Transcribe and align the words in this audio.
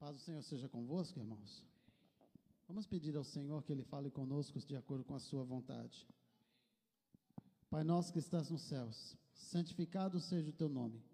Paz 0.00 0.16
do 0.16 0.22
Senhor 0.22 0.42
seja 0.42 0.66
convosco, 0.66 1.18
irmãos. 1.18 1.62
Vamos 2.66 2.86
pedir 2.86 3.14
ao 3.14 3.22
Senhor 3.22 3.62
que 3.62 3.70
Ele 3.70 3.82
fale 3.82 4.10
conosco 4.10 4.58
de 4.58 4.74
acordo 4.74 5.04
com 5.04 5.14
a 5.14 5.18
Sua 5.18 5.44
vontade. 5.44 6.08
Pai 7.68 7.84
nosso 7.84 8.10
que 8.10 8.18
estás 8.18 8.48
nos 8.48 8.62
céus, 8.62 9.14
santificado 9.34 10.18
seja 10.18 10.48
o 10.48 10.54
Teu 10.54 10.70
nome. 10.70 11.04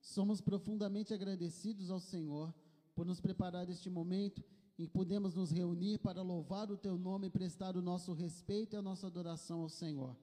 Somos 0.00 0.40
profundamente 0.40 1.12
agradecidos 1.12 1.90
ao 1.90 1.98
Senhor 1.98 2.54
por 2.94 3.04
nos 3.04 3.20
preparar 3.20 3.68
este 3.68 3.90
momento 3.90 4.44
em 4.78 4.84
que 4.84 4.92
podemos 4.92 5.34
nos 5.34 5.50
reunir 5.50 5.98
para 5.98 6.22
louvar 6.22 6.70
o 6.70 6.76
Teu 6.76 6.96
nome 6.96 7.26
e 7.26 7.30
prestar 7.30 7.76
o 7.76 7.82
nosso 7.82 8.12
respeito 8.12 8.76
e 8.76 8.78
a 8.78 8.82
nossa 8.82 9.08
adoração 9.08 9.62
ao 9.62 9.68
Senhor. 9.68 10.16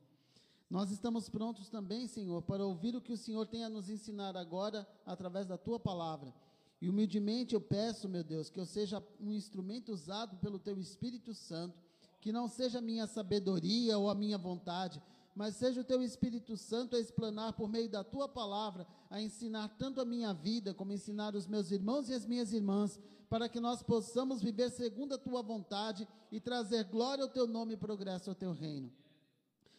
Nós 0.69 0.91
estamos 0.91 1.27
prontos 1.27 1.67
também, 1.69 2.07
Senhor, 2.07 2.41
para 2.41 2.65
ouvir 2.65 2.95
o 2.95 3.01
que 3.01 3.11
o 3.11 3.17
Senhor 3.17 3.45
tem 3.47 3.65
a 3.65 3.69
nos 3.69 3.89
ensinar 3.89 4.37
agora 4.37 4.87
através 5.05 5.45
da 5.45 5.57
Tua 5.57 5.77
palavra. 5.77 6.33
E 6.81 6.89
humildemente 6.89 7.55
eu 7.55 7.61
peço, 7.61 8.07
meu 8.07 8.23
Deus, 8.23 8.49
que 8.49 8.59
eu 8.59 8.65
seja 8.65 9.03
um 9.19 9.31
instrumento 9.33 9.91
usado 9.91 10.37
pelo 10.37 10.59
Teu 10.59 10.79
Espírito 10.79 11.33
Santo, 11.33 11.81
que 12.21 12.31
não 12.31 12.47
seja 12.47 12.79
a 12.79 12.81
minha 12.81 13.07
sabedoria 13.07 13.97
ou 13.97 14.09
a 14.09 14.15
minha 14.15 14.37
vontade, 14.37 15.01
mas 15.33 15.55
seja 15.55 15.81
o 15.81 15.83
Teu 15.83 16.01
Espírito 16.01 16.57
Santo 16.57 16.95
a 16.95 16.99
explanar 16.99 17.53
por 17.53 17.67
meio 17.69 17.89
da 17.89 18.03
Tua 18.03 18.27
palavra, 18.27 18.87
a 19.09 19.21
ensinar 19.21 19.69
tanto 19.77 20.01
a 20.01 20.05
minha 20.05 20.33
vida, 20.33 20.73
como 20.73 20.91
ensinar 20.93 21.35
os 21.35 21.47
meus 21.47 21.71
irmãos 21.71 22.09
e 22.09 22.13
as 22.13 22.25
minhas 22.25 22.53
irmãs, 22.53 22.99
para 23.29 23.49
que 23.49 23.59
nós 23.59 23.83
possamos 23.83 24.41
viver 24.41 24.69
segundo 24.69 25.15
a 25.15 25.17
Tua 25.17 25.41
vontade 25.41 26.07
e 26.31 26.39
trazer 26.39 26.85
glória 26.85 27.23
ao 27.23 27.29
Teu 27.29 27.47
nome 27.47 27.73
e 27.73 27.77
progresso 27.77 28.29
ao 28.29 28.35
Teu 28.35 28.51
reino. 28.51 28.91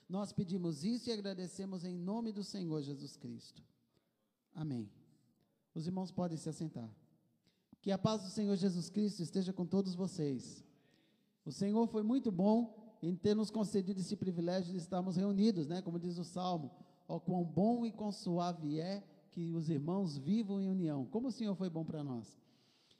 Nós 0.08 0.32
pedimos 0.32 0.84
isso 0.84 1.10
e 1.10 1.12
agradecemos 1.12 1.84
em 1.84 1.94
nome 1.94 2.32
do 2.32 2.42
Senhor 2.42 2.80
Jesus 2.82 3.16
Cristo. 3.16 3.62
Amém. 4.54 4.90
Os 5.78 5.86
irmãos 5.86 6.10
podem 6.10 6.36
se 6.36 6.48
assentar. 6.48 6.90
Que 7.80 7.92
a 7.92 7.96
paz 7.96 8.20
do 8.24 8.30
Senhor 8.30 8.56
Jesus 8.56 8.90
Cristo 8.90 9.22
esteja 9.22 9.52
com 9.52 9.64
todos 9.64 9.94
vocês. 9.94 10.64
O 11.46 11.52
Senhor 11.52 11.86
foi 11.86 12.02
muito 12.02 12.32
bom 12.32 12.98
em 13.00 13.14
ter 13.14 13.36
nos 13.36 13.48
concedido 13.48 14.00
esse 14.00 14.16
privilégio 14.16 14.72
de 14.72 14.78
estarmos 14.78 15.14
reunidos, 15.14 15.68
né? 15.68 15.80
Como 15.80 16.00
diz 16.00 16.18
o 16.18 16.24
Salmo, 16.24 16.72
ó 17.06 17.14
oh, 17.14 17.20
quão 17.20 17.44
bom 17.44 17.86
e 17.86 17.92
quão 17.92 18.10
suave 18.10 18.80
é 18.80 19.04
que 19.30 19.52
os 19.54 19.70
irmãos 19.70 20.18
vivam 20.18 20.60
em 20.60 20.68
união. 20.68 21.06
Como 21.06 21.28
o 21.28 21.32
Senhor 21.32 21.54
foi 21.54 21.70
bom 21.70 21.84
para 21.84 22.02
nós. 22.02 22.42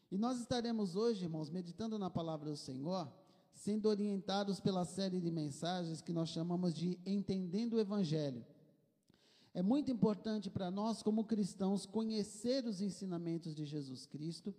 E 0.08 0.16
nós 0.16 0.38
estaremos 0.38 0.94
hoje, 0.94 1.24
irmãos, 1.24 1.50
meditando 1.50 1.98
na 1.98 2.08
palavra 2.08 2.48
do 2.48 2.56
Senhor, 2.56 3.12
sendo 3.52 3.88
orientados 3.88 4.60
pela 4.60 4.84
série 4.84 5.20
de 5.20 5.32
mensagens 5.32 6.00
que 6.00 6.12
nós 6.12 6.28
chamamos 6.28 6.72
de 6.72 6.96
Entendendo 7.04 7.72
o 7.72 7.80
Evangelho. 7.80 8.46
É 9.54 9.62
muito 9.62 9.90
importante 9.90 10.50
para 10.50 10.70
nós, 10.70 11.02
como 11.02 11.24
cristãos, 11.24 11.86
conhecer 11.86 12.64
os 12.66 12.80
ensinamentos 12.80 13.54
de 13.54 13.64
Jesus 13.64 14.06
Cristo 14.06 14.54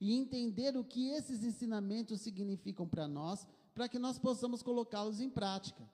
e 0.00 0.12
entender 0.14 0.76
o 0.76 0.84
que 0.84 1.08
esses 1.08 1.42
ensinamentos 1.42 2.20
significam 2.20 2.86
para 2.86 3.08
nós, 3.08 3.46
para 3.74 3.88
que 3.88 3.98
nós 3.98 4.18
possamos 4.18 4.62
colocá-los 4.62 5.20
em 5.20 5.30
prática. 5.30 5.88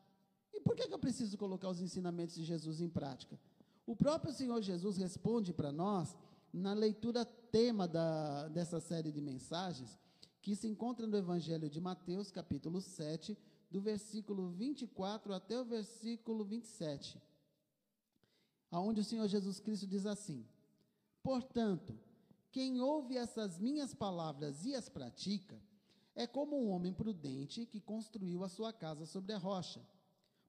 E 0.52 0.60
por 0.60 0.74
que, 0.74 0.88
que 0.88 0.94
eu 0.94 0.98
preciso 0.98 1.38
colocar 1.38 1.68
os 1.68 1.80
ensinamentos 1.80 2.34
de 2.34 2.44
Jesus 2.44 2.80
em 2.80 2.88
prática? 2.88 3.38
O 3.86 3.94
próprio 3.94 4.32
Senhor 4.32 4.60
Jesus 4.60 4.96
responde 4.96 5.52
para 5.52 5.72
nós, 5.72 6.16
na 6.52 6.72
leitura 6.72 7.24
tema 7.24 7.86
da, 7.86 8.48
dessa 8.48 8.80
série 8.80 9.12
de 9.12 9.20
mensagens, 9.20 9.96
que 10.42 10.56
se 10.56 10.66
encontra 10.66 11.06
no 11.06 11.16
Evangelho 11.16 11.70
de 11.70 11.80
Mateus, 11.80 12.30
capítulo 12.30 12.80
7, 12.80 13.38
do 13.70 13.80
versículo 13.80 14.50
24 14.50 15.32
até 15.32 15.60
o 15.60 15.64
versículo 15.64 16.44
27 16.44 17.29
aonde 18.70 19.00
o 19.00 19.04
Senhor 19.04 19.26
Jesus 19.28 19.60
Cristo 19.60 19.86
diz 19.86 20.06
assim: 20.06 20.46
Portanto, 21.22 21.98
quem 22.52 22.80
ouve 22.80 23.16
essas 23.16 23.58
minhas 23.58 23.94
palavras 23.94 24.64
e 24.64 24.74
as 24.74 24.88
pratica, 24.88 25.60
é 26.14 26.26
como 26.26 26.60
um 26.60 26.70
homem 26.70 26.92
prudente 26.92 27.66
que 27.66 27.80
construiu 27.80 28.44
a 28.44 28.48
sua 28.48 28.72
casa 28.72 29.06
sobre 29.06 29.32
a 29.32 29.38
rocha. 29.38 29.80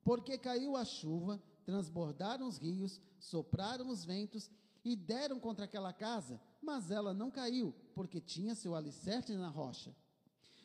Porque 0.03 0.37
caiu 0.37 0.75
a 0.75 0.83
chuva, 0.83 1.41
transbordaram 1.63 2.47
os 2.47 2.57
rios, 2.57 2.99
sopraram 3.19 3.89
os 3.89 4.03
ventos 4.03 4.49
e 4.83 4.95
deram 4.95 5.39
contra 5.39 5.65
aquela 5.65 5.93
casa, 5.93 6.41
mas 6.61 6.89
ela 6.89 7.13
não 7.13 7.29
caiu, 7.29 7.73
porque 7.93 8.19
tinha 8.19 8.55
seu 8.55 8.75
alicerce 8.75 9.33
na 9.33 9.47
rocha. 9.47 9.95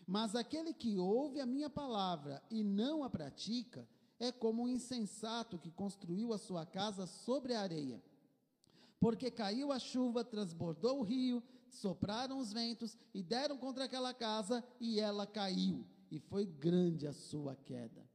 Mas 0.07 0.35
aquele 0.35 0.73
que 0.73 0.97
ouve 0.99 1.41
a 1.41 1.47
minha 1.47 1.69
palavra 1.69 2.43
e 2.51 2.63
não 2.63 3.05
a 3.05 3.11
pratica, 3.11 3.87
é 4.19 4.33
como 4.33 4.63
um 4.63 4.69
insensato 4.69 5.59
que 5.59 5.71
construiu 5.71 6.33
a 6.33 6.39
sua 6.39 6.65
casa 6.65 7.07
sobre 7.07 7.55
a 7.55 7.61
areia. 7.61 8.03
Porque 8.99 9.31
caiu 9.31 9.73
a 9.73 9.79
chuva, 9.79 10.25
transbordou 10.25 11.01
o 11.01 11.03
rio, 11.03 11.43
sopraram 11.69 12.39
os 12.39 12.53
ventos 12.53 12.97
e 13.13 13.23
deram 13.23 13.59
contra 13.59 13.85
aquela 13.85 14.15
casa 14.15 14.65
e 14.81 14.99
ela 14.99 15.27
caiu, 15.27 15.87
e 16.11 16.19
foi 16.19 16.47
grande 16.47 17.07
a 17.07 17.13
sua 17.13 17.55
queda. 17.55 18.09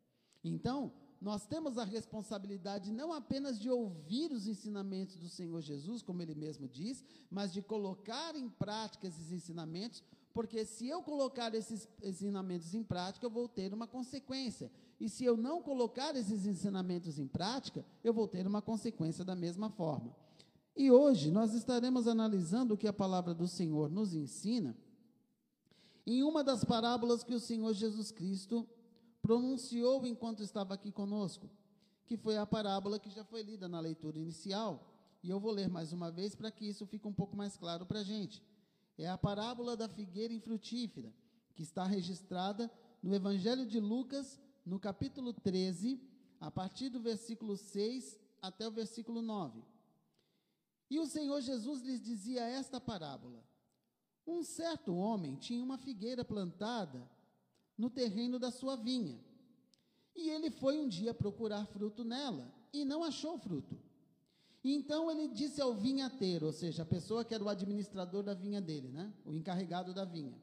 Então, 0.43 0.91
nós 1.21 1.45
temos 1.45 1.77
a 1.77 1.83
responsabilidade 1.83 2.91
não 2.91 3.13
apenas 3.13 3.59
de 3.59 3.69
ouvir 3.69 4.31
os 4.31 4.47
ensinamentos 4.47 5.17
do 5.17 5.29
Senhor 5.29 5.61
Jesus, 5.61 6.01
como 6.01 6.19
ele 6.23 6.33
mesmo 6.33 6.67
diz, 6.67 7.03
mas 7.29 7.53
de 7.53 7.61
colocar 7.61 8.35
em 8.35 8.49
prática 8.49 9.07
esses 9.07 9.31
ensinamentos, 9.31 10.03
porque 10.33 10.65
se 10.65 10.87
eu 10.87 11.03
colocar 11.03 11.53
esses 11.53 11.87
ensinamentos 12.01 12.73
em 12.73 12.83
prática, 12.83 13.23
eu 13.23 13.29
vou 13.29 13.47
ter 13.47 13.71
uma 13.71 13.85
consequência. 13.85 14.71
E 15.01 15.09
se 15.09 15.25
eu 15.25 15.35
não 15.35 15.61
colocar 15.61 16.15
esses 16.15 16.45
ensinamentos 16.45 17.17
em 17.17 17.27
prática, 17.27 17.83
eu 18.03 18.13
vou 18.13 18.27
ter 18.27 18.45
uma 18.45 18.61
consequência 18.61 19.25
da 19.25 19.35
mesma 19.35 19.69
forma. 19.71 20.15
E 20.75 20.91
hoje 20.91 21.31
nós 21.31 21.53
estaremos 21.53 22.07
analisando 22.07 22.75
o 22.75 22.77
que 22.77 22.87
a 22.87 22.93
palavra 22.93 23.33
do 23.33 23.47
Senhor 23.47 23.89
nos 23.89 24.13
ensina 24.13 24.77
em 26.05 26.23
uma 26.23 26.43
das 26.43 26.63
parábolas 26.63 27.23
que 27.23 27.33
o 27.33 27.39
Senhor 27.39 27.73
Jesus 27.73 28.11
Cristo 28.11 28.67
pronunciou 29.21 30.05
enquanto 30.05 30.43
estava 30.43 30.75
aqui 30.75 30.91
conosco, 30.91 31.49
que 32.05 32.15
foi 32.15 32.37
a 32.37 32.45
parábola 32.45 32.99
que 32.99 33.09
já 33.09 33.23
foi 33.23 33.41
lida 33.41 33.67
na 33.67 33.79
leitura 33.79 34.19
inicial. 34.19 34.87
E 35.23 35.29
eu 35.29 35.39
vou 35.39 35.51
ler 35.51 35.67
mais 35.67 35.91
uma 35.91 36.11
vez 36.11 36.35
para 36.35 36.51
que 36.51 36.67
isso 36.67 36.85
fique 36.85 37.07
um 37.07 37.13
pouco 37.13 37.35
mais 37.35 37.57
claro 37.57 37.85
para 37.87 38.01
a 38.01 38.03
gente 38.03 38.41
é 38.97 39.09
a 39.09 39.17
parábola 39.17 39.75
da 39.75 39.89
figueira 39.89 40.33
infrutífera, 40.33 41.11
que 41.55 41.63
está 41.63 41.85
registrada 41.85 42.71
no 43.01 43.13
Evangelho 43.13 43.65
de 43.65 43.79
Lucas, 43.79 44.39
no 44.65 44.79
capítulo 44.79 45.33
13, 45.33 45.99
a 46.39 46.49
partir 46.49 46.89
do 46.89 46.99
versículo 46.99 47.57
6 47.57 48.19
até 48.41 48.67
o 48.67 48.71
versículo 48.71 49.21
9. 49.21 49.61
E 50.89 50.99
o 50.99 51.05
Senhor 51.05 51.41
Jesus 51.41 51.81
lhes 51.81 52.01
dizia 52.01 52.41
esta 52.41 52.79
parábola: 52.79 53.43
Um 54.25 54.43
certo 54.43 54.93
homem 54.95 55.35
tinha 55.35 55.63
uma 55.63 55.77
figueira 55.77 56.25
plantada 56.25 57.09
no 57.77 57.89
terreno 57.89 58.37
da 58.37 58.51
sua 58.51 58.75
vinha. 58.75 59.19
E 60.15 60.29
ele 60.29 60.51
foi 60.51 60.77
um 60.79 60.87
dia 60.87 61.13
procurar 61.13 61.65
fruto 61.67 62.03
nela 62.03 62.53
e 62.73 62.83
não 62.83 63.03
achou 63.03 63.37
fruto. 63.37 63.79
Então 64.63 65.09
ele 65.09 65.27
disse 65.29 65.59
ao 65.61 65.73
vinhateiro, 65.73 66.45
ou 66.45 66.53
seja, 66.53 66.83
a 66.83 66.85
pessoa 66.85 67.25
que 67.25 67.33
era 67.33 67.43
o 67.43 67.49
administrador 67.49 68.21
da 68.21 68.33
vinha 68.33 68.61
dele, 68.61 68.89
né? 68.89 69.11
o 69.25 69.33
encarregado 69.33 69.93
da 69.93 70.05
vinha: 70.05 70.39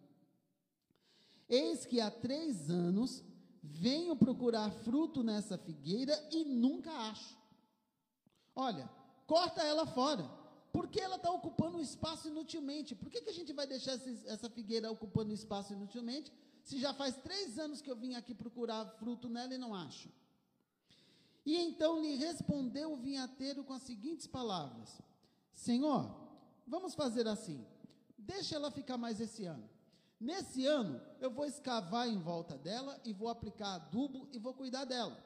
Eis 1.49 1.87
que 1.87 2.01
há 2.01 2.11
três 2.11 2.69
anos 2.71 3.23
venho 3.63 4.17
procurar 4.17 4.71
fruto 4.71 5.23
nessa 5.23 5.57
figueira 5.59 6.15
e 6.31 6.45
nunca 6.45 6.91
acho. 6.91 7.37
Olha, 8.55 8.89
corta 9.27 9.63
ela 9.63 9.87
fora. 9.87 10.39
Porque 10.73 11.01
ela 11.01 11.17
está 11.17 11.31
ocupando 11.31 11.81
espaço 11.81 12.29
inutilmente? 12.29 12.95
Por 12.95 13.11
que, 13.11 13.23
que 13.23 13.31
a 13.31 13.33
gente 13.33 13.53
vai 13.53 13.67
deixar 13.67 13.93
essa 14.27 14.51
figueira 14.51 14.91
ocupando 14.91 15.33
espaço 15.33 15.73
inutilmente? 15.73 16.33
Se 16.63 16.79
já 16.79 16.93
faz 16.93 17.17
três 17.17 17.59
anos 17.59 17.81
que 17.81 17.91
eu 17.91 17.97
vim 17.97 18.15
aqui 18.15 18.35
procurar 18.35 18.85
fruto 18.99 19.29
nela 19.29 19.55
e 19.55 19.59
não 19.59 19.75
acho. 19.75 20.11
E 21.45 21.57
então 21.57 22.01
lhe 22.03 22.15
respondeu 22.17 22.93
o 22.93 22.97
vinhateiro 22.97 23.65
com 23.65 23.73
as 23.73 23.83
seguintes 23.83 24.27
palavras: 24.27 25.01
Senhor, 25.55 26.15
vamos 26.67 26.95
fazer 26.95 27.27
assim, 27.27 27.67
deixa 28.19 28.55
ela 28.55 28.71
ficar 28.71 28.99
mais 28.99 29.19
esse 29.21 29.47
ano. 29.47 29.69
Nesse 30.21 30.67
ano, 30.67 31.01
eu 31.21 31.31
vou 31.31 31.47
escavar 31.47 32.09
em 32.09 32.19
volta 32.19 32.59
dela 32.59 33.01
e 33.05 33.13
vou 33.13 33.29
aplicar 33.29 33.75
adubo 33.75 34.29
e 34.33 34.39
vou 34.39 34.53
cuidar 34.53 34.85
dela. 34.85 35.25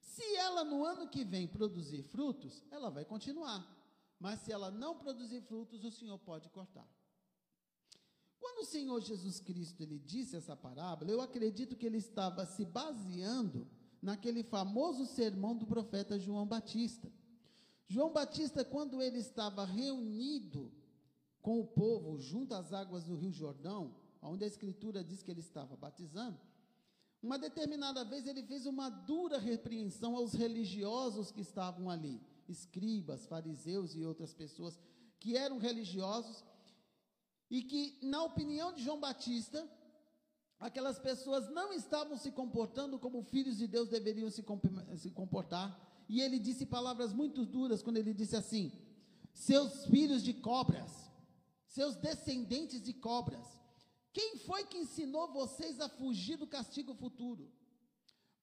Se 0.00 0.36
ela 0.36 0.64
no 0.64 0.84
ano 0.84 1.08
que 1.08 1.24
vem 1.24 1.46
produzir 1.46 2.02
frutos, 2.02 2.64
ela 2.70 2.90
vai 2.90 3.04
continuar. 3.04 3.64
Mas 4.18 4.40
se 4.40 4.50
ela 4.50 4.70
não 4.70 4.96
produzir 4.96 5.42
frutos, 5.42 5.84
o 5.84 5.90
Senhor 5.90 6.18
pode 6.18 6.48
cortar. 6.48 6.88
Quando 8.40 8.60
o 8.60 8.64
Senhor 8.64 9.00
Jesus 9.00 9.40
Cristo 9.40 9.82
ele 9.82 9.98
disse 9.98 10.36
essa 10.36 10.56
parábola, 10.56 11.10
eu 11.10 11.20
acredito 11.20 11.76
que 11.76 11.86
ele 11.86 11.98
estava 11.98 12.44
se 12.46 12.64
baseando 12.64 13.68
naquele 14.00 14.42
famoso 14.42 15.06
sermão 15.06 15.56
do 15.56 15.66
profeta 15.66 16.18
João 16.18 16.46
Batista. 16.46 17.12
João 17.86 18.12
Batista, 18.12 18.64
quando 18.64 19.02
ele 19.02 19.18
estava 19.18 19.64
reunido 19.64 20.72
com 21.46 21.60
o 21.60 21.64
povo 21.64 22.18
junto 22.18 22.54
às 22.54 22.72
águas 22.72 23.04
do 23.04 23.14
Rio 23.14 23.30
Jordão, 23.30 23.94
onde 24.20 24.42
a 24.42 24.48
Escritura 24.48 25.04
diz 25.04 25.22
que 25.22 25.30
ele 25.30 25.38
estava 25.38 25.76
batizando, 25.76 26.36
uma 27.22 27.38
determinada 27.38 28.04
vez 28.04 28.26
ele 28.26 28.42
fez 28.42 28.66
uma 28.66 28.88
dura 28.88 29.38
repreensão 29.38 30.16
aos 30.16 30.32
religiosos 30.32 31.30
que 31.30 31.40
estavam 31.40 31.88
ali, 31.88 32.20
escribas, 32.48 33.28
fariseus 33.28 33.94
e 33.94 34.04
outras 34.04 34.34
pessoas 34.34 34.76
que 35.20 35.36
eram 35.36 35.58
religiosos 35.58 36.44
e 37.48 37.62
que, 37.62 37.96
na 38.02 38.24
opinião 38.24 38.72
de 38.72 38.82
João 38.82 38.98
Batista, 38.98 39.70
aquelas 40.58 40.98
pessoas 40.98 41.48
não 41.50 41.72
estavam 41.72 42.16
se 42.16 42.32
comportando 42.32 42.98
como 42.98 43.22
filhos 43.22 43.56
de 43.56 43.68
Deus 43.68 43.88
deveriam 43.88 44.30
se, 44.30 44.44
se 44.96 45.12
comportar. 45.12 45.80
E 46.08 46.20
ele 46.20 46.40
disse 46.40 46.66
palavras 46.66 47.12
muito 47.12 47.46
duras 47.46 47.84
quando 47.84 47.98
ele 47.98 48.12
disse 48.12 48.34
assim: 48.34 48.72
seus 49.32 49.86
filhos 49.86 50.24
de 50.24 50.34
cobras, 50.34 51.05
seus 51.76 51.94
descendentes 51.94 52.80
de 52.82 52.94
cobras. 52.94 53.46
Quem 54.10 54.38
foi 54.38 54.64
que 54.64 54.78
ensinou 54.78 55.30
vocês 55.40 55.78
a 55.78 55.90
fugir 55.90 56.36
do 56.38 56.46
castigo 56.46 56.94
futuro? 56.94 57.52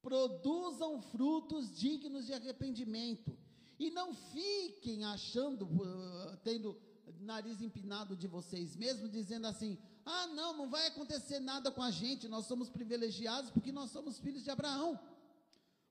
Produzam 0.03 1.01
frutos 1.01 1.75
dignos 1.75 2.27
de 2.27 2.33
arrependimento. 2.33 3.35
E 3.79 3.89
não 3.89 4.13
fiquem 4.13 5.03
achando, 5.03 5.65
uh, 5.65 6.37
tendo 6.43 6.79
nariz 7.21 7.59
empinado 7.59 8.15
de 8.15 8.27
vocês 8.27 8.75
mesmos, 8.75 9.11
dizendo 9.11 9.47
assim: 9.47 9.79
ah, 10.05 10.27
não, 10.27 10.55
não 10.55 10.69
vai 10.69 10.85
acontecer 10.87 11.39
nada 11.39 11.71
com 11.71 11.81
a 11.81 11.89
gente, 11.89 12.27
nós 12.27 12.45
somos 12.45 12.69
privilegiados 12.69 13.49
porque 13.49 13.71
nós 13.71 13.89
somos 13.89 14.19
filhos 14.19 14.43
de 14.43 14.51
Abraão. 14.51 14.99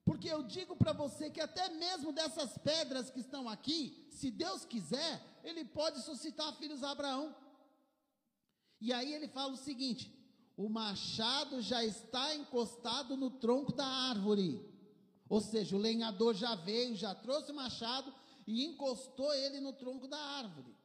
Porque 0.04 0.28
eu 0.28 0.44
digo 0.44 0.76
para 0.76 0.92
você 0.92 1.28
que 1.28 1.40
até 1.40 1.68
mesmo 1.70 2.12
dessas 2.12 2.56
pedras 2.58 3.10
que 3.10 3.20
estão 3.20 3.48
aqui, 3.48 4.06
se 4.10 4.30
Deus 4.30 4.64
quiser, 4.64 5.31
Ele 5.42 5.64
pode 5.64 6.00
suscitar 6.02 6.54
filhos 6.56 6.82
a 6.82 6.90
Abraão. 6.90 7.34
E 8.80 8.92
aí 8.92 9.12
ele 9.12 9.28
fala 9.28 9.52
o 9.52 9.56
seguinte: 9.56 10.12
o 10.56 10.68
machado 10.68 11.60
já 11.60 11.84
está 11.84 12.34
encostado 12.34 13.16
no 13.16 13.30
tronco 13.30 13.72
da 13.72 13.86
árvore. 13.86 14.60
Ou 15.28 15.40
seja, 15.40 15.76
o 15.76 15.78
lenhador 15.78 16.34
já 16.34 16.54
veio, 16.54 16.94
já 16.94 17.14
trouxe 17.14 17.52
o 17.52 17.54
machado 17.54 18.12
e 18.46 18.64
encostou 18.64 19.32
ele 19.34 19.60
no 19.60 19.72
tronco 19.72 20.06
da 20.06 20.18
árvore. 20.18 20.76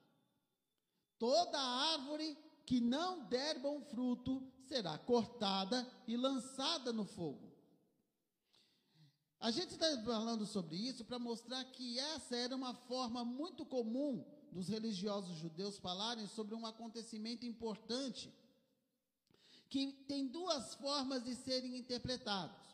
Toda 1.19 1.59
árvore 1.59 2.37
que 2.65 2.79
não 2.79 3.25
der 3.25 3.59
bom 3.59 3.81
fruto 3.81 4.45
será 4.67 4.97
cortada 4.97 5.87
e 6.07 6.15
lançada 6.15 6.93
no 6.93 7.05
fogo. 7.05 7.47
A 9.39 9.51
gente 9.51 9.71
está 9.71 9.85
falando 10.03 10.45
sobre 10.45 10.75
isso 10.75 11.05
para 11.05 11.19
mostrar 11.19 11.63
que 11.65 11.99
essa 11.99 12.35
era 12.35 12.55
uma 12.55 12.73
forma 12.73 13.23
muito 13.23 13.65
comum 13.65 14.25
dos 14.51 14.67
religiosos 14.67 15.37
judeus 15.37 15.77
falarem 15.77 16.27
sobre 16.27 16.55
um 16.55 16.65
acontecimento 16.65 17.45
importante, 17.45 18.33
que 19.69 19.91
tem 20.07 20.27
duas 20.27 20.75
formas 20.75 21.25
de 21.25 21.35
serem 21.35 21.77
interpretados. 21.77 22.67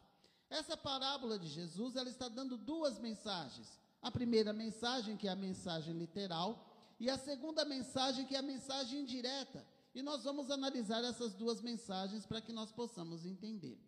Essa 0.50 0.78
parábola 0.78 1.40
de 1.40 1.48
Jesus, 1.48 1.96
ela 1.96 2.10
está 2.10 2.30
dando 2.30 2.56
duas 2.58 3.00
mensagens. 3.00 3.80
A 4.02 4.12
primeira 4.12 4.54
mensagem, 4.54 5.18
que 5.18 5.28
é 5.28 5.32
a 5.32 5.36
mensagem 5.36 5.94
literal, 5.94 6.70
e 7.00 7.10
a 7.10 7.18
segunda 7.18 7.66
mensagem, 7.66 8.26
que 8.26 8.36
é 8.36 8.40
a 8.40 8.44
mensagem 8.44 9.02
indireta, 9.02 9.66
e 9.96 10.02
nós 10.02 10.24
vamos 10.24 10.52
analisar 10.52 11.04
essas 11.04 11.34
duas 11.34 11.62
mensagens 11.62 12.26
para 12.26 12.42
que 12.42 12.52
nós 12.52 12.72
possamos 12.72 13.26
entender. 13.26 13.80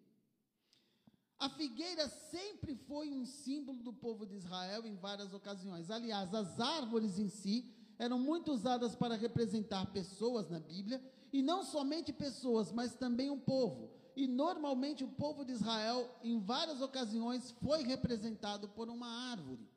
A 1.37 1.49
figueira 1.49 2.07
sempre 2.07 2.75
foi 2.75 3.11
um 3.11 3.25
símbolo 3.25 3.83
do 3.83 3.91
povo 3.91 4.25
de 4.25 4.35
Israel 4.35 4.85
em 4.85 4.95
várias 4.95 5.33
ocasiões. 5.33 5.91
Aliás, 5.91 6.33
as 6.33 6.59
árvores 6.59 7.19
em 7.19 7.27
si 7.27 7.74
eram 7.97 8.19
muito 8.19 8.51
usadas 8.51 8.95
para 8.95 9.15
representar 9.15 9.85
pessoas 9.91 10.49
na 10.49 10.59
Bíblia, 10.59 11.01
e 11.31 11.41
não 11.41 11.63
somente 11.63 12.13
pessoas, 12.13 12.71
mas 12.71 12.95
também 12.95 13.29
um 13.29 13.39
povo. 13.39 13.91
E 14.15 14.27
normalmente 14.27 15.03
o 15.03 15.09
povo 15.09 15.43
de 15.43 15.51
Israel, 15.51 16.09
em 16.23 16.39
várias 16.39 16.81
ocasiões, 16.81 17.51
foi 17.61 17.83
representado 17.83 18.69
por 18.69 18.89
uma 18.89 19.31
árvore. 19.31 19.67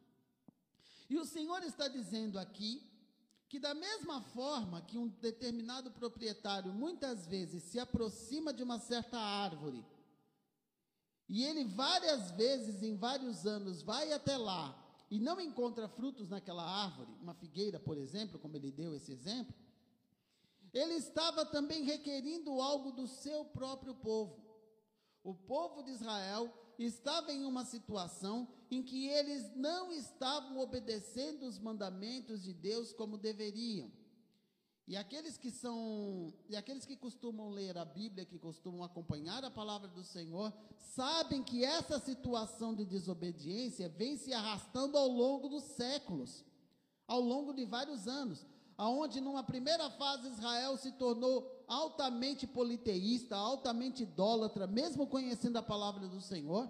E 1.10 1.18
o 1.18 1.24
Senhor 1.24 1.62
está 1.64 1.88
dizendo 1.88 2.38
aqui 2.38 2.82
que 3.48 3.58
da 3.58 3.74
mesma 3.74 4.20
forma 4.20 4.82
que 4.82 4.98
um 4.98 5.08
determinado 5.08 5.90
proprietário 5.90 6.72
muitas 6.72 7.26
vezes 7.26 7.62
se 7.62 7.80
aproxima 7.80 8.52
de 8.52 8.62
uma 8.62 8.78
certa 8.78 9.18
árvore, 9.18 9.84
e 11.28 11.44
ele 11.44 11.64
várias 11.64 12.30
vezes 12.32 12.82
em 12.82 12.96
vários 12.96 13.46
anos 13.46 13.82
vai 13.82 14.12
até 14.12 14.36
lá 14.36 14.87
e 15.10 15.18
não 15.18 15.40
encontra 15.40 15.88
frutos 15.88 16.28
naquela 16.28 16.62
árvore, 16.62 17.10
uma 17.20 17.34
figueira, 17.34 17.80
por 17.80 17.96
exemplo, 17.96 18.38
como 18.38 18.56
ele 18.56 18.70
deu 18.70 18.94
esse 18.94 19.12
exemplo, 19.12 19.54
ele 20.72 20.94
estava 20.94 21.46
também 21.46 21.82
requerindo 21.84 22.60
algo 22.60 22.92
do 22.92 23.06
seu 23.06 23.44
próprio 23.46 23.94
povo. 23.94 24.44
O 25.24 25.34
povo 25.34 25.82
de 25.82 25.90
Israel 25.90 26.52
estava 26.78 27.32
em 27.32 27.44
uma 27.44 27.64
situação 27.64 28.48
em 28.70 28.82
que 28.82 29.08
eles 29.08 29.54
não 29.56 29.92
estavam 29.92 30.58
obedecendo 30.58 31.46
os 31.46 31.58
mandamentos 31.58 32.42
de 32.42 32.52
Deus 32.52 32.92
como 32.92 33.16
deveriam. 33.16 33.90
E 34.88 34.96
aqueles 34.96 35.36
que 35.36 35.50
são, 35.50 36.32
e 36.48 36.56
aqueles 36.56 36.86
que 36.86 36.96
costumam 36.96 37.50
ler 37.50 37.76
a 37.76 37.84
Bíblia, 37.84 38.24
que 38.24 38.38
costumam 38.38 38.82
acompanhar 38.82 39.44
a 39.44 39.50
palavra 39.50 39.86
do 39.86 40.02
Senhor, 40.02 40.50
sabem 40.78 41.42
que 41.42 41.62
essa 41.62 41.98
situação 41.98 42.74
de 42.74 42.86
desobediência 42.86 43.90
vem 43.90 44.16
se 44.16 44.32
arrastando 44.32 44.96
ao 44.96 45.06
longo 45.06 45.46
dos 45.50 45.62
séculos, 45.64 46.42
ao 47.06 47.20
longo 47.20 47.52
de 47.52 47.66
vários 47.66 48.08
anos, 48.08 48.46
aonde 48.78 49.20
numa 49.20 49.42
primeira 49.42 49.90
fase 49.90 50.30
Israel 50.30 50.78
se 50.78 50.90
tornou 50.92 51.46
altamente 51.68 52.46
politeísta, 52.46 53.36
altamente 53.36 54.04
idólatra, 54.04 54.66
mesmo 54.66 55.06
conhecendo 55.06 55.58
a 55.58 55.62
palavra 55.62 56.08
do 56.08 56.22
Senhor. 56.22 56.66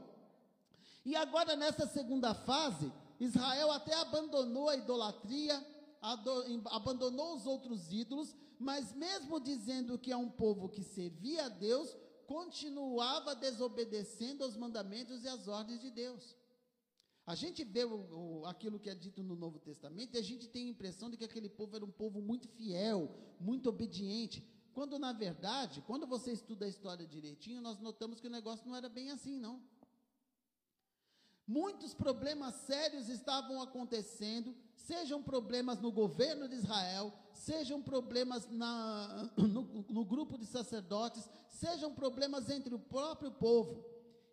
E 1.05 1.15
agora, 1.15 1.55
nessa 1.55 1.87
segunda 1.87 2.35
fase, 2.35 2.93
Israel 3.21 3.71
até 3.71 3.95
abandonou 3.95 4.69
a 4.69 4.77
idolatria, 4.77 5.65
abandonou 6.01 7.37
os 7.37 7.47
outros 7.47 7.93
ídolos, 7.93 8.35
mas 8.59 8.93
mesmo 8.93 9.41
dizendo 9.41 9.99
que 9.99 10.13
é 10.13 10.17
um 10.17 10.31
povo 10.31 10.69
que 10.69 10.83
servia 10.83 11.47
a 11.47 11.49
Deus, 11.49 11.97
continuava 12.27 13.35
desobedecendo 13.35 14.45
aos 14.45 14.57
mandamentos 14.57 15.25
e 15.25 15.29
às 15.29 15.49
ordens 15.49 15.81
de 15.81 15.91
Deus. 15.91 16.37
A 17.27 17.35
gente 17.35 17.63
vê 17.63 17.85
o, 17.85 18.41
o, 18.41 18.47
aquilo 18.47 18.81
que 18.81 18.89
é 18.89 18.95
dito 18.95 19.23
no 19.23 19.37
Novo 19.37 19.59
Testamento 19.59 20.15
e 20.15 20.19
a 20.19 20.23
gente 20.23 20.49
tem 20.49 20.67
a 20.67 20.71
impressão 20.71 21.11
de 21.11 21.17
que 21.17 21.25
aquele 21.25 21.49
povo 21.49 21.77
era 21.77 21.85
um 21.85 21.91
povo 21.91 22.23
muito 22.23 22.49
fiel, 22.49 23.15
muito 23.39 23.69
obediente. 23.69 24.43
Quando, 24.73 24.99
na 24.99 25.13
verdade, 25.13 25.83
quando 25.83 26.07
você 26.07 26.33
estuda 26.33 26.65
a 26.65 26.69
história 26.69 27.07
direitinho, 27.07 27.61
nós 27.61 27.79
notamos 27.81 28.21
que 28.21 28.27
o 28.27 28.31
negócio 28.31 28.67
não 28.67 28.77
era 28.77 28.89
bem 28.89 29.11
assim, 29.11 29.39
não. 29.39 29.63
Muitos 31.49 31.95
problemas 31.95 32.55
sérios 32.67 33.09
estavam 33.09 33.63
acontecendo, 33.63 34.55
sejam 34.77 35.23
problemas 35.23 35.81
no 35.81 35.91
governo 35.91 36.47
de 36.47 36.57
Israel, 36.57 37.11
sejam 37.33 37.81
problemas 37.81 38.47
na, 38.51 39.33
no, 39.35 39.85
no 39.89 40.05
grupo 40.05 40.37
de 40.37 40.45
sacerdotes, 40.45 41.27
sejam 41.49 41.95
problemas 41.95 42.51
entre 42.51 42.75
o 42.75 42.79
próprio 42.79 43.31
povo. 43.33 43.83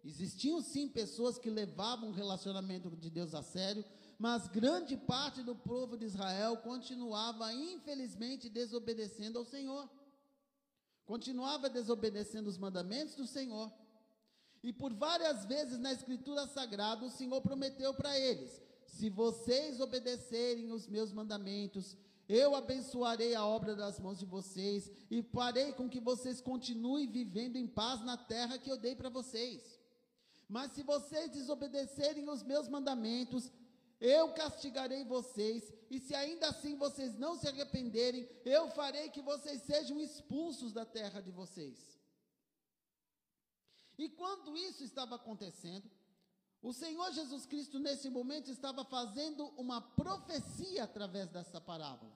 Existiam 0.03 0.61
sim 0.61 0.89
pessoas 0.89 1.39
que 1.39 1.49
levavam 1.49 2.09
o 2.09 2.13
relacionamento 2.13 2.89
de 2.91 3.09
Deus 3.09 3.33
a 3.33 3.41
sério, 3.41 3.85
mas 4.19 4.49
grande 4.49 4.97
parte 4.97 5.41
do 5.41 5.55
povo 5.55 5.97
de 5.97 6.03
Israel 6.03 6.57
continuava, 6.57 7.53
infelizmente, 7.53 8.49
desobedecendo 8.49 9.39
ao 9.39 9.45
Senhor 9.45 9.89
continuava 11.05 11.69
desobedecendo 11.69 12.49
os 12.49 12.57
mandamentos 12.57 13.15
do 13.15 13.27
Senhor. 13.27 13.71
E 14.65 14.73
por 14.73 14.91
várias 14.91 15.45
vezes 15.45 15.77
na 15.77 15.93
Escritura 15.93 16.47
Sagrada, 16.47 17.05
o 17.05 17.09
Senhor 17.11 17.39
prometeu 17.39 17.93
para 17.93 18.19
eles: 18.19 18.59
se 18.87 19.11
vocês 19.11 19.79
obedecerem 19.79 20.71
os 20.71 20.87
meus 20.87 21.13
mandamentos, 21.13 21.95
eu 22.27 22.55
abençoarei 22.55 23.35
a 23.35 23.45
obra 23.45 23.75
das 23.75 23.99
mãos 23.99 24.17
de 24.17 24.25
vocês 24.25 24.91
e 25.11 25.21
farei 25.21 25.71
com 25.73 25.87
que 25.87 25.99
vocês 25.99 26.41
continuem 26.41 27.05
vivendo 27.07 27.57
em 27.57 27.67
paz 27.67 28.03
na 28.03 28.17
terra 28.17 28.57
que 28.57 28.71
eu 28.71 28.75
dei 28.75 28.95
para 28.95 29.07
vocês. 29.07 29.79
Mas 30.49 30.71
se 30.71 30.81
vocês 30.81 31.29
desobedecerem 31.29 32.27
os 32.27 32.41
meus 32.41 32.67
mandamentos, 32.67 33.51
eu 34.01 34.33
castigarei 34.33 35.03
vocês, 35.03 35.71
e 35.91 35.99
se 35.99 36.15
ainda 36.15 36.47
assim 36.49 36.75
vocês 36.75 37.15
não 37.15 37.37
se 37.37 37.47
arrependerem, 37.47 38.27
eu 38.43 38.67
farei 38.71 39.09
que 39.09 39.21
vocês 39.21 39.61
sejam 39.61 40.01
expulsos 40.01 40.73
da 40.73 40.85
terra 40.85 41.21
de 41.21 41.29
vocês. 41.29 41.94
E 43.97 44.09
quando 44.09 44.57
isso 44.57 44.83
estava 44.83 45.15
acontecendo, 45.15 45.89
o 46.61 46.73
Senhor 46.73 47.11
Jesus 47.11 47.45
Cristo, 47.45 47.79
nesse 47.79 48.09
momento, 48.09 48.49
estava 48.49 48.83
fazendo 48.83 49.45
uma 49.57 49.79
profecia 49.81 50.83
através 50.83 51.29
dessa 51.29 51.61
parábola. 51.61 52.11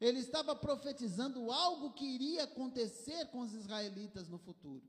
Ele 0.00 0.20
estava 0.20 0.56
profetizando 0.56 1.52
algo 1.52 1.92
que 1.92 2.06
iria 2.06 2.44
acontecer 2.44 3.26
com 3.26 3.40
os 3.40 3.52
israelitas 3.52 4.26
no 4.28 4.38
futuro. 4.38 4.82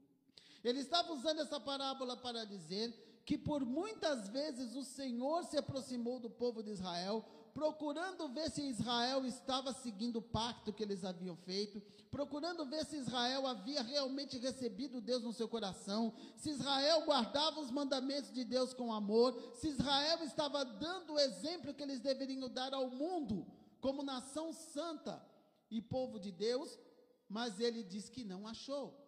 Ele 0.63 0.79
estava 0.79 1.11
usando 1.11 1.41
essa 1.41 1.59
parábola 1.59 2.15
para 2.15 2.45
dizer 2.45 3.21
que 3.25 3.37
por 3.37 3.65
muitas 3.65 4.29
vezes 4.29 4.75
o 4.75 4.83
Senhor 4.83 5.43
se 5.43 5.57
aproximou 5.57 6.19
do 6.19 6.29
povo 6.29 6.63
de 6.63 6.71
Israel, 6.71 7.25
procurando 7.53 8.29
ver 8.29 8.49
se 8.49 8.61
Israel 8.61 9.25
estava 9.25 9.73
seguindo 9.73 10.17
o 10.17 10.21
pacto 10.21 10.73
que 10.73 10.83
eles 10.83 11.03
haviam 11.03 11.35
feito, 11.35 11.81
procurando 12.09 12.65
ver 12.65 12.85
se 12.85 12.97
Israel 12.97 13.47
havia 13.47 13.81
realmente 13.81 14.37
recebido 14.37 15.01
Deus 15.01 15.23
no 15.23 15.33
seu 15.33 15.47
coração, 15.47 16.13
se 16.35 16.49
Israel 16.49 17.05
guardava 17.05 17.59
os 17.59 17.71
mandamentos 17.71 18.31
de 18.31 18.43
Deus 18.43 18.73
com 18.73 18.93
amor, 18.93 19.53
se 19.53 19.69
Israel 19.69 20.23
estava 20.23 20.65
dando 20.65 21.13
o 21.13 21.19
exemplo 21.19 21.73
que 21.73 21.83
eles 21.83 21.99
deveriam 21.99 22.49
dar 22.49 22.73
ao 22.73 22.89
mundo 22.89 23.45
como 23.79 24.03
nação 24.03 24.53
santa 24.53 25.25
e 25.69 25.81
povo 25.81 26.19
de 26.19 26.31
Deus, 26.31 26.77
mas 27.27 27.59
ele 27.59 27.83
diz 27.83 28.09
que 28.09 28.23
não 28.23 28.47
achou. 28.47 29.01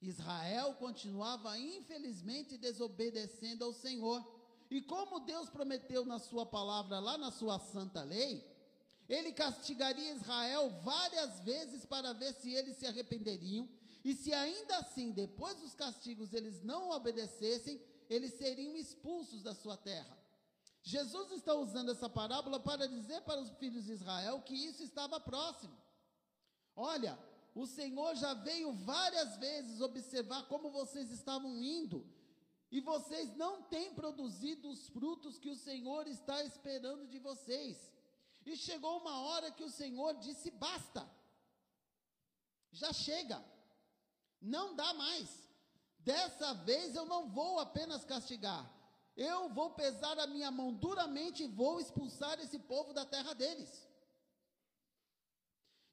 Israel 0.00 0.74
continuava, 0.74 1.58
infelizmente, 1.58 2.56
desobedecendo 2.56 3.64
ao 3.64 3.72
Senhor. 3.72 4.24
E 4.70 4.80
como 4.82 5.20
Deus 5.20 5.48
prometeu 5.48 6.04
na 6.04 6.18
sua 6.18 6.44
palavra, 6.44 6.98
lá 6.98 7.16
na 7.16 7.30
sua 7.30 7.58
santa 7.58 8.02
lei, 8.02 8.44
ele 9.08 9.32
castigaria 9.32 10.14
Israel 10.14 10.70
várias 10.82 11.40
vezes 11.40 11.84
para 11.84 12.12
ver 12.12 12.34
se 12.34 12.52
eles 12.52 12.76
se 12.76 12.86
arrependeriam. 12.86 13.68
E 14.04 14.14
se 14.14 14.32
ainda 14.32 14.78
assim, 14.78 15.12
depois 15.12 15.56
dos 15.56 15.74
castigos, 15.74 16.32
eles 16.32 16.62
não 16.62 16.90
obedecessem, 16.90 17.80
eles 18.08 18.34
seriam 18.34 18.76
expulsos 18.76 19.42
da 19.42 19.54
sua 19.54 19.76
terra. 19.76 20.16
Jesus 20.82 21.32
está 21.32 21.54
usando 21.54 21.90
essa 21.90 22.08
parábola 22.08 22.60
para 22.60 22.86
dizer 22.86 23.20
para 23.22 23.40
os 23.40 23.50
filhos 23.58 23.84
de 23.84 23.92
Israel 23.92 24.40
que 24.42 24.54
isso 24.54 24.82
estava 24.84 25.18
próximo. 25.18 25.76
Olha, 26.76 27.18
o 27.54 27.66
Senhor 27.66 28.14
já 28.14 28.34
veio 28.34 28.72
várias 28.72 29.36
vezes 29.38 29.80
observar 29.80 30.46
como 30.46 30.70
vocês 30.70 31.10
estavam 31.10 31.60
indo, 31.60 32.06
e 32.70 32.80
vocês 32.80 33.36
não 33.36 33.62
têm 33.62 33.94
produzido 33.94 34.68
os 34.68 34.88
frutos 34.88 35.38
que 35.38 35.48
o 35.48 35.56
Senhor 35.56 36.06
está 36.08 36.42
esperando 36.44 37.06
de 37.06 37.18
vocês. 37.18 37.92
E 38.44 38.56
chegou 38.56 38.98
uma 38.98 39.20
hora 39.20 39.50
que 39.50 39.64
o 39.64 39.70
Senhor 39.70 40.14
disse: 40.14 40.50
basta, 40.50 41.08
já 42.72 42.92
chega, 42.92 43.44
não 44.40 44.74
dá 44.74 44.92
mais. 44.94 45.46
Dessa 45.98 46.54
vez 46.54 46.94
eu 46.94 47.04
não 47.04 47.28
vou 47.28 47.58
apenas 47.58 48.04
castigar, 48.04 48.70
eu 49.16 49.48
vou 49.48 49.70
pesar 49.70 50.18
a 50.18 50.26
minha 50.26 50.50
mão 50.50 50.72
duramente 50.72 51.42
e 51.42 51.48
vou 51.48 51.80
expulsar 51.80 52.38
esse 52.38 52.58
povo 52.58 52.92
da 52.92 53.04
terra 53.04 53.32
deles. 53.34 53.86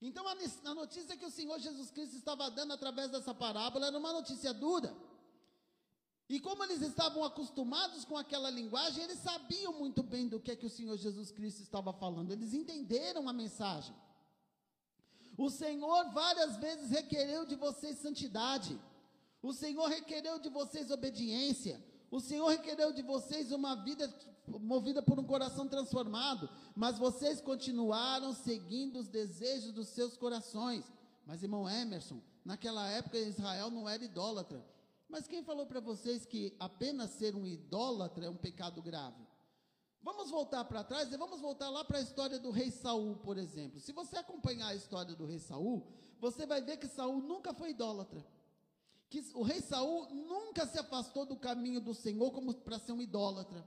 Então 0.02 0.28
a 0.28 0.74
notícia 0.76 1.16
que 1.16 1.26
o 1.26 1.32
Senhor 1.32 1.58
Jesus 1.60 1.90
Cristo 1.90 2.18
estava 2.18 2.52
dando 2.52 2.74
através 2.74 3.10
dessa 3.10 3.34
parábola 3.34 3.88
era 3.88 3.98
uma 3.98 4.12
notícia 4.12 4.54
dura. 4.54 4.94
E 6.30 6.40
como 6.40 6.64
eles 6.64 6.82
estavam 6.82 7.24
acostumados 7.24 8.06
com 8.06 8.18
aquela 8.18 8.50
linguagem, 8.50 9.04
eles 9.04 9.20
sabiam 9.20 9.74
muito 9.74 10.02
bem 10.02 10.28
do 10.28 10.40
que 10.40 10.52
é 10.52 10.56
que 10.56 10.66
o 10.66 10.70
Senhor 10.70 10.98
Jesus 10.98 11.32
Cristo 11.32 11.62
estava 11.62 11.92
falando. 11.92 12.32
Eles 12.32 12.54
entenderam 12.54 13.28
a 13.28 13.34
mensagem. 13.34 13.94
O 15.38 15.50
Senhor 15.50 16.12
várias 16.12 16.58
vezes 16.58 16.92
requereu 16.92 17.46
de 17.46 17.56
vocês 17.56 17.98
santidade. 17.98 18.80
O 19.42 19.52
Senhor 19.52 19.88
requereu 19.88 20.40
de 20.40 20.50
vocês 20.50 20.90
obediência. 20.90 21.84
O 22.10 22.20
Senhor 22.20 22.48
requereu 22.48 22.94
de 22.94 23.02
vocês 23.02 23.52
uma 23.52 23.76
vida 23.84 24.12
movida 24.48 25.02
por 25.02 25.20
um 25.20 25.24
coração 25.24 25.68
transformado, 25.68 26.50
mas 26.76 26.98
vocês 26.98 27.42
continuaram 27.42 28.34
seguindo 28.34 29.00
os 29.00 29.08
desejos 29.08 29.72
dos 29.72 29.88
seus 29.88 30.16
corações. 30.16 30.86
Mas, 31.26 31.42
irmão 31.44 31.70
Emerson, 31.70 32.22
naquela 32.44 32.88
época 32.90 33.18
Israel 33.18 33.72
não 33.72 33.88
era 33.88 34.04
idólatra. 34.04 34.64
Mas 35.14 35.28
quem 35.28 35.44
falou 35.44 35.68
para 35.68 35.80
vocês 35.80 36.26
que 36.26 36.56
apenas 36.60 37.12
ser 37.12 37.36
um 37.36 37.46
idólatra 37.46 38.26
é 38.26 38.30
um 38.30 38.36
pecado 38.36 38.82
grave? 38.82 39.24
Vamos 40.02 40.32
voltar 40.32 40.66
para 40.66 40.84
trás 40.84 41.14
e 41.14 41.18
vamos 41.18 41.40
voltar 41.40 41.70
lá 41.70 41.86
para 41.86 42.00
a 42.00 42.02
história 42.02 42.40
do 42.40 42.50
rei 42.50 42.72
Saul, 42.72 43.18
por 43.18 43.38
exemplo. 43.38 43.80
Se 43.80 43.94
você 43.94 44.18
acompanhar 44.18 44.70
a 44.70 44.76
história 44.76 45.14
do 45.16 45.28
rei 45.28 45.38
Saul, 45.38 45.88
você 46.20 46.48
vai 46.48 46.62
ver 46.62 46.78
que 46.78 46.88
Saul 46.88 47.22
nunca 47.22 47.54
foi 47.54 47.70
idólatra 47.70 48.26
que 49.14 49.24
o 49.36 49.44
rei 49.44 49.62
Saul 49.62 50.10
nunca 50.10 50.66
se 50.66 50.80
afastou 50.80 51.24
do 51.24 51.36
caminho 51.36 51.80
do 51.80 51.94
Senhor 51.94 52.32
como 52.32 52.52
para 52.52 52.80
ser 52.80 52.94
um 52.94 53.00
idólatra. 53.00 53.64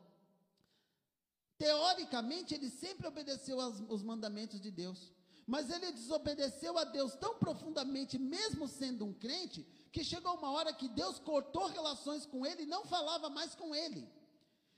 Teoricamente, 1.57 2.53
ele 2.53 2.69
sempre 2.69 3.07
obedeceu 3.07 3.61
aos, 3.61 3.79
os 3.89 4.03
mandamentos 4.03 4.61
de 4.61 4.73
Deus. 4.73 5.13
Mas 5.47 5.71
ele 5.71 5.93
desobedeceu 5.93 6.77
a 6.77 6.83
Deus 6.83 7.15
tão 7.15 7.39
profundamente, 7.39 8.19
mesmo 8.19 8.67
sendo 8.67 9.05
um 9.05 9.15
crente, 9.15 9.65
que 9.97 10.05
chegou 10.05 10.35
uma 10.35 10.51
hora 10.51 10.75
que 10.75 10.89
Deus 10.89 11.19
cortou 11.19 11.69
relações 11.69 12.27
com 12.27 12.45
ele 12.45 12.65
e 12.65 12.67
não 12.67 12.85
falava 12.85 13.31
mais 13.31 13.55
com 13.55 13.75
ele. 13.75 14.07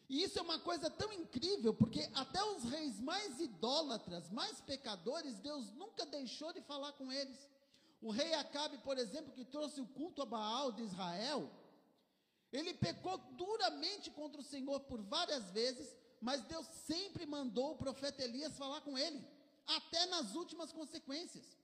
E 0.08 0.22
isso 0.22 0.38
é 0.38 0.42
uma 0.42 0.60
coisa 0.60 0.88
tão 0.88 1.12
incrível, 1.12 1.74
porque 1.74 2.08
até 2.14 2.40
os 2.44 2.62
reis 2.62 3.00
mais 3.00 3.40
idólatras, 3.40 4.30
mais 4.30 4.60
pecadores, 4.60 5.40
Deus 5.40 5.72
nunca 5.72 6.06
deixou 6.06 6.52
de 6.52 6.60
falar 6.60 6.92
com 6.92 7.10
eles. 7.10 7.48
O 8.00 8.12
rei 8.12 8.32
Acabe, 8.34 8.78
por 8.78 8.96
exemplo, 8.96 9.32
que 9.32 9.44
trouxe 9.44 9.80
o 9.80 9.88
culto 9.88 10.22
a 10.22 10.24
Baal 10.24 10.70
de 10.70 10.84
Israel, 10.84 11.50
ele 12.52 12.72
pecou 12.74 13.18
duramente 13.32 14.12
contra 14.12 14.40
o 14.40 14.44
Senhor 14.44 14.78
por 14.82 15.02
várias 15.02 15.50
vezes, 15.50 15.96
mas 16.20 16.44
Deus 16.44 16.64
sempre 16.86 17.26
mandou 17.26 17.72
o 17.72 17.76
profeta 17.76 18.22
Elias 18.22 18.56
falar 18.56 18.82
com 18.82 18.96
ele, 18.96 19.20
até 19.66 20.06
nas 20.06 20.36
últimas 20.36 20.72
consequências. 20.72 21.57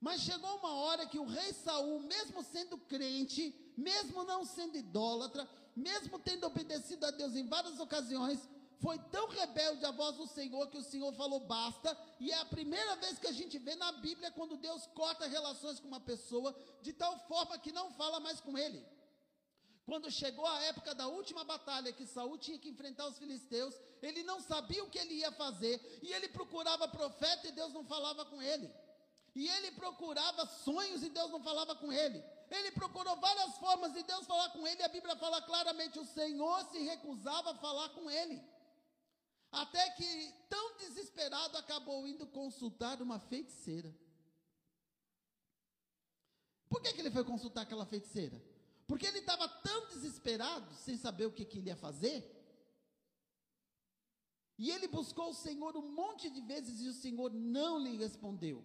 Mas 0.00 0.20
chegou 0.20 0.56
uma 0.58 0.74
hora 0.74 1.06
que 1.06 1.18
o 1.18 1.26
rei 1.26 1.52
Saul, 1.52 2.00
mesmo 2.00 2.42
sendo 2.42 2.78
crente, 2.78 3.54
mesmo 3.76 4.24
não 4.24 4.44
sendo 4.44 4.76
idólatra, 4.76 5.48
mesmo 5.74 6.18
tendo 6.18 6.46
obedecido 6.46 7.06
a 7.06 7.10
Deus 7.10 7.34
em 7.34 7.46
várias 7.46 7.78
ocasiões, 7.80 8.48
foi 8.78 8.98
tão 9.10 9.28
rebelde 9.28 9.84
a 9.84 9.90
voz 9.90 10.16
do 10.16 10.26
Senhor 10.26 10.68
que 10.68 10.76
o 10.76 10.82
Senhor 10.82 11.12
falou 11.14 11.40
basta, 11.40 11.96
e 12.20 12.30
é 12.30 12.38
a 12.40 12.44
primeira 12.44 12.96
vez 12.96 13.18
que 13.18 13.26
a 13.26 13.32
gente 13.32 13.58
vê 13.58 13.74
na 13.74 13.92
Bíblia 13.92 14.30
quando 14.30 14.56
Deus 14.56 14.86
corta 14.88 15.26
relações 15.26 15.80
com 15.80 15.88
uma 15.88 16.00
pessoa 16.00 16.54
de 16.82 16.92
tal 16.92 17.18
forma 17.26 17.58
que 17.58 17.72
não 17.72 17.90
fala 17.92 18.20
mais 18.20 18.40
com 18.40 18.56
ele. 18.56 18.84
Quando 19.86 20.10
chegou 20.10 20.44
a 20.44 20.62
época 20.64 20.94
da 20.94 21.06
última 21.06 21.44
batalha 21.44 21.92
que 21.92 22.06
Saul 22.06 22.36
tinha 22.36 22.58
que 22.58 22.68
enfrentar 22.68 23.06
os 23.06 23.18
filisteus, 23.18 23.74
ele 24.02 24.22
não 24.24 24.40
sabia 24.40 24.82
o 24.84 24.90
que 24.90 24.98
ele 24.98 25.14
ia 25.14 25.32
fazer, 25.32 26.00
e 26.02 26.12
ele 26.12 26.28
procurava 26.28 26.88
profeta 26.88 27.46
e 27.46 27.52
Deus 27.52 27.72
não 27.72 27.84
falava 27.84 28.24
com 28.24 28.42
ele. 28.42 28.68
E 29.36 29.46
ele 29.46 29.72
procurava 29.72 30.46
sonhos 30.46 31.02
e 31.02 31.10
Deus 31.10 31.30
não 31.30 31.42
falava 31.42 31.74
com 31.76 31.92
ele. 31.92 32.24
Ele 32.50 32.70
procurou 32.72 33.14
várias 33.16 33.58
formas 33.58 33.92
de 33.92 34.02
Deus 34.02 34.26
falar 34.26 34.48
com 34.48 34.66
ele, 34.66 34.82
a 34.82 34.88
Bíblia 34.88 35.14
fala 35.16 35.42
claramente: 35.42 35.98
o 35.98 36.06
Senhor 36.06 36.64
se 36.70 36.78
recusava 36.78 37.50
a 37.50 37.54
falar 37.56 37.90
com 37.90 38.10
ele. 38.10 38.42
Até 39.52 39.90
que, 39.90 40.34
tão 40.48 40.78
desesperado, 40.78 41.58
acabou 41.58 42.06
indo 42.06 42.26
consultar 42.26 43.02
uma 43.02 43.18
feiticeira. 43.18 43.94
Por 46.70 46.80
que, 46.80 46.94
que 46.94 47.00
ele 47.02 47.10
foi 47.10 47.22
consultar 47.22 47.60
aquela 47.60 47.84
feiticeira? 47.84 48.42
Porque 48.86 49.06
ele 49.06 49.18
estava 49.18 49.46
tão 49.48 49.88
desesperado, 49.88 50.74
sem 50.76 50.96
saber 50.96 51.26
o 51.26 51.32
que, 51.32 51.44
que 51.44 51.58
ele 51.58 51.68
ia 51.68 51.76
fazer. 51.76 52.24
E 54.56 54.70
ele 54.70 54.88
buscou 54.88 55.28
o 55.28 55.34
Senhor 55.34 55.76
um 55.76 55.92
monte 55.92 56.30
de 56.30 56.40
vezes 56.40 56.80
e 56.80 56.88
o 56.88 56.94
Senhor 56.94 57.30
não 57.34 57.78
lhe 57.78 57.98
respondeu. 57.98 58.64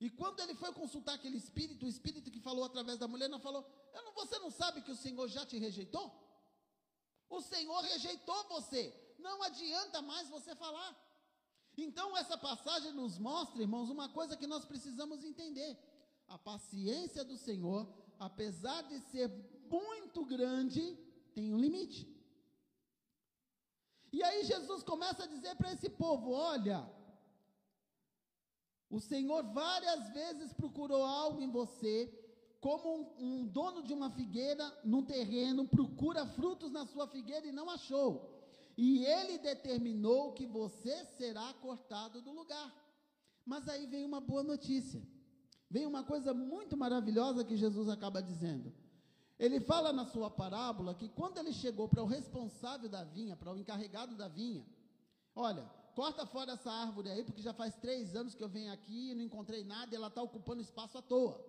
E 0.00 0.08
quando 0.10 0.40
ele 0.40 0.54
foi 0.54 0.72
consultar 0.72 1.14
aquele 1.14 1.36
espírito, 1.36 1.86
o 1.86 1.88
espírito 1.88 2.30
que 2.30 2.40
falou 2.40 2.64
através 2.64 2.98
da 2.98 3.08
mulher, 3.08 3.28
não 3.28 3.40
falou: 3.40 3.64
não, 3.92 4.12
Você 4.12 4.38
não 4.38 4.50
sabe 4.50 4.82
que 4.82 4.92
o 4.92 4.96
Senhor 4.96 5.28
já 5.28 5.44
te 5.44 5.58
rejeitou? 5.58 6.12
O 7.28 7.40
Senhor 7.40 7.80
rejeitou 7.82 8.44
você 8.48 8.94
não 9.18 9.42
adianta 9.42 10.00
mais 10.00 10.28
você 10.28 10.54
falar. 10.54 10.96
Então, 11.76 12.16
essa 12.16 12.36
passagem 12.36 12.92
nos 12.92 13.18
mostra, 13.18 13.62
irmãos, 13.62 13.90
uma 13.90 14.08
coisa 14.08 14.36
que 14.36 14.46
nós 14.46 14.64
precisamos 14.64 15.24
entender: 15.24 15.76
a 16.26 16.38
paciência 16.38 17.24
do 17.24 17.36
Senhor, 17.36 17.86
apesar 18.18 18.82
de 18.82 18.98
ser 19.00 19.28
muito 19.70 20.24
grande, 20.24 20.96
tem 21.34 21.52
um 21.52 21.58
limite. 21.58 22.08
E 24.12 24.22
aí, 24.22 24.44
Jesus 24.44 24.82
começa 24.82 25.24
a 25.24 25.26
dizer 25.26 25.54
para 25.56 25.72
esse 25.72 25.88
povo: 25.90 26.32
olha, 26.32 26.88
o 28.90 29.00
Senhor 29.00 29.42
várias 29.52 30.08
vezes 30.10 30.52
procurou 30.52 31.04
algo 31.04 31.40
em 31.40 31.50
você, 31.50 32.12
como 32.60 33.14
um, 33.18 33.42
um 33.42 33.46
dono 33.46 33.82
de 33.82 33.92
uma 33.92 34.10
figueira 34.10 34.66
num 34.84 35.04
terreno 35.04 35.68
procura 35.68 36.26
frutos 36.26 36.72
na 36.72 36.86
sua 36.86 37.06
figueira 37.06 37.46
e 37.46 37.52
não 37.52 37.70
achou 37.70 38.38
e 38.78 39.04
ele 39.04 39.38
determinou 39.38 40.32
que 40.32 40.46
você 40.46 41.04
será 41.04 41.52
cortado 41.54 42.22
do 42.22 42.30
lugar. 42.30 42.72
Mas 43.44 43.68
aí 43.68 43.88
vem 43.88 44.04
uma 44.04 44.20
boa 44.20 44.44
notícia. 44.44 45.02
Vem 45.68 45.84
uma 45.84 46.04
coisa 46.04 46.32
muito 46.32 46.76
maravilhosa 46.76 47.44
que 47.44 47.56
Jesus 47.56 47.88
acaba 47.88 48.22
dizendo. 48.22 48.72
Ele 49.36 49.58
fala 49.58 49.92
na 49.92 50.06
sua 50.06 50.30
parábola 50.30 50.94
que 50.94 51.08
quando 51.08 51.38
ele 51.38 51.52
chegou 51.52 51.88
para 51.88 52.04
o 52.04 52.06
responsável 52.06 52.88
da 52.88 53.02
vinha, 53.02 53.34
para 53.34 53.52
o 53.52 53.58
encarregado 53.58 54.16
da 54.16 54.28
vinha, 54.28 54.64
olha, 55.34 55.68
corta 55.98 56.24
fora 56.24 56.52
essa 56.52 56.70
árvore 56.70 57.10
aí, 57.10 57.24
porque 57.24 57.42
já 57.42 57.52
faz 57.52 57.74
três 57.74 58.14
anos 58.14 58.32
que 58.32 58.44
eu 58.44 58.48
venho 58.48 58.72
aqui 58.72 59.10
e 59.10 59.14
não 59.16 59.24
encontrei 59.24 59.64
nada, 59.64 59.92
e 59.92 59.96
ela 59.96 60.06
está 60.06 60.22
ocupando 60.22 60.62
espaço 60.62 60.96
à 60.96 61.02
toa. 61.02 61.44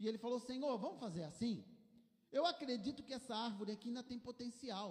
E 0.00 0.08
ele 0.08 0.16
falou: 0.16 0.40
Senhor, 0.40 0.78
vamos 0.78 0.98
fazer 0.98 1.24
assim? 1.24 1.62
Eu 2.32 2.46
acredito 2.46 3.02
que 3.02 3.12
essa 3.12 3.36
árvore 3.36 3.72
aqui 3.72 3.88
ainda 3.88 4.02
tem 4.02 4.18
potencial. 4.18 4.90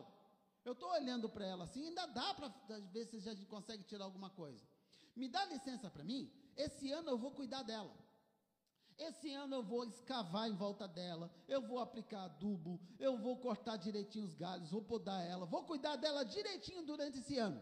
Eu 0.63 0.73
estou 0.73 0.91
olhando 0.91 1.27
para 1.27 1.47
ela 1.47 1.63
assim, 1.63 1.87
ainda 1.87 2.05
dá 2.05 2.35
para 2.35 2.49
ver 2.93 3.07
se 3.07 3.15
a 3.17 3.19
gente 3.21 3.43
consegue 3.47 3.83
tirar 3.85 4.05
alguma 4.05 4.29
coisa. 4.29 4.63
Me 5.15 5.27
dá 5.27 5.43
licença 5.45 5.89
para 5.89 6.03
mim? 6.03 6.31
Esse 6.55 6.91
ano 6.91 7.09
eu 7.09 7.17
vou 7.17 7.31
cuidar 7.31 7.63
dela. 7.63 7.91
Esse 8.99 9.33
ano 9.33 9.55
eu 9.55 9.63
vou 9.63 9.83
escavar 9.83 10.47
em 10.47 10.53
volta 10.53 10.87
dela, 10.87 11.33
eu 11.47 11.59
vou 11.63 11.79
aplicar 11.79 12.25
adubo, 12.25 12.79
eu 12.99 13.17
vou 13.17 13.35
cortar 13.37 13.77
direitinho 13.77 14.25
os 14.25 14.35
galhos, 14.35 14.69
vou 14.69 14.83
podar 14.83 15.25
ela, 15.25 15.47
vou 15.47 15.63
cuidar 15.63 15.95
dela 15.95 16.23
direitinho 16.23 16.85
durante 16.85 17.17
esse 17.17 17.35
ano. 17.39 17.59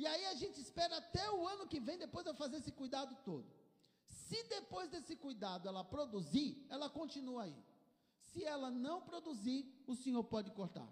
E 0.00 0.06
aí 0.06 0.24
a 0.26 0.34
gente 0.34 0.60
espera 0.60 0.96
até 0.98 1.28
o 1.32 1.44
ano 1.52 1.66
que 1.66 1.80
vem, 1.80 1.98
depois 1.98 2.24
de 2.24 2.32
fazer 2.34 2.58
esse 2.58 2.70
cuidado 2.70 3.16
todo. 3.24 3.48
Se 4.06 4.40
depois 4.44 4.88
desse 4.88 5.16
cuidado 5.16 5.66
ela 5.66 5.82
produzir, 5.82 6.64
ela 6.70 6.88
continua 6.88 7.42
aí. 7.42 7.56
Se 8.30 8.44
ela 8.44 8.70
não 8.70 9.02
produzir, 9.02 9.60
o 9.88 9.96
Senhor 9.96 10.22
pode 10.22 10.52
cortar. 10.52 10.88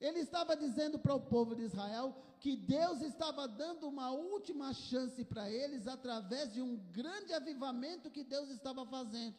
Ele 0.00 0.20
estava 0.20 0.56
dizendo 0.56 1.00
para 1.00 1.16
o 1.16 1.20
povo 1.20 1.56
de 1.56 1.62
Israel 1.62 2.14
que 2.38 2.54
Deus 2.54 3.00
estava 3.02 3.48
dando 3.48 3.88
uma 3.88 4.12
última 4.12 4.72
chance 4.72 5.24
para 5.24 5.50
eles 5.50 5.88
através 5.88 6.52
de 6.52 6.62
um 6.62 6.76
grande 6.92 7.32
avivamento 7.32 8.08
que 8.08 8.22
Deus 8.22 8.50
estava 8.50 8.86
fazendo. 8.86 9.34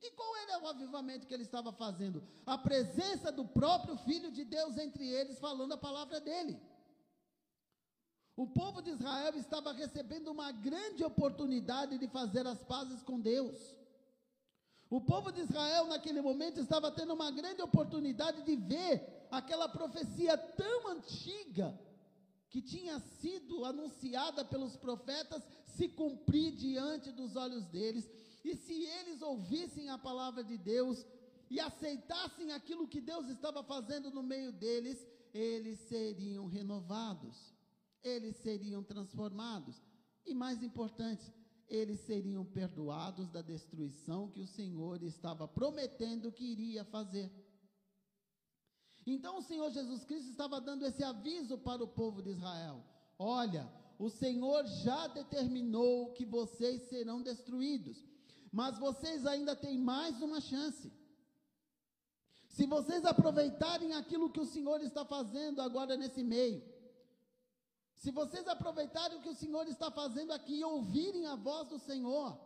E 0.00 0.10
qual 0.12 0.36
era 0.36 0.62
o 0.62 0.68
avivamento 0.68 1.26
que 1.26 1.34
ele 1.34 1.42
estava 1.42 1.72
fazendo? 1.72 2.22
A 2.46 2.56
presença 2.56 3.32
do 3.32 3.44
próprio 3.44 3.96
Filho 3.96 4.30
de 4.30 4.44
Deus 4.44 4.78
entre 4.78 5.08
eles, 5.08 5.40
falando 5.40 5.72
a 5.72 5.76
palavra 5.88 6.20
dele. 6.20 6.60
O 8.36 8.46
povo 8.46 8.82
de 8.82 8.90
Israel 8.90 9.34
estava 9.36 9.72
recebendo 9.72 10.28
uma 10.28 10.50
grande 10.50 11.04
oportunidade 11.04 11.98
de 11.98 12.08
fazer 12.08 12.46
as 12.46 12.62
pazes 12.64 13.02
com 13.02 13.20
Deus. 13.20 13.76
O 14.90 15.00
povo 15.00 15.30
de 15.30 15.40
Israel, 15.40 15.86
naquele 15.86 16.20
momento, 16.20 16.60
estava 16.60 16.90
tendo 16.90 17.14
uma 17.14 17.30
grande 17.30 17.62
oportunidade 17.62 18.42
de 18.42 18.56
ver 18.56 19.26
aquela 19.30 19.68
profecia 19.68 20.36
tão 20.36 20.88
antiga 20.88 21.78
que 22.50 22.60
tinha 22.60 22.98
sido 23.00 23.64
anunciada 23.64 24.44
pelos 24.44 24.76
profetas 24.76 25.42
se 25.64 25.88
cumprir 25.88 26.52
diante 26.52 27.10
dos 27.10 27.34
olhos 27.34 27.66
deles. 27.66 28.08
E 28.44 28.54
se 28.54 28.84
eles 28.84 29.22
ouvissem 29.22 29.90
a 29.90 29.98
palavra 29.98 30.44
de 30.44 30.58
Deus 30.58 31.04
e 31.50 31.58
aceitassem 31.58 32.52
aquilo 32.52 32.86
que 32.86 33.00
Deus 33.00 33.28
estava 33.28 33.62
fazendo 33.62 34.10
no 34.10 34.22
meio 34.22 34.52
deles, 34.52 35.04
eles 35.32 35.80
seriam 35.80 36.46
renovados, 36.46 37.53
eles 38.04 38.36
seriam 38.36 38.82
transformados. 38.82 39.82
E 40.26 40.34
mais 40.34 40.62
importante, 40.62 41.32
eles 41.68 42.00
seriam 42.00 42.44
perdoados 42.44 43.30
da 43.30 43.40
destruição 43.40 44.30
que 44.30 44.40
o 44.40 44.46
Senhor 44.46 45.02
estava 45.02 45.48
prometendo 45.48 46.30
que 46.30 46.44
iria 46.44 46.84
fazer. 46.84 47.32
Então 49.06 49.38
o 49.38 49.42
Senhor 49.42 49.70
Jesus 49.70 50.04
Cristo 50.04 50.30
estava 50.30 50.60
dando 50.60 50.86
esse 50.86 51.02
aviso 51.02 51.58
para 51.58 51.82
o 51.82 51.88
povo 51.88 52.22
de 52.22 52.30
Israel: 52.30 52.84
olha, 53.18 53.70
o 53.98 54.08
Senhor 54.08 54.66
já 54.66 55.06
determinou 55.08 56.12
que 56.12 56.24
vocês 56.24 56.82
serão 56.82 57.22
destruídos, 57.22 58.04
mas 58.52 58.78
vocês 58.78 59.26
ainda 59.26 59.56
têm 59.56 59.78
mais 59.78 60.20
uma 60.22 60.40
chance. 60.40 60.92
Se 62.48 62.66
vocês 62.66 63.04
aproveitarem 63.04 63.94
aquilo 63.94 64.30
que 64.30 64.40
o 64.40 64.46
Senhor 64.46 64.80
está 64.80 65.04
fazendo 65.04 65.60
agora 65.60 65.96
nesse 65.96 66.22
meio, 66.22 66.62
se 67.96 68.10
vocês 68.10 68.46
aproveitarem 68.46 69.18
o 69.18 69.22
que 69.22 69.28
o 69.28 69.34
Senhor 69.34 69.66
está 69.66 69.90
fazendo 69.90 70.32
aqui 70.32 70.60
e 70.60 70.64
ouvirem 70.64 71.26
a 71.26 71.36
voz 71.36 71.68
do 71.68 71.78
Senhor, 71.78 72.38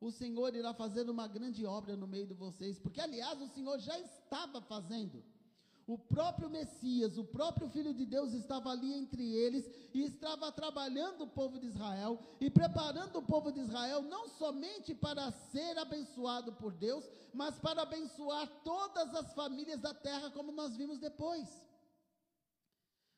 o 0.00 0.10
Senhor 0.10 0.54
irá 0.54 0.74
fazer 0.74 1.08
uma 1.08 1.26
grande 1.26 1.64
obra 1.64 1.96
no 1.96 2.06
meio 2.06 2.26
de 2.26 2.34
vocês, 2.34 2.78
porque 2.78 3.00
aliás 3.00 3.40
o 3.40 3.48
Senhor 3.48 3.78
já 3.78 3.98
estava 3.98 4.60
fazendo. 4.60 5.22
O 5.86 5.96
próprio 5.96 6.50
Messias, 6.50 7.16
o 7.16 7.22
próprio 7.22 7.68
Filho 7.68 7.94
de 7.94 8.04
Deus 8.04 8.32
estava 8.32 8.70
ali 8.70 8.92
entre 8.92 9.22
eles 9.34 9.70
e 9.94 10.02
estava 10.02 10.50
trabalhando 10.50 11.22
o 11.22 11.28
povo 11.28 11.60
de 11.60 11.66
Israel 11.66 12.18
e 12.40 12.50
preparando 12.50 13.20
o 13.20 13.22
povo 13.22 13.52
de 13.52 13.60
Israel 13.60 14.02
não 14.02 14.26
somente 14.26 14.92
para 14.92 15.30
ser 15.30 15.78
abençoado 15.78 16.52
por 16.54 16.72
Deus, 16.72 17.08
mas 17.32 17.56
para 17.60 17.82
abençoar 17.82 18.48
todas 18.64 19.14
as 19.14 19.32
famílias 19.32 19.80
da 19.80 19.94
terra, 19.94 20.28
como 20.30 20.50
nós 20.50 20.76
vimos 20.76 20.98
depois. 20.98 21.64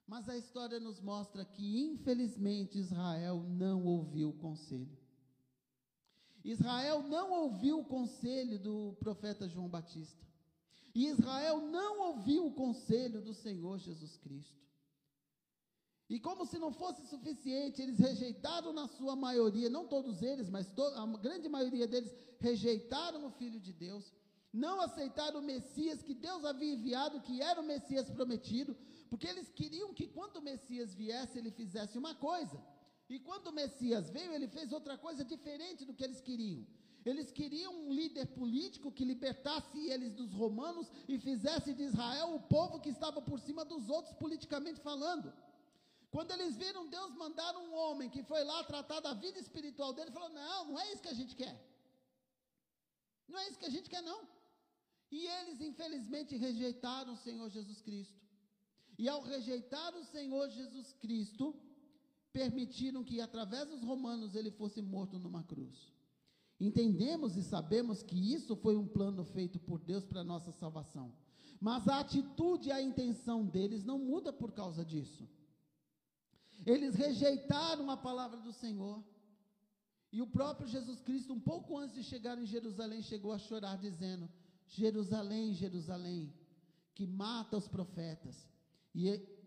Mas 0.09 0.27
a 0.27 0.39
história 0.39 0.81
nos 0.81 1.03
mostra 1.03 1.45
que, 1.45 1.83
infelizmente, 1.83 2.79
Israel 2.79 3.45
não 3.47 3.85
ouviu 3.85 4.31
o 4.31 4.39
conselho. 4.39 4.99
Israel 6.43 7.03
não 7.03 7.31
ouviu 7.31 7.81
o 7.81 7.85
conselho 7.85 8.59
do 8.59 8.97
profeta 8.99 9.47
João 9.47 9.69
Batista. 9.69 10.27
E 10.95 11.09
Israel 11.09 11.61
não 11.61 12.01
ouviu 12.09 12.47
o 12.47 12.55
conselho 12.55 13.21
do 13.21 13.35
Senhor 13.35 13.79
Jesus 13.79 14.17
Cristo. 14.17 14.57
E 16.09 16.19
como 16.19 16.47
se 16.47 16.59
não 16.59 16.73
fosse 16.73 17.07
suficiente, 17.07 17.83
eles 17.83 17.99
rejeitaram 17.99 18.73
na 18.73 18.89
sua 18.89 19.15
maioria, 19.15 19.69
não 19.69 19.87
todos 19.87 20.23
eles, 20.23 20.49
mas 20.49 20.67
a 20.97 21.07
grande 21.19 21.51
maioria 21.51 21.87
deles 21.87 22.11
rejeitaram 22.41 23.27
o 23.27 23.31
Filho 23.33 23.61
de 23.61 23.75
Deus, 23.75 24.11
não 24.51 24.81
aceitaram 24.81 25.41
o 25.41 25.45
Messias 25.45 26.03
que 26.03 26.15
Deus 26.15 26.47
havia 26.47 26.73
enviado, 26.73 27.21
que 27.21 27.43
era 27.43 27.61
o 27.61 27.67
Messias 27.67 28.09
prometido, 28.09 28.75
porque 29.11 29.27
eles 29.27 29.49
queriam 29.61 29.93
que 29.99 30.07
quando 30.07 30.37
o 30.37 30.43
Messias 30.51 30.95
viesse, 30.95 31.39
ele 31.39 31.51
fizesse 31.51 31.97
uma 32.03 32.15
coisa, 32.15 32.59
e 33.09 33.19
quando 33.19 33.47
o 33.49 33.57
Messias 33.61 34.11
veio, 34.11 34.33
ele 34.33 34.49
fez 34.49 34.73
outra 34.73 34.97
coisa 34.99 35.25
diferente 35.25 35.85
do 35.85 35.95
que 35.95 36.05
eles 36.05 36.21
queriam. 36.21 36.67
Eles 37.11 37.31
queriam 37.31 37.73
um 37.83 37.93
líder 37.99 38.27
político 38.39 38.93
que 38.93 39.05
libertasse 39.05 39.79
eles 39.93 40.13
dos 40.13 40.33
romanos 40.33 40.87
e 41.09 41.19
fizesse 41.19 41.73
de 41.73 41.85
Israel 41.85 42.35
o 42.35 42.41
povo 42.57 42.81
que 42.81 42.91
estava 42.91 43.21
por 43.23 43.39
cima 43.41 43.65
dos 43.65 43.89
outros, 43.89 44.15
politicamente 44.17 44.81
falando. 44.81 45.33
Quando 46.11 46.33
eles 46.33 46.57
viram 46.57 46.89
Deus 46.89 47.15
mandar 47.15 47.57
um 47.57 47.73
homem 47.75 48.11
que 48.11 48.23
foi 48.23 48.43
lá 48.45 48.59
tratar 48.65 49.01
da 49.01 49.15
vida 49.15 49.39
espiritual 49.39 49.93
dele, 49.93 50.11
falou: 50.11 50.31
Não, 50.31 50.65
não 50.67 50.81
é 50.81 50.93
isso 50.93 51.03
que 51.03 51.09
a 51.09 51.19
gente 51.21 51.35
quer. 51.35 51.57
Não 53.27 53.39
é 53.39 53.49
isso 53.49 53.59
que 53.59 53.67
a 53.67 53.75
gente 53.77 53.89
quer, 53.89 54.03
não. 54.03 54.21
E 55.11 55.27
eles, 55.27 55.61
infelizmente, 55.61 56.37
rejeitaram 56.37 57.13
o 57.15 57.17
Senhor 57.17 57.49
Jesus 57.49 57.81
Cristo. 57.81 58.19
E 58.99 59.09
ao 59.09 59.23
rejeitar 59.23 59.95
o 59.95 60.05
Senhor 60.05 60.51
Jesus 60.51 60.93
Cristo, 60.95 61.55
permitiram 62.33 63.05
que, 63.05 63.21
através 63.21 63.69
dos 63.69 63.83
romanos, 63.83 64.35
ele 64.35 64.51
fosse 64.51 64.83
morto 64.83 65.19
numa 65.21 65.45
cruz. 65.45 65.93
Entendemos 66.61 67.37
e 67.37 67.43
sabemos 67.43 68.03
que 68.03 68.35
isso 68.35 68.57
foi 68.57 68.77
um 68.77 68.89
plano 68.89 69.25
feito 69.25 69.61
por 69.61 69.79
Deus 69.79 70.05
para 70.05 70.25
nossa 70.25 70.51
salvação. 70.51 71.15
Mas 71.61 71.87
a 71.87 72.01
atitude 72.01 72.69
e 72.69 72.73
a 72.73 72.83
intenção 72.83 73.47
deles 73.47 73.85
não 73.85 73.99
muda 74.01 74.33
por 74.33 74.51
causa 74.53 74.85
disso. 74.85 75.29
Eles 76.67 76.97
rejeitaram 76.97 77.89
a 77.91 77.97
palavra 77.97 78.41
do 78.41 78.53
Senhor. 78.53 79.05
E 80.11 80.21
o 80.21 80.27
próprio 80.27 80.67
Jesus 80.67 81.01
Cristo, 81.01 81.33
um 81.33 81.41
pouco 81.41 81.79
antes 81.79 81.95
de 81.95 82.03
chegar 82.03 82.37
em 82.37 82.47
Jerusalém, 82.47 83.03
chegou 83.03 83.33
a 83.33 83.39
chorar, 83.39 83.77
dizendo: 83.77 84.29
Jerusalém, 84.67 85.55
Jerusalém, 85.55 86.35
que 86.95 87.07
mata 87.07 87.57
os 87.57 87.69
profetas 87.69 88.49
e 88.99 89.05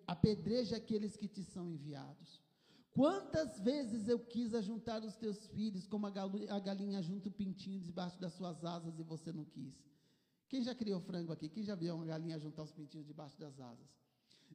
apedreja 0.08 0.78
aqueles 0.78 1.18
que 1.18 1.28
te 1.28 1.44
são 1.44 1.70
enviados. 1.70 2.42
Quantas 2.94 3.60
vezes 3.60 4.08
eu 4.08 4.20
quis 4.20 4.54
ajuntar 4.54 5.04
os 5.04 5.16
teus 5.18 5.46
filhos, 5.48 5.88
como 5.88 6.08
a 6.08 6.60
galinha 6.60 7.02
junta 7.02 7.28
o 7.28 7.32
pintinho 7.32 7.82
debaixo 7.82 8.20
das 8.20 8.34
suas 8.34 8.64
asas 8.64 8.98
e 8.98 9.04
você 9.04 9.32
não 9.32 9.44
quis? 9.44 9.76
Quem 10.48 10.64
já 10.64 10.74
criou 10.74 11.02
frango 11.02 11.34
aqui? 11.34 11.50
Quem 11.50 11.64
já 11.64 11.76
viu 11.76 11.96
uma 11.96 12.06
galinha 12.06 12.40
juntar 12.40 12.64
os 12.64 12.72
pintinhos 12.72 13.08
debaixo 13.08 13.38
das 13.38 13.60
asas? 13.60 13.90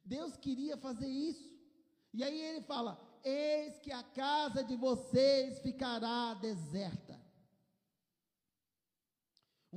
Deus 0.04 0.36
queria 0.36 0.76
fazer 0.78 1.08
isso. 1.08 1.50
E 2.12 2.22
aí 2.22 2.40
ele 2.40 2.62
fala: 2.62 2.98
Eis 3.22 3.78
que 3.78 3.92
a 3.92 4.02
casa 4.02 4.62
de 4.62 4.76
vocês 4.76 5.58
ficará 5.58 6.34
deserta. 6.34 7.20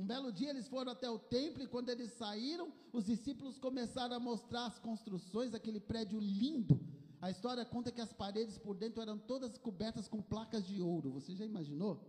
Um 0.00 0.06
belo 0.06 0.30
dia 0.32 0.50
eles 0.50 0.68
foram 0.74 0.92
até 0.92 1.08
o 1.08 1.18
templo 1.18 1.62
e 1.62 1.66
quando 1.74 1.90
eles 1.94 2.10
saíram, 2.12 2.72
os 2.92 3.04
discípulos 3.12 3.58
começaram 3.58 4.16
a 4.16 4.20
mostrar 4.20 4.66
as 4.66 4.78
construções, 4.78 5.54
aquele 5.54 5.80
prédio 5.92 6.18
lindo 6.18 6.78
a 7.20 7.30
história 7.30 7.64
conta 7.66 7.92
que 7.92 8.00
as 8.00 8.12
paredes 8.12 8.56
por 8.56 8.74
dentro 8.74 9.02
eram 9.02 9.18
todas 9.18 9.58
cobertas 9.58 10.08
com 10.08 10.22
placas 10.22 10.66
de 10.66 10.80
ouro. 10.80 11.10
Você 11.10 11.34
já 11.36 11.44
imaginou? 11.44 12.00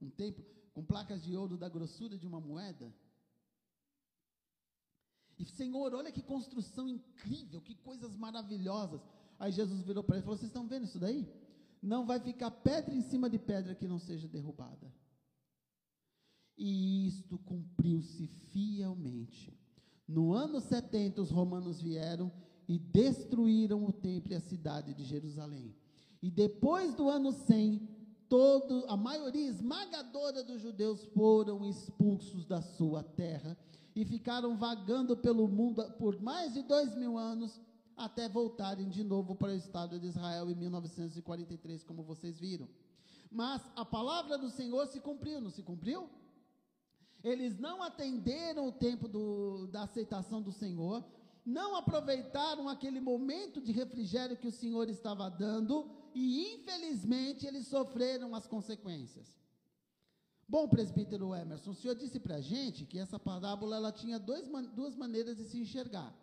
Um 0.00 0.08
templo 0.08 0.44
com 0.72 0.84
placas 0.84 1.24
de 1.24 1.36
ouro 1.36 1.56
da 1.56 1.68
grossura 1.68 2.16
de 2.16 2.26
uma 2.26 2.40
moeda? 2.40 2.94
E 5.36 5.44
Senhor, 5.44 5.92
olha 5.94 6.12
que 6.12 6.22
construção 6.22 6.88
incrível, 6.88 7.60
que 7.60 7.74
coisas 7.74 8.14
maravilhosas. 8.16 9.00
Aí 9.36 9.50
Jesus 9.50 9.82
virou 9.82 10.04
para 10.04 10.16
ele 10.16 10.22
e 10.22 10.24
falou: 10.24 10.38
Vocês 10.38 10.50
estão 10.50 10.68
vendo 10.68 10.84
isso 10.84 11.00
daí? 11.00 11.28
Não 11.82 12.06
vai 12.06 12.20
ficar 12.20 12.52
pedra 12.52 12.94
em 12.94 13.02
cima 13.02 13.28
de 13.28 13.40
pedra 13.40 13.74
que 13.74 13.88
não 13.88 13.98
seja 13.98 14.28
derrubada. 14.28 14.92
E 16.56 17.06
isto 17.06 17.38
cumpriu-se 17.38 18.26
fielmente. 18.26 19.52
No 20.06 20.32
ano 20.32 20.60
70, 20.60 21.22
os 21.22 21.30
romanos 21.30 21.80
vieram 21.80 22.30
e 22.68 22.78
destruíram 22.78 23.84
o 23.84 23.92
templo 23.92 24.32
e 24.32 24.36
a 24.36 24.40
cidade 24.40 24.94
de 24.94 25.04
Jerusalém. 25.04 25.74
E 26.22 26.30
depois 26.30 26.94
do 26.94 27.08
ano 27.08 27.32
100, 27.32 27.88
todo, 28.28 28.84
a 28.88 28.96
maioria 28.96 29.48
esmagadora 29.48 30.42
dos 30.42 30.60
judeus 30.60 31.04
foram 31.06 31.64
expulsos 31.64 32.44
da 32.44 32.62
sua 32.62 33.02
terra 33.02 33.56
e 33.94 34.04
ficaram 34.04 34.56
vagando 34.56 35.16
pelo 35.16 35.48
mundo 35.48 35.82
por 35.98 36.20
mais 36.20 36.54
de 36.54 36.62
dois 36.62 36.94
mil 36.94 37.18
anos 37.18 37.60
até 37.96 38.28
voltarem 38.28 38.88
de 38.88 39.04
novo 39.04 39.34
para 39.34 39.52
o 39.52 39.56
Estado 39.56 39.98
de 39.98 40.06
Israel 40.06 40.50
em 40.50 40.54
1943, 40.54 41.84
como 41.84 42.02
vocês 42.02 42.38
viram. 42.38 42.68
Mas 43.30 43.62
a 43.76 43.84
palavra 43.84 44.38
do 44.38 44.50
Senhor 44.50 44.86
se 44.86 45.00
cumpriu, 45.00 45.40
não 45.40 45.50
se 45.50 45.62
cumpriu? 45.62 46.08
Eles 47.22 47.58
não 47.58 47.82
atenderam 47.82 48.68
o 48.68 48.72
tempo 48.72 49.06
do, 49.06 49.66
da 49.68 49.84
aceitação 49.84 50.42
do 50.42 50.50
Senhor, 50.50 51.04
não 51.44 51.76
aproveitaram 51.76 52.68
aquele 52.68 53.00
momento 53.00 53.60
de 53.60 53.72
refrigério 53.72 54.36
que 54.36 54.46
o 54.46 54.52
Senhor 54.52 54.88
estava 54.88 55.28
dando 55.28 55.90
e 56.14 56.54
infelizmente 56.54 57.46
eles 57.46 57.66
sofreram 57.66 58.34
as 58.34 58.46
consequências. 58.46 59.40
Bom, 60.48 60.68
presbítero 60.68 61.34
Emerson, 61.34 61.70
o 61.70 61.74
senhor 61.74 61.94
disse 61.94 62.20
para 62.20 62.34
a 62.34 62.40
gente 62.40 62.84
que 62.84 62.98
essa 62.98 63.18
parábola 63.18 63.76
ela 63.76 63.90
tinha 63.90 64.18
dois, 64.18 64.46
duas 64.74 64.94
maneiras 64.94 65.36
de 65.36 65.44
se 65.44 65.58
enxergar. 65.58 66.14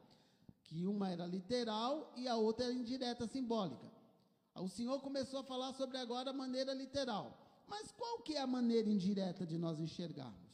Que 0.66 0.86
uma 0.86 1.10
era 1.10 1.26
literal 1.26 2.14
e 2.16 2.28
a 2.28 2.36
outra 2.36 2.66
era 2.66 2.74
indireta, 2.74 3.26
simbólica. 3.26 3.92
O 4.54 4.68
senhor 4.68 5.02
começou 5.02 5.40
a 5.40 5.44
falar 5.44 5.74
sobre 5.74 5.98
agora 5.98 6.30
a 6.30 6.34
maneira 6.34 6.74
literal. 6.74 7.64
Mas 7.68 7.92
qual 7.92 8.20
que 8.20 8.36
é 8.36 8.42
a 8.42 8.46
maneira 8.46 8.88
indireta 8.88 9.48
de 9.48 9.58
nós 9.58 9.80
enxergarmos? 9.80 10.49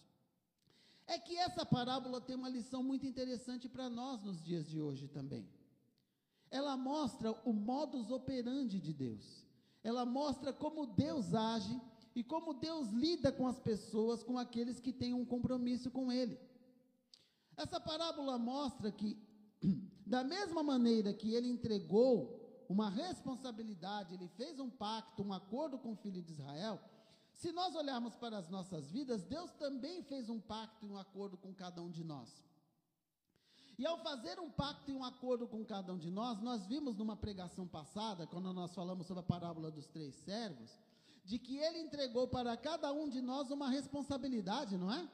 É 1.08 1.20
que 1.20 1.38
essa 1.38 1.65
parábola 1.65 2.20
tem 2.20 2.36
uma 2.36 2.50
lição 2.50 2.82
muito 2.82 3.06
interessante 3.06 3.70
para 3.70 3.89
nós 3.89 4.24
nos 4.24 4.41
dias 4.44 4.68
de 4.68 4.82
hoje 4.82 5.08
também. 5.08 5.48
Ela 6.50 6.76
mostra 6.76 7.32
o 7.44 7.54
modus 7.54 8.10
operandi 8.10 8.80
de 8.80 8.94
Deus. 8.94 9.46
Ela 9.84 10.06
mostra 10.06 10.52
como 10.52 10.88
Deus 10.88 11.34
age 11.36 11.80
e 12.15 12.24
como 12.24 12.54
Deus 12.54 12.89
lida 12.89 13.32
com 13.32 13.48
as 13.48 13.60
pessoas, 13.60 14.24
com 14.24 14.38
aqueles 14.38 14.80
que 14.80 14.91
têm 14.91 15.13
um 15.13 15.26
compromisso 15.26 15.91
com 15.91 16.12
Ele. 16.12 16.39
Essa 17.56 17.80
parábola 17.80 18.38
mostra 18.38 18.91
que, 18.91 19.18
da 20.06 20.24
mesma 20.24 20.63
maneira 20.63 21.13
que 21.13 21.34
Ele 21.34 21.50
entregou 21.50 22.65
uma 22.68 22.89
responsabilidade, 22.89 24.15
Ele 24.15 24.28
fez 24.30 24.60
um 24.60 24.70
pacto, 24.70 25.22
um 25.22 25.34
acordo 25.34 25.78
com 25.78 25.91
o 25.91 25.96
filho 25.96 26.22
de 26.22 26.32
Israel. 26.32 26.80
Se 27.36 27.52
nós 27.52 27.76
olharmos 27.76 28.15
para 28.15 28.38
as 28.38 28.50
nossas 28.50 28.89
vidas, 28.89 29.24
Deus 29.26 29.52
também 29.54 30.02
fez 30.04 30.30
um 30.30 30.39
pacto 30.39 30.86
e 30.86 30.89
um 30.89 30.98
acordo 30.98 31.38
com 31.38 31.54
cada 31.54 31.82
um 31.82 31.91
de 31.91 32.04
nós. 32.04 32.30
E 33.78 33.86
ao 33.86 33.98
fazer 33.98 34.39
um 34.39 34.50
pacto 34.50 34.89
e 34.89 34.93
um 34.93 35.04
acordo 35.04 35.45
com 35.45 35.65
cada 35.65 35.93
um 35.93 35.98
de 35.98 36.10
nós, 36.10 36.39
nós 36.39 36.65
vimos 36.65 36.95
numa 36.95 37.17
pregação 37.17 37.67
passada, 37.67 38.26
quando 38.26 38.54
nós 38.54 38.74
falamos 38.74 39.06
sobre 39.06 39.19
a 39.19 39.28
parábola 39.34 39.69
dos 39.69 39.86
três 39.88 40.15
servos, 40.15 40.80
de 41.26 41.38
que 41.38 41.58
ele 41.58 41.80
entregou 41.80 42.26
para 42.26 42.56
cada 42.56 42.93
um 42.93 43.10
de 43.10 43.21
nós 43.21 43.52
uma 43.52 43.69
responsabilidade, 43.69 44.78
não 44.78 44.89
é? 44.93 45.10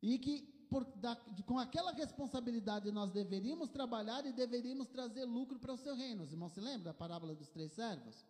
E 0.00 0.18
que 0.20 0.42
por, 0.70 0.84
da, 0.96 1.16
com 1.46 1.58
aquela 1.58 1.90
responsabilidade 1.92 2.92
nós 2.92 3.10
deveríamos 3.10 3.70
trabalhar 3.70 4.24
e 4.24 4.32
deveríamos 4.32 4.86
trazer 4.88 5.24
lucro 5.24 5.58
para 5.58 5.72
o 5.72 5.78
seu 5.78 5.96
reino. 5.96 6.22
Os 6.22 6.32
irmãos 6.32 6.52
se 6.52 6.60
lembram 6.60 6.84
da 6.84 6.94
parábola 6.94 7.34
dos 7.34 7.48
três 7.48 7.72
servos? 7.72 8.24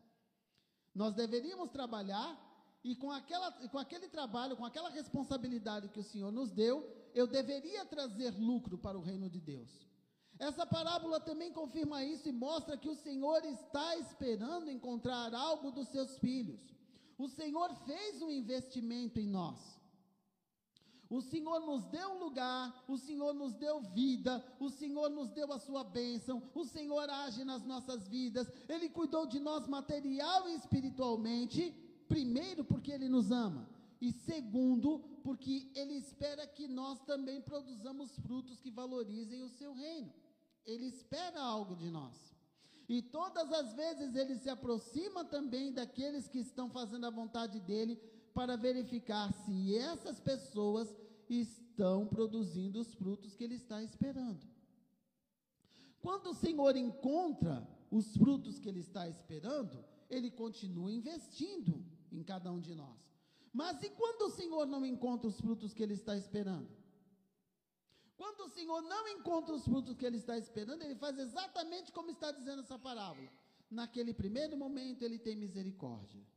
Nós 0.96 1.14
deveríamos 1.14 1.70
trabalhar 1.70 2.28
e 2.82 2.96
com, 2.96 3.10
aquela, 3.10 3.52
com 3.52 3.78
aquele 3.78 4.08
trabalho, 4.08 4.56
com 4.56 4.64
aquela 4.64 4.88
responsabilidade 4.88 5.90
que 5.90 6.00
o 6.00 6.08
Senhor 6.10 6.32
nos 6.32 6.50
deu, 6.50 6.88
eu 7.14 7.26
deveria 7.26 7.84
trazer 7.84 8.30
lucro 8.38 8.78
para 8.78 8.96
o 8.96 9.02
reino 9.02 9.28
de 9.28 9.38
Deus. 9.38 9.86
Essa 10.38 10.64
parábola 10.64 11.20
também 11.20 11.52
confirma 11.52 12.02
isso 12.02 12.28
e 12.28 12.32
mostra 12.32 12.78
que 12.78 12.88
o 12.88 12.94
Senhor 12.94 13.44
está 13.44 13.96
esperando 13.96 14.70
encontrar 14.70 15.34
algo 15.34 15.70
dos 15.70 15.88
seus 15.88 16.18
filhos. 16.18 16.60
O 17.18 17.28
Senhor 17.28 17.74
fez 17.84 18.22
um 18.22 18.30
investimento 18.30 19.20
em 19.20 19.26
nós. 19.26 19.78
O 21.08 21.20
Senhor 21.20 21.60
nos 21.60 21.84
deu 21.86 22.18
lugar, 22.18 22.84
o 22.88 22.98
Senhor 22.98 23.32
nos 23.32 23.54
deu 23.54 23.80
vida, 23.80 24.44
o 24.58 24.68
Senhor 24.68 25.08
nos 25.08 25.30
deu 25.30 25.52
a 25.52 25.58
sua 25.58 25.84
bênção, 25.84 26.42
o 26.54 26.64
Senhor 26.64 27.08
age 27.08 27.44
nas 27.44 27.64
nossas 27.64 28.08
vidas, 28.08 28.50
Ele 28.68 28.88
cuidou 28.88 29.24
de 29.26 29.38
nós 29.38 29.68
material 29.68 30.48
e 30.48 30.54
espiritualmente, 30.54 31.72
primeiro 32.08 32.64
porque 32.64 32.90
Ele 32.90 33.08
nos 33.08 33.30
ama, 33.30 33.68
e 34.00 34.10
segundo, 34.10 34.98
porque 35.22 35.70
Ele 35.74 35.94
espera 35.94 36.46
que 36.46 36.66
nós 36.66 37.00
também 37.04 37.40
produzamos 37.40 38.16
frutos 38.18 38.60
que 38.60 38.70
valorizem 38.70 39.42
o 39.42 39.48
seu 39.48 39.72
reino. 39.72 40.12
Ele 40.64 40.86
espera 40.86 41.40
algo 41.40 41.76
de 41.76 41.88
nós. 41.88 42.34
E 42.88 43.02
todas 43.02 43.52
as 43.52 43.72
vezes 43.74 44.14
ele 44.14 44.36
se 44.36 44.48
aproxima 44.48 45.24
também 45.24 45.72
daqueles 45.72 46.28
que 46.28 46.38
estão 46.38 46.70
fazendo 46.70 47.06
a 47.06 47.10
vontade 47.10 47.58
dele 47.60 48.00
para 48.36 48.54
verificar 48.54 49.32
se 49.32 49.74
essas 49.74 50.20
pessoas 50.20 50.94
estão 51.26 52.06
produzindo 52.06 52.78
os 52.78 52.92
frutos 52.92 53.34
que 53.34 53.42
ele 53.42 53.54
está 53.54 53.82
esperando. 53.82 54.46
Quando 56.02 56.26
o 56.28 56.34
Senhor 56.34 56.76
encontra 56.76 57.66
os 57.90 58.14
frutos 58.14 58.58
que 58.58 58.68
ele 58.68 58.80
está 58.80 59.08
esperando, 59.08 59.82
ele 60.10 60.30
continua 60.30 60.92
investindo 60.92 61.82
em 62.12 62.22
cada 62.22 62.52
um 62.52 62.60
de 62.60 62.74
nós. 62.74 63.00
Mas 63.54 63.82
e 63.82 63.88
quando 63.88 64.26
o 64.26 64.30
Senhor 64.30 64.66
não 64.66 64.84
encontra 64.84 65.28
os 65.28 65.40
frutos 65.40 65.72
que 65.72 65.82
ele 65.82 65.94
está 65.94 66.14
esperando? 66.14 66.68
Quando 68.18 68.40
o 68.40 68.50
Senhor 68.50 68.82
não 68.82 69.08
encontra 69.08 69.54
os 69.54 69.64
frutos 69.64 69.96
que 69.96 70.04
ele 70.04 70.18
está 70.18 70.36
esperando, 70.36 70.82
ele 70.82 70.94
faz 70.96 71.18
exatamente 71.18 71.90
como 71.90 72.10
está 72.10 72.30
dizendo 72.32 72.60
essa 72.60 72.78
parábola. 72.78 73.30
Naquele 73.70 74.12
primeiro 74.12 74.58
momento, 74.58 75.02
ele 75.02 75.18
tem 75.18 75.34
misericórdia. 75.34 76.35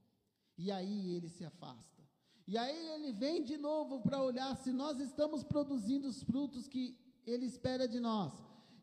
E 0.64 0.70
aí 0.78 1.16
ele 1.16 1.30
se 1.30 1.46
afasta. 1.46 2.04
E 2.46 2.58
aí 2.58 2.82
ele 2.96 3.14
vem 3.14 3.42
de 3.50 3.58
novo 3.58 4.02
para 4.02 4.22
olhar 4.22 4.54
se 4.58 4.72
nós 4.74 5.00
estamos 5.00 5.42
produzindo 5.42 6.06
os 6.06 6.22
frutos 6.22 6.68
que 6.68 6.84
ele 7.26 7.46
espera 7.46 7.88
de 7.88 7.98
nós. 7.98 8.34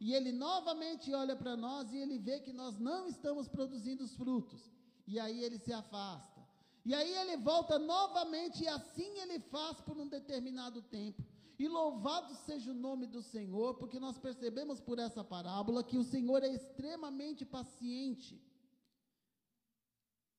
E 0.01 0.15
ele 0.15 0.33
novamente 0.33 1.13
olha 1.13 1.37
para 1.37 1.55
nós 1.55 1.93
e 1.93 1.99
ele 1.99 2.17
vê 2.17 2.41
que 2.41 2.53
nós 2.61 2.79
não 2.79 3.07
estamos 3.07 3.47
produzindo 3.47 4.05
os 4.05 4.17
frutos. 4.17 4.73
E 5.07 5.21
aí 5.21 5.45
ele 5.45 5.59
se 5.59 5.71
afasta. 5.71 6.41
E 6.83 6.95
aí 6.95 7.13
ele 7.15 7.37
volta 7.37 7.79
novamente 7.79 8.65
e 8.65 8.69
assim 8.69 9.19
ele 9.19 9.39
faz 9.39 9.79
por 9.83 9.99
um 9.99 10.09
determinado 10.09 10.81
tempo. 10.81 11.23
E 11.59 11.69
louvado 11.69 12.35
seja 12.47 12.71
o 12.71 12.81
nome 12.89 13.07
do 13.07 13.21
Senhor, 13.21 13.75
porque 13.75 14.01
nós 14.01 14.17
percebemos 14.17 14.81
por 14.81 14.99
essa 14.99 15.23
parábola 15.23 15.85
que 15.85 15.99
o 15.99 16.05
Senhor 16.05 16.43
é 16.43 16.49
extremamente 16.49 17.45
paciente. 17.45 18.41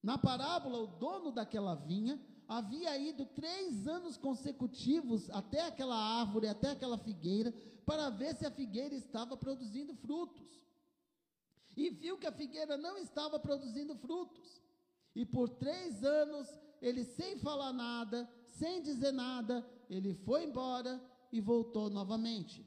Na 0.02 0.18
parábola, 0.18 0.80
o 0.80 0.88
dono 0.88 1.32
daquela 1.32 1.76
vinha 1.76 2.20
havia 2.48 2.98
ido 2.98 3.26
três 3.26 3.88
anos 3.88 4.18
consecutivos 4.18 5.30
até 5.32 5.66
aquela 5.66 5.96
árvore, 5.96 6.48
até 6.48 6.70
aquela 6.70 6.98
figueira, 6.98 7.54
para 7.86 8.10
ver 8.10 8.36
se 8.36 8.46
a 8.46 8.52
figueira 8.52 8.96
estava 8.96 9.36
produzindo 9.36 9.94
frutos. 9.96 10.62
E 11.76 11.90
viu 11.90 12.18
que 12.18 12.26
a 12.26 12.32
figueira 12.32 12.78
não 12.78 12.98
estava 12.98 13.40
produzindo 13.40 13.96
frutos. 13.96 14.62
E 15.16 15.26
por 15.26 15.50
três 15.50 16.04
anos, 16.04 16.48
ele 16.82 17.04
sem 17.04 17.38
falar 17.38 17.74
nada, 17.74 18.30
sem 18.46 18.82
dizer 18.82 19.12
nada, 19.12 19.66
ele 19.90 20.14
foi 20.14 20.44
embora 20.44 21.02
e 21.32 21.40
voltou 21.40 21.90
novamente. 21.90 22.66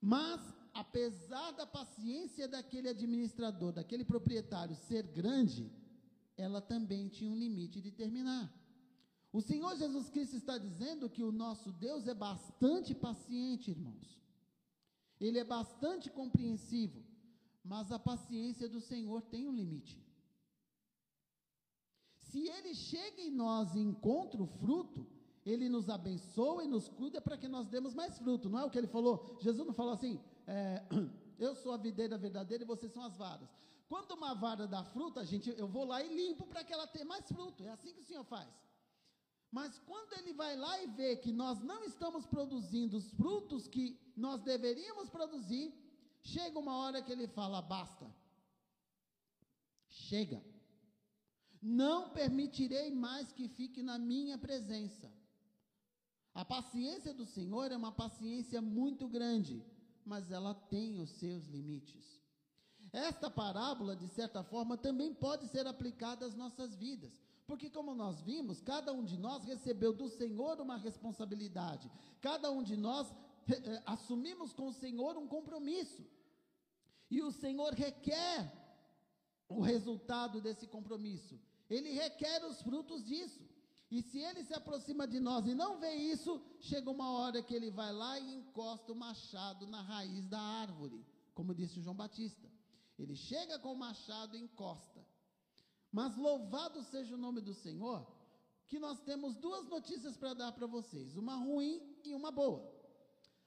Mas, 0.00 0.40
apesar 0.74 1.52
da 1.52 1.66
paciência 1.66 2.48
daquele 2.48 2.88
administrador, 2.88 3.72
daquele 3.72 4.04
proprietário 4.04 4.74
ser 4.74 5.06
grande, 5.06 5.70
ela 6.36 6.60
também 6.60 7.08
tinha 7.08 7.30
um 7.30 7.36
limite 7.36 7.80
de 7.80 7.90
terminar. 7.90 8.52
O 9.32 9.40
Senhor 9.40 9.76
Jesus 9.76 10.10
Cristo 10.10 10.36
está 10.36 10.58
dizendo 10.58 11.08
que 11.08 11.22
o 11.22 11.32
nosso 11.32 11.72
Deus 11.72 12.06
é 12.06 12.14
bastante 12.14 12.94
paciente, 12.94 13.70
irmãos. 13.70 14.20
Ele 15.18 15.38
é 15.38 15.44
bastante 15.44 16.10
compreensivo, 16.10 17.02
mas 17.64 17.90
a 17.90 17.98
paciência 17.98 18.68
do 18.68 18.80
Senhor 18.80 19.22
tem 19.22 19.48
um 19.48 19.54
limite. 19.54 20.02
Se 22.18 22.46
ele 22.48 22.74
chega 22.74 23.20
em 23.20 23.30
nós 23.30 23.74
e 23.74 23.78
encontra 23.78 24.42
o 24.42 24.46
fruto, 24.46 25.06
ele 25.44 25.68
nos 25.68 25.88
abençoa 25.88 26.64
e 26.64 26.68
nos 26.68 26.88
cuida 26.88 27.20
para 27.20 27.36
que 27.36 27.48
nós 27.48 27.68
demos 27.68 27.94
mais 27.94 28.18
fruto. 28.18 28.48
Não 28.48 28.58
é 28.58 28.64
o 28.64 28.70
que 28.70 28.78
ele 28.78 28.86
falou? 28.86 29.38
Jesus 29.40 29.66
não 29.66 29.74
falou 29.74 29.92
assim: 29.92 30.20
é, 30.46 30.82
eu 31.38 31.54
sou 31.54 31.72
a 31.72 31.76
videira 31.76 32.16
verdadeira 32.16 32.64
e 32.64 32.66
vocês 32.66 32.92
são 32.92 33.02
as 33.02 33.16
varas. 33.16 33.48
Quando 33.92 34.12
uma 34.12 34.32
vara 34.32 34.66
dá 34.66 34.82
fruto, 34.82 35.20
a 35.20 35.24
gente, 35.30 35.50
eu 35.50 35.68
vou 35.68 35.84
lá 35.84 36.02
e 36.02 36.16
limpo 36.16 36.46
para 36.46 36.64
que 36.64 36.72
ela 36.72 36.86
tenha 36.86 37.04
mais 37.04 37.26
fruto. 37.28 37.62
É 37.62 37.68
assim 37.72 37.92
que 37.92 38.00
o 38.00 38.08
Senhor 38.10 38.24
faz. 38.24 38.50
Mas 39.50 39.78
quando 39.80 40.14
ele 40.14 40.32
vai 40.32 40.56
lá 40.56 40.82
e 40.82 40.86
vê 40.86 41.14
que 41.14 41.30
nós 41.30 41.60
não 41.60 41.84
estamos 41.84 42.24
produzindo 42.24 42.96
os 42.96 43.10
frutos 43.10 43.68
que 43.68 44.00
nós 44.16 44.40
deveríamos 44.40 45.10
produzir, 45.10 45.74
chega 46.22 46.58
uma 46.58 46.74
hora 46.78 47.02
que 47.02 47.12
ele 47.12 47.28
fala: 47.28 47.60
basta. 47.60 48.10
Chega. 49.90 50.42
Não 51.60 52.08
permitirei 52.08 52.90
mais 52.90 53.30
que 53.30 53.46
fique 53.46 53.82
na 53.82 53.98
minha 53.98 54.38
presença. 54.38 55.12
A 56.32 56.46
paciência 56.46 57.12
do 57.12 57.26
Senhor 57.26 57.70
é 57.70 57.76
uma 57.76 57.92
paciência 57.92 58.62
muito 58.62 59.06
grande, 59.06 59.62
mas 60.02 60.30
ela 60.30 60.54
tem 60.54 60.98
os 60.98 61.10
seus 61.10 61.44
limites. 61.44 62.21
Esta 62.92 63.30
parábola, 63.30 63.96
de 63.96 64.06
certa 64.08 64.42
forma, 64.42 64.76
também 64.76 65.14
pode 65.14 65.48
ser 65.48 65.66
aplicada 65.66 66.26
às 66.26 66.34
nossas 66.34 66.74
vidas. 66.74 67.10
Porque, 67.46 67.70
como 67.70 67.94
nós 67.94 68.20
vimos, 68.20 68.60
cada 68.60 68.92
um 68.92 69.02
de 69.02 69.16
nós 69.16 69.44
recebeu 69.44 69.92
do 69.92 70.08
Senhor 70.08 70.60
uma 70.60 70.76
responsabilidade. 70.76 71.90
Cada 72.20 72.50
um 72.50 72.62
de 72.62 72.76
nós 72.76 73.10
eh, 73.48 73.62
eh, 73.64 73.82
assumimos 73.86 74.52
com 74.52 74.68
o 74.68 74.72
Senhor 74.72 75.16
um 75.16 75.26
compromisso. 75.26 76.04
E 77.10 77.22
o 77.22 77.32
Senhor 77.32 77.72
requer 77.72 78.52
o 79.48 79.60
resultado 79.60 80.40
desse 80.40 80.66
compromisso. 80.66 81.40
Ele 81.68 81.92
requer 81.92 82.44
os 82.44 82.60
frutos 82.62 83.04
disso. 83.04 83.40
E 83.90 84.00
se 84.02 84.18
ele 84.18 84.42
se 84.44 84.54
aproxima 84.54 85.06
de 85.06 85.20
nós 85.20 85.46
e 85.46 85.54
não 85.54 85.78
vê 85.78 85.94
isso, 85.94 86.42
chega 86.60 86.90
uma 86.90 87.10
hora 87.10 87.42
que 87.42 87.54
ele 87.54 87.70
vai 87.70 87.92
lá 87.92 88.18
e 88.18 88.34
encosta 88.36 88.92
o 88.92 88.96
machado 88.96 89.66
na 89.66 89.82
raiz 89.82 90.26
da 90.28 90.40
árvore, 90.40 91.04
como 91.34 91.54
disse 91.54 91.82
João 91.82 91.94
Batista. 91.94 92.48
Ele 93.02 93.16
chega 93.16 93.58
com 93.58 93.72
o 93.72 93.78
machado 93.78 94.36
e 94.36 94.40
encosta. 94.40 95.04
Mas 95.90 96.16
louvado 96.16 96.82
seja 96.84 97.14
o 97.14 97.18
nome 97.18 97.40
do 97.40 97.52
Senhor, 97.52 98.06
que 98.68 98.78
nós 98.78 99.00
temos 99.00 99.36
duas 99.36 99.68
notícias 99.68 100.16
para 100.16 100.32
dar 100.34 100.52
para 100.52 100.66
vocês, 100.66 101.16
uma 101.16 101.36
ruim 101.36 101.82
e 102.04 102.14
uma 102.14 102.30
boa. 102.30 102.72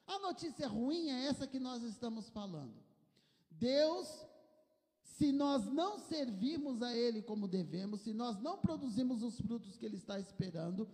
A 0.05 0.19
notícia 0.19 0.67
ruim 0.67 1.09
é 1.09 1.25
essa 1.25 1.47
que 1.47 1.59
nós 1.59 1.81
estamos 1.81 2.29
falando. 2.29 2.75
Deus, 3.49 4.07
se 5.01 5.31
nós 5.31 5.65
não 5.65 5.97
servirmos 5.97 6.83
a 6.83 6.95
Ele 6.95 7.21
como 7.21 7.47
devemos, 7.47 8.01
se 8.01 8.13
nós 8.13 8.37
não 8.39 8.59
produzimos 8.59 9.23
os 9.23 9.39
frutos 9.39 9.77
que 9.77 9.85
Ele 9.85 9.95
está 9.95 10.19
esperando, 10.19 10.87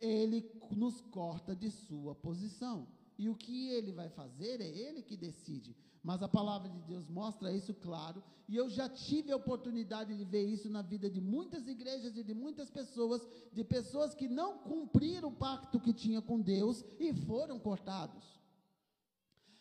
Ele 0.00 0.50
nos 0.72 1.00
corta 1.00 1.56
de 1.56 1.70
sua 1.70 2.14
posição. 2.14 2.86
E 3.18 3.28
o 3.28 3.34
que 3.34 3.70
Ele 3.70 3.90
vai 3.92 4.08
fazer 4.08 4.60
é 4.60 4.68
Ele 4.68 5.02
que 5.02 5.16
decide. 5.16 5.76
Mas 6.02 6.22
a 6.22 6.28
palavra 6.28 6.70
de 6.70 6.80
Deus 6.82 7.08
mostra 7.08 7.52
isso 7.52 7.74
claro, 7.74 8.22
e 8.48 8.56
eu 8.56 8.70
já 8.70 8.88
tive 8.88 9.32
a 9.32 9.36
oportunidade 9.36 10.16
de 10.16 10.24
ver 10.24 10.46
isso 10.46 10.70
na 10.70 10.80
vida 10.80 11.10
de 11.10 11.20
muitas 11.20 11.66
igrejas 11.66 12.16
e 12.16 12.22
de 12.22 12.32
muitas 12.32 12.70
pessoas, 12.70 13.26
de 13.52 13.64
pessoas 13.64 14.14
que 14.14 14.28
não 14.28 14.58
cumpriram 14.58 15.28
o 15.28 15.36
pacto 15.36 15.80
que 15.80 15.92
tinha 15.92 16.22
com 16.22 16.40
Deus 16.40 16.84
e 16.98 17.12
foram 17.12 17.58
cortados. 17.58 18.40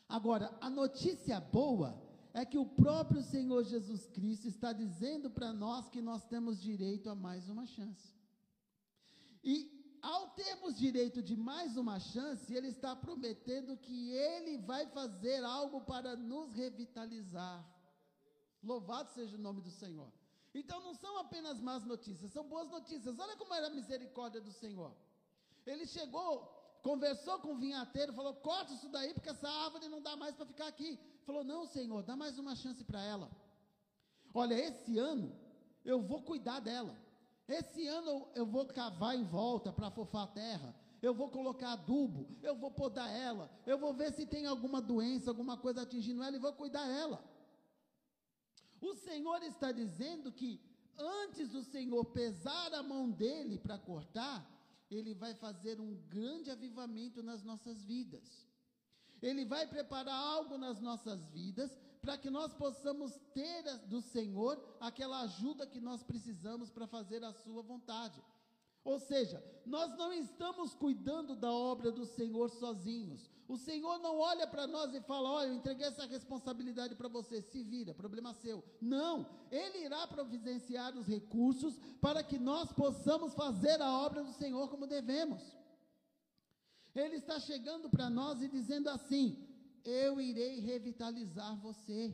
Agora, 0.07 0.55
a 0.61 0.69
notícia 0.69 1.39
boa 1.39 2.01
é 2.33 2.45
que 2.45 2.57
o 2.57 2.65
próprio 2.65 3.21
Senhor 3.23 3.63
Jesus 3.63 4.05
Cristo 4.07 4.47
está 4.47 4.71
dizendo 4.71 5.29
para 5.29 5.51
nós 5.51 5.89
que 5.89 6.01
nós 6.01 6.23
temos 6.25 6.61
direito 6.61 7.09
a 7.09 7.15
mais 7.15 7.49
uma 7.49 7.65
chance. 7.65 8.15
E 9.43 9.76
ao 10.11 10.29
termos 10.29 10.77
direito 10.77 11.21
de 11.21 11.35
mais 11.35 11.75
uma 11.75 11.99
chance, 11.99 12.53
ele 12.57 12.69
está 12.69 12.95
prometendo 12.95 13.75
que 13.85 14.11
ele 14.11 14.57
vai 14.59 14.85
fazer 14.87 15.43
algo 15.43 15.81
para 15.81 16.15
nos 16.15 16.53
revitalizar. 16.53 17.57
Louvado 18.63 19.09
seja 19.11 19.35
o 19.35 19.45
nome 19.47 19.61
do 19.61 19.69
Senhor. 19.69 20.09
Então 20.53 20.79
não 20.81 20.93
são 20.93 21.17
apenas 21.17 21.59
más 21.59 21.83
notícias, 21.83 22.31
são 22.31 22.45
boas 22.47 22.69
notícias. 22.69 23.19
Olha 23.19 23.35
como 23.35 23.53
era 23.53 23.67
a 23.67 23.75
misericórdia 23.79 24.39
do 24.39 24.51
Senhor. 24.51 24.95
Ele 25.65 25.85
chegou, 25.85 26.31
conversou 26.81 27.39
com 27.39 27.51
o 27.53 27.57
vinhateiro, 27.57 28.13
falou: 28.13 28.33
corta 28.35 28.73
isso 28.73 28.87
daí, 28.87 29.13
porque 29.13 29.29
essa 29.29 29.49
árvore 29.49 29.89
não 29.89 30.01
dá 30.01 30.15
mais 30.15 30.35
para 30.35 30.45
ficar 30.45 30.67
aqui. 30.67 30.97
Falou: 31.25 31.43
não, 31.43 31.65
Senhor, 31.65 32.01
dá 32.01 32.15
mais 32.15 32.39
uma 32.39 32.55
chance 32.55 32.81
para 32.85 33.03
ela. 33.03 33.29
Olha, 34.33 34.55
esse 34.55 34.97
ano 34.97 35.37
eu 35.83 36.01
vou 36.01 36.21
cuidar 36.21 36.61
dela. 36.61 36.97
Esse 37.47 37.87
ano 37.87 38.27
eu 38.35 38.45
vou 38.45 38.65
cavar 38.65 39.15
em 39.15 39.23
volta 39.23 39.71
para 39.71 39.89
fofar 39.89 40.23
a 40.23 40.27
terra. 40.27 40.75
Eu 41.01 41.13
vou 41.13 41.29
colocar 41.29 41.73
adubo, 41.73 42.27
eu 42.41 42.55
vou 42.55 42.71
podar 42.71 43.09
ela, 43.09 43.51
eu 43.67 43.77
vou 43.77 43.93
ver 43.93 44.11
se 44.13 44.25
tem 44.25 44.47
alguma 44.47 44.81
doença, 44.81 45.29
alguma 45.29 45.55
coisa 45.55 45.83
atingindo 45.83 46.23
ela 46.23 46.35
e 46.35 46.39
vou 46.39 46.51
cuidar 46.53 46.87
dela. 46.87 47.23
O 48.81 48.95
Senhor 48.95 49.43
está 49.43 49.71
dizendo 49.71 50.31
que 50.31 50.59
antes 50.97 51.49
do 51.49 51.63
Senhor 51.63 52.03
pesar 52.05 52.73
a 52.73 52.81
mão 52.81 53.11
dele 53.11 53.59
para 53.59 53.77
cortar, 53.77 54.49
ele 54.89 55.13
vai 55.13 55.35
fazer 55.35 55.79
um 55.79 55.93
grande 56.09 56.49
avivamento 56.49 57.21
nas 57.21 57.43
nossas 57.43 57.83
vidas. 57.83 58.47
Ele 59.21 59.45
vai 59.45 59.67
preparar 59.67 60.15
algo 60.15 60.57
nas 60.57 60.79
nossas 60.79 61.27
vidas 61.29 61.77
para 62.07 62.17
que 62.17 62.29
nós 62.29 62.53
possamos 62.53 63.19
ter 63.33 63.63
do 63.87 64.01
Senhor 64.01 64.57
aquela 64.79 65.23
ajuda 65.23 65.67
que 65.67 65.81
nós 65.81 66.01
precisamos 66.03 66.71
para 66.71 66.87
fazer 66.87 67.21
a 67.21 67.33
Sua 67.33 67.61
vontade. 67.61 68.23
Ou 68.81 68.97
seja, 68.97 69.43
nós 69.65 69.93
não 69.97 70.13
estamos 70.13 70.73
cuidando 70.73 71.35
da 71.35 71.51
obra 71.51 71.91
do 71.91 72.05
Senhor 72.05 72.49
sozinhos. 72.49 73.29
O 73.45 73.57
Senhor 73.57 73.99
não 73.99 74.19
olha 74.19 74.47
para 74.47 74.65
nós 74.65 74.93
e 74.93 75.01
fala: 75.01 75.29
Olha, 75.29 75.49
eu 75.49 75.55
entreguei 75.55 75.85
essa 75.85 76.05
responsabilidade 76.05 76.95
para 76.95 77.09
você, 77.09 77.41
se 77.41 77.61
vira, 77.61 77.93
problema 77.93 78.33
seu. 78.33 78.63
Não, 78.79 79.27
Ele 79.51 79.79
irá 79.79 80.07
providenciar 80.07 80.97
os 80.97 81.05
recursos 81.05 81.77
para 81.99 82.23
que 82.23 82.39
nós 82.39 82.71
possamos 82.71 83.33
fazer 83.33 83.81
a 83.81 83.91
obra 83.91 84.23
do 84.23 84.31
Senhor 84.31 84.69
como 84.69 84.87
devemos. 84.87 85.41
Ele 86.95 87.17
está 87.17 87.37
chegando 87.37 87.89
para 87.89 88.09
nós 88.09 88.41
e 88.41 88.47
dizendo 88.47 88.89
assim: 88.89 89.46
eu 89.87 90.19
irei 90.19 90.59
revitalizar 90.59 91.55
você. 91.61 92.13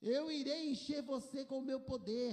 Eu 0.00 0.30
irei 0.30 0.70
encher 0.70 1.02
você 1.02 1.44
com 1.44 1.58
o 1.58 1.66
meu 1.70 1.80
poder. 1.80 2.32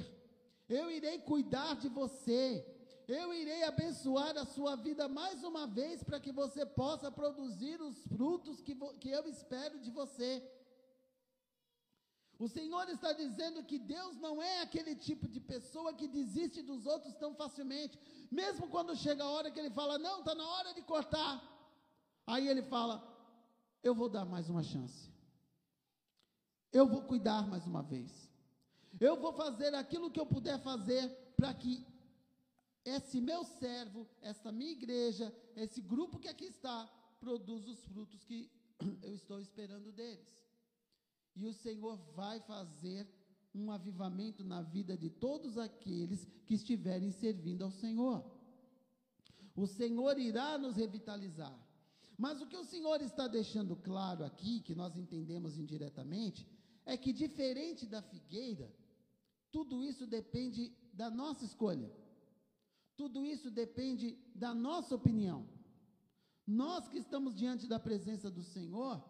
Eu 0.70 0.90
irei 0.90 1.20
cuidar 1.20 1.76
de 1.76 1.90
você. 1.90 2.66
Eu 3.08 3.34
irei 3.34 3.64
abençoar 3.64 4.38
a 4.38 4.46
sua 4.46 4.78
vida 4.78 5.10
mais 5.10 5.44
uma 5.44 5.68
vez 5.68 6.02
para 6.02 6.20
que 6.22 6.32
você 6.32 6.66
possa 6.66 7.12
produzir 7.12 7.82
os 7.82 7.98
frutos 8.08 8.62
que, 8.62 8.74
que 9.02 9.10
eu 9.10 9.28
espero 9.28 9.78
de 9.80 9.92
você. 9.92 10.42
O 12.40 12.48
Senhor 12.48 12.88
está 12.90 13.12
dizendo 13.12 13.64
que 13.64 13.78
Deus 13.78 14.16
não 14.18 14.42
é 14.42 14.62
aquele 14.62 14.96
tipo 14.96 15.28
de 15.28 15.40
pessoa 15.40 15.94
que 15.94 16.08
desiste 16.08 16.62
dos 16.62 16.86
outros 16.86 17.14
tão 17.16 17.36
facilmente. 17.36 18.00
Mesmo 18.32 18.70
quando 18.70 18.96
chega 18.96 19.24
a 19.24 19.30
hora 19.30 19.52
que 19.52 19.60
ele 19.60 19.70
fala, 19.70 20.00
não, 20.00 20.20
está 20.20 20.34
na 20.34 20.48
hora 20.48 20.74
de 20.74 20.82
cortar. 20.82 21.34
Aí 22.26 22.48
ele 22.48 22.64
fala, 22.64 23.11
eu 23.84 23.96
vou 23.96 24.10
dar 24.10 24.26
mais 24.26 24.50
uma 24.50 24.64
chance. 24.64 25.10
Eu 26.72 26.88
vou 26.88 27.02
cuidar 27.04 27.48
mais 27.48 27.66
uma 27.66 27.84
vez. 27.84 28.30
Eu 29.00 29.20
vou 29.20 29.34
fazer 29.34 29.74
aquilo 29.74 30.12
que 30.12 30.20
eu 30.20 30.26
puder 30.26 30.60
fazer 30.60 31.10
para 31.36 31.54
que 31.54 31.86
esse 32.84 33.20
meu 33.20 33.44
servo, 33.44 34.08
essa 34.22 34.52
minha 34.52 34.72
igreja, 34.72 35.34
esse 35.56 35.82
grupo 35.82 36.20
que 36.20 36.28
aqui 36.28 36.46
está, 36.46 36.88
produza 37.20 37.70
os 37.70 37.84
frutos 37.86 38.24
que 38.24 38.50
eu 39.02 39.14
estou 39.14 39.40
esperando 39.40 39.92
deles. 39.92 40.42
E 41.36 41.46
o 41.46 41.54
Senhor 41.54 41.98
vai 42.16 42.40
fazer 42.42 43.08
um 43.54 43.72
avivamento 43.72 44.44
na 44.44 44.62
vida 44.62 44.98
de 44.98 45.10
todos 45.10 45.58
aqueles 45.58 46.26
que 46.46 46.56
estiverem 46.56 47.12
servindo 47.12 47.64
ao 47.64 47.72
Senhor. 47.72 48.24
O 49.56 49.68
Senhor 49.68 50.18
irá 50.18 50.58
nos 50.58 50.76
revitalizar. 50.76 51.58
Mas 52.24 52.40
o 52.40 52.46
que 52.46 52.56
o 52.56 52.64
Senhor 52.64 53.02
está 53.02 53.28
deixando 53.28 53.76
claro 53.76 54.24
aqui, 54.24 54.60
que 54.60 54.76
nós 54.76 54.96
entendemos 54.96 55.58
indiretamente, 55.58 56.48
é 56.86 56.96
que 56.96 57.12
diferente 57.12 57.84
da 57.88 58.00
figueira, 58.00 58.72
tudo 59.50 59.84
isso 59.84 60.06
depende 60.06 60.72
da 60.94 61.10
nossa 61.10 61.44
escolha. 61.44 61.92
Tudo 62.96 63.26
isso 63.26 63.50
depende 63.50 64.08
da 64.36 64.54
nossa 64.54 64.94
opinião. 64.94 65.50
Nós 66.46 66.88
que 66.88 67.00
estamos 67.00 67.34
diante 67.34 67.66
da 67.66 67.80
presença 67.80 68.30
do 68.30 68.44
Senhor, 68.44 69.04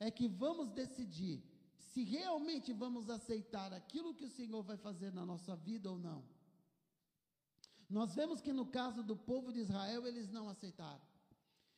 é 0.00 0.10
que 0.10 0.26
vamos 0.26 0.70
decidir 0.70 1.42
se 1.90 2.04
realmente 2.04 2.72
vamos 2.72 3.10
aceitar 3.10 3.70
aquilo 3.74 4.14
que 4.14 4.24
o 4.24 4.30
Senhor 4.38 4.62
vai 4.62 4.78
fazer 4.78 5.12
na 5.12 5.26
nossa 5.26 5.54
vida 5.54 5.90
ou 5.90 5.98
não. 5.98 6.24
Nós 7.90 8.14
vemos 8.14 8.40
que 8.40 8.50
no 8.50 8.64
caso 8.64 9.02
do 9.02 9.14
povo 9.14 9.52
de 9.52 9.60
Israel, 9.60 10.06
eles 10.06 10.30
não 10.30 10.48
aceitaram. 10.48 11.15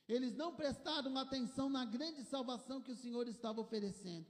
Eles 0.09 0.35
não 0.35 0.55
prestaram 0.55 1.16
atenção 1.18 1.68
na 1.68 1.85
grande 1.85 2.25
salvação 2.25 2.81
que 2.81 2.92
o 2.92 2.97
Senhor 2.97 3.29
estava 3.29 3.61
oferecendo. 3.61 4.27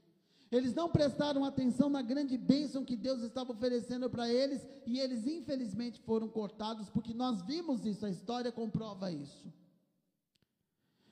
Eles 0.50 0.74
não 0.74 0.88
prestaram 0.88 1.44
atenção 1.44 1.90
na 1.90 2.02
grande 2.02 2.36
bênção 2.38 2.84
que 2.84 2.96
Deus 2.96 3.22
estava 3.22 3.52
oferecendo 3.52 4.08
para 4.08 4.28
eles 4.28 4.66
e 4.86 4.98
eles 4.98 5.26
infelizmente 5.26 6.00
foram 6.00 6.28
cortados, 6.28 6.88
porque 6.88 7.12
nós 7.12 7.42
vimos 7.42 7.84
isso, 7.84 8.06
a 8.06 8.10
história 8.10 8.50
comprova 8.50 9.12
isso. 9.12 9.52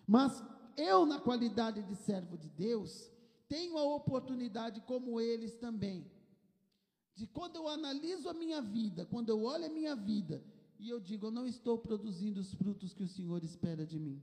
Mas 0.06 0.42
eu, 0.76 1.04
na 1.04 1.20
qualidade 1.20 1.82
de 1.82 1.94
servo 1.94 2.38
de 2.38 2.48
Deus, 2.48 3.10
tenho 3.46 3.76
a 3.76 3.84
oportunidade, 3.84 4.80
como 4.80 5.20
eles 5.20 5.54
também, 5.54 6.10
de 7.14 7.26
quando 7.26 7.56
eu 7.56 7.68
analiso 7.68 8.28
a 8.28 8.34
minha 8.34 8.60
vida, 8.60 9.04
quando 9.04 9.28
eu 9.28 9.42
olho 9.42 9.66
a 9.66 9.70
minha 9.70 9.94
vida, 9.94 10.42
e 10.78 10.88
eu 10.88 10.98
digo, 11.00 11.26
eu 11.26 11.30
não 11.30 11.46
estou 11.46 11.78
produzindo 11.78 12.40
os 12.40 12.52
frutos 12.54 12.92
que 12.92 13.02
o 13.02 13.08
Senhor 13.08 13.42
espera 13.44 13.86
de 13.86 13.98
mim. 13.98 14.22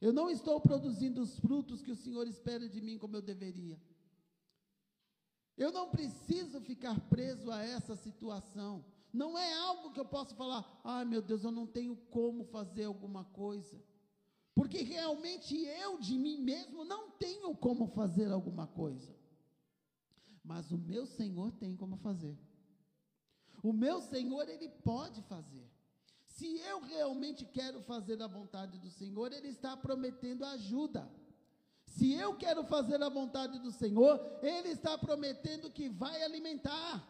Eu 0.00 0.12
não 0.12 0.30
estou 0.30 0.60
produzindo 0.60 1.20
os 1.20 1.38
frutos 1.38 1.82
que 1.82 1.92
o 1.92 1.96
Senhor 1.96 2.26
espera 2.26 2.68
de 2.68 2.80
mim 2.80 2.96
como 2.98 3.16
eu 3.16 3.22
deveria. 3.22 3.80
Eu 5.56 5.70
não 5.70 5.90
preciso 5.90 6.60
ficar 6.60 6.98
preso 7.08 7.50
a 7.50 7.62
essa 7.62 7.94
situação. 7.94 8.84
Não 9.12 9.36
é 9.36 9.52
algo 9.54 9.92
que 9.92 10.00
eu 10.00 10.04
possa 10.04 10.34
falar, 10.34 10.80
ai 10.82 11.02
ah, 11.02 11.04
meu 11.04 11.20
Deus, 11.20 11.44
eu 11.44 11.50
não 11.50 11.66
tenho 11.66 11.96
como 11.96 12.44
fazer 12.44 12.84
alguma 12.84 13.24
coisa. 13.24 13.82
Porque 14.54 14.82
realmente 14.82 15.54
eu 15.56 15.98
de 15.98 16.18
mim 16.18 16.38
mesmo 16.38 16.84
não 16.84 17.10
tenho 17.10 17.54
como 17.54 17.86
fazer 17.88 18.30
alguma 18.32 18.66
coisa. 18.66 19.14
Mas 20.42 20.70
o 20.70 20.78
meu 20.78 21.06
Senhor 21.06 21.52
tem 21.52 21.76
como 21.76 21.96
fazer. 21.98 22.38
O 23.62 23.72
meu 23.72 24.00
Senhor, 24.00 24.48
Ele 24.48 24.68
pode 24.68 25.22
fazer. 25.22 25.69
Se 26.40 26.58
eu 26.60 26.80
realmente 26.80 27.44
quero 27.44 27.82
fazer 27.82 28.18
a 28.22 28.26
vontade 28.26 28.78
do 28.78 28.90
Senhor, 28.90 29.30
Ele 29.30 29.48
está 29.48 29.76
prometendo 29.76 30.42
ajuda. 30.42 31.06
Se 31.84 32.14
eu 32.14 32.34
quero 32.34 32.64
fazer 32.64 33.02
a 33.02 33.10
vontade 33.10 33.58
do 33.58 33.70
Senhor, 33.70 34.18
Ele 34.40 34.70
está 34.70 34.96
prometendo 34.96 35.70
que 35.70 35.90
vai 35.90 36.22
alimentar. 36.22 37.06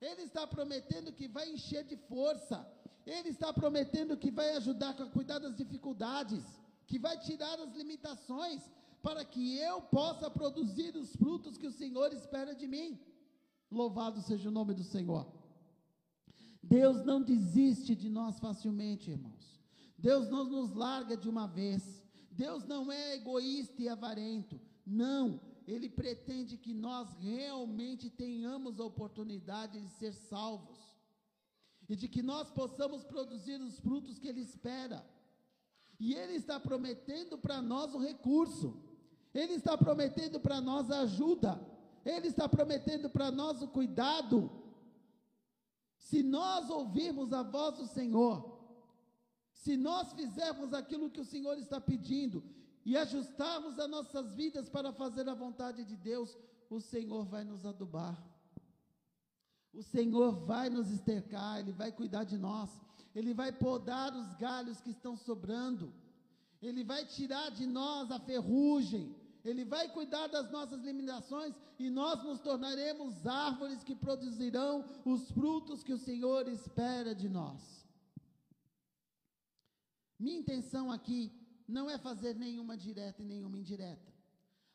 Ele 0.00 0.22
está 0.22 0.48
prometendo 0.48 1.12
que 1.12 1.28
vai 1.28 1.48
encher 1.48 1.84
de 1.84 1.96
força. 1.96 2.68
Ele 3.06 3.28
está 3.28 3.52
prometendo 3.52 4.16
que 4.16 4.32
vai 4.32 4.50
ajudar 4.56 5.00
a 5.00 5.06
cuidar 5.16 5.38
das 5.38 5.54
dificuldades, 5.54 6.42
que 6.88 6.98
vai 6.98 7.16
tirar 7.20 7.60
as 7.60 7.72
limitações, 7.76 8.62
para 9.00 9.24
que 9.24 9.58
eu 9.58 9.80
possa 9.80 10.28
produzir 10.28 10.96
os 10.96 11.14
frutos 11.14 11.56
que 11.56 11.68
o 11.68 11.76
Senhor 11.82 12.12
espera 12.12 12.52
de 12.52 12.66
mim. 12.66 13.00
Louvado 13.70 14.20
seja 14.22 14.48
o 14.48 14.56
nome 14.58 14.74
do 14.74 14.82
Senhor. 14.82 15.24
Deus 16.68 17.04
não 17.04 17.22
desiste 17.22 17.94
de 17.94 18.08
nós 18.08 18.38
facilmente, 18.40 19.10
irmãos. 19.10 19.60
Deus 19.96 20.28
não 20.28 20.44
nos 20.44 20.74
larga 20.74 21.16
de 21.16 21.28
uma 21.28 21.46
vez. 21.46 22.02
Deus 22.30 22.64
não 22.64 22.90
é 22.90 23.14
egoísta 23.14 23.80
e 23.80 23.88
avarento. 23.88 24.60
Não, 24.84 25.40
Ele 25.66 25.88
pretende 25.88 26.56
que 26.56 26.74
nós 26.74 27.12
realmente 27.20 28.10
tenhamos 28.10 28.80
a 28.80 28.84
oportunidade 28.84 29.80
de 29.80 29.88
ser 29.90 30.12
salvos 30.12 30.78
e 31.88 31.94
de 31.94 32.08
que 32.08 32.22
nós 32.22 32.50
possamos 32.50 33.04
produzir 33.04 33.60
os 33.60 33.78
frutos 33.78 34.18
que 34.18 34.26
Ele 34.26 34.40
espera. 34.40 35.06
E 36.00 36.14
Ele 36.14 36.34
está 36.34 36.58
prometendo 36.58 37.38
para 37.38 37.62
nós 37.62 37.94
o 37.94 37.98
recurso, 37.98 38.76
Ele 39.32 39.54
está 39.54 39.78
prometendo 39.78 40.40
para 40.40 40.60
nós 40.60 40.90
a 40.90 41.00
ajuda, 41.02 41.60
Ele 42.04 42.26
está 42.26 42.48
prometendo 42.48 43.08
para 43.08 43.30
nós 43.30 43.62
o 43.62 43.68
cuidado. 43.68 44.65
Se 46.08 46.22
nós 46.22 46.70
ouvirmos 46.70 47.32
a 47.32 47.42
voz 47.42 47.78
do 47.78 47.86
Senhor, 47.88 48.34
se 49.50 49.76
nós 49.76 50.12
fizermos 50.12 50.72
aquilo 50.72 51.10
que 51.10 51.20
o 51.20 51.24
Senhor 51.24 51.58
está 51.58 51.80
pedindo 51.80 52.44
e 52.84 52.96
ajustarmos 52.96 53.76
as 53.76 53.90
nossas 53.90 54.32
vidas 54.32 54.68
para 54.68 54.92
fazer 54.92 55.28
a 55.28 55.34
vontade 55.34 55.84
de 55.84 55.96
Deus, 55.96 56.38
o 56.70 56.80
Senhor 56.80 57.24
vai 57.24 57.42
nos 57.42 57.66
adubar. 57.66 58.16
O 59.74 59.82
Senhor 59.82 60.30
vai 60.46 60.70
nos 60.70 60.92
estercar, 60.92 61.58
Ele 61.58 61.72
vai 61.72 61.90
cuidar 61.90 62.22
de 62.22 62.38
nós, 62.38 62.70
Ele 63.12 63.34
vai 63.34 63.50
podar 63.50 64.14
os 64.14 64.32
galhos 64.36 64.80
que 64.80 64.90
estão 64.90 65.16
sobrando, 65.16 65.92
Ele 66.62 66.84
vai 66.84 67.04
tirar 67.04 67.50
de 67.50 67.66
nós 67.66 68.12
a 68.12 68.20
ferrugem, 68.20 69.12
Ele 69.46 69.64
vai 69.64 69.88
cuidar 69.88 70.26
das 70.26 70.50
nossas 70.50 70.82
limitações 70.82 71.54
e 71.78 71.88
nós 71.88 72.22
nos 72.22 72.40
tornaremos 72.40 73.26
árvores 73.26 73.84
que 73.84 73.94
produzirão 73.94 74.84
os 75.04 75.30
frutos 75.30 75.82
que 75.82 75.92
o 75.92 75.98
Senhor 75.98 76.48
espera 76.48 77.14
de 77.14 77.28
nós. 77.28 77.86
Minha 80.18 80.38
intenção 80.38 80.90
aqui 80.90 81.32
não 81.68 81.88
é 81.90 81.98
fazer 81.98 82.34
nenhuma 82.34 82.76
direta 82.76 83.22
e 83.22 83.24
nenhuma 83.24 83.58
indireta. 83.58 84.14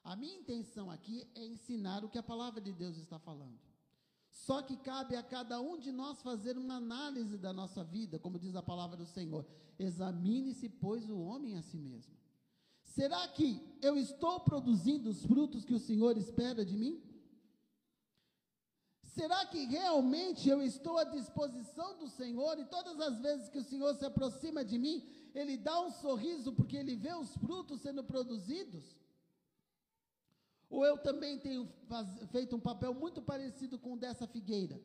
A 0.03 0.15
minha 0.15 0.39
intenção 0.39 0.89
aqui 0.89 1.27
é 1.35 1.45
ensinar 1.45 2.03
o 2.03 2.09
que 2.09 2.17
a 2.17 2.23
palavra 2.23 2.59
de 2.59 2.73
Deus 2.73 2.97
está 2.97 3.19
falando. 3.19 3.59
Só 4.29 4.61
que 4.61 4.77
cabe 4.77 5.15
a 5.15 5.23
cada 5.23 5.59
um 5.59 5.77
de 5.77 5.91
nós 5.91 6.21
fazer 6.21 6.57
uma 6.57 6.75
análise 6.75 7.37
da 7.37 7.51
nossa 7.51 7.83
vida, 7.83 8.17
como 8.17 8.39
diz 8.39 8.55
a 8.55 8.63
palavra 8.63 8.97
do 8.97 9.05
Senhor. 9.05 9.45
Examine-se, 9.77 10.69
pois, 10.69 11.09
o 11.09 11.19
homem 11.19 11.57
a 11.57 11.61
si 11.61 11.77
mesmo. 11.77 12.20
Será 12.95 13.25
que 13.29 13.47
eu 13.81 13.97
estou 13.97 14.41
produzindo 14.41 15.09
os 15.09 15.25
frutos 15.25 15.63
que 15.63 15.73
o 15.73 15.79
Senhor 15.79 16.17
espera 16.17 16.65
de 16.65 16.75
mim? 16.75 17.01
Será 19.03 19.45
que 19.45 19.65
realmente 19.65 20.49
eu 20.49 20.61
estou 20.61 20.97
à 20.97 21.05
disposição 21.05 21.97
do 21.97 22.07
Senhor 22.07 22.59
e 22.59 22.65
todas 22.65 22.99
as 22.99 23.19
vezes 23.19 23.49
que 23.49 23.59
o 23.59 23.63
Senhor 23.63 23.93
se 23.95 24.05
aproxima 24.05 24.63
de 24.63 24.77
mim, 24.77 25.05
ele 25.33 25.55
dá 25.57 25.79
um 25.81 25.91
sorriso 25.91 26.53
porque 26.53 26.75
ele 26.75 26.95
vê 26.95 27.13
os 27.13 27.33
frutos 27.35 27.81
sendo 27.81 28.03
produzidos? 28.03 28.83
Ou 30.69 30.85
eu 30.85 30.97
também 30.97 31.37
tenho 31.39 31.67
faz, 31.87 32.07
feito 32.29 32.55
um 32.55 32.59
papel 32.59 32.93
muito 32.93 33.21
parecido 33.21 33.79
com 33.79 33.93
o 33.93 33.97
dessa 33.97 34.27
figueira? 34.27 34.81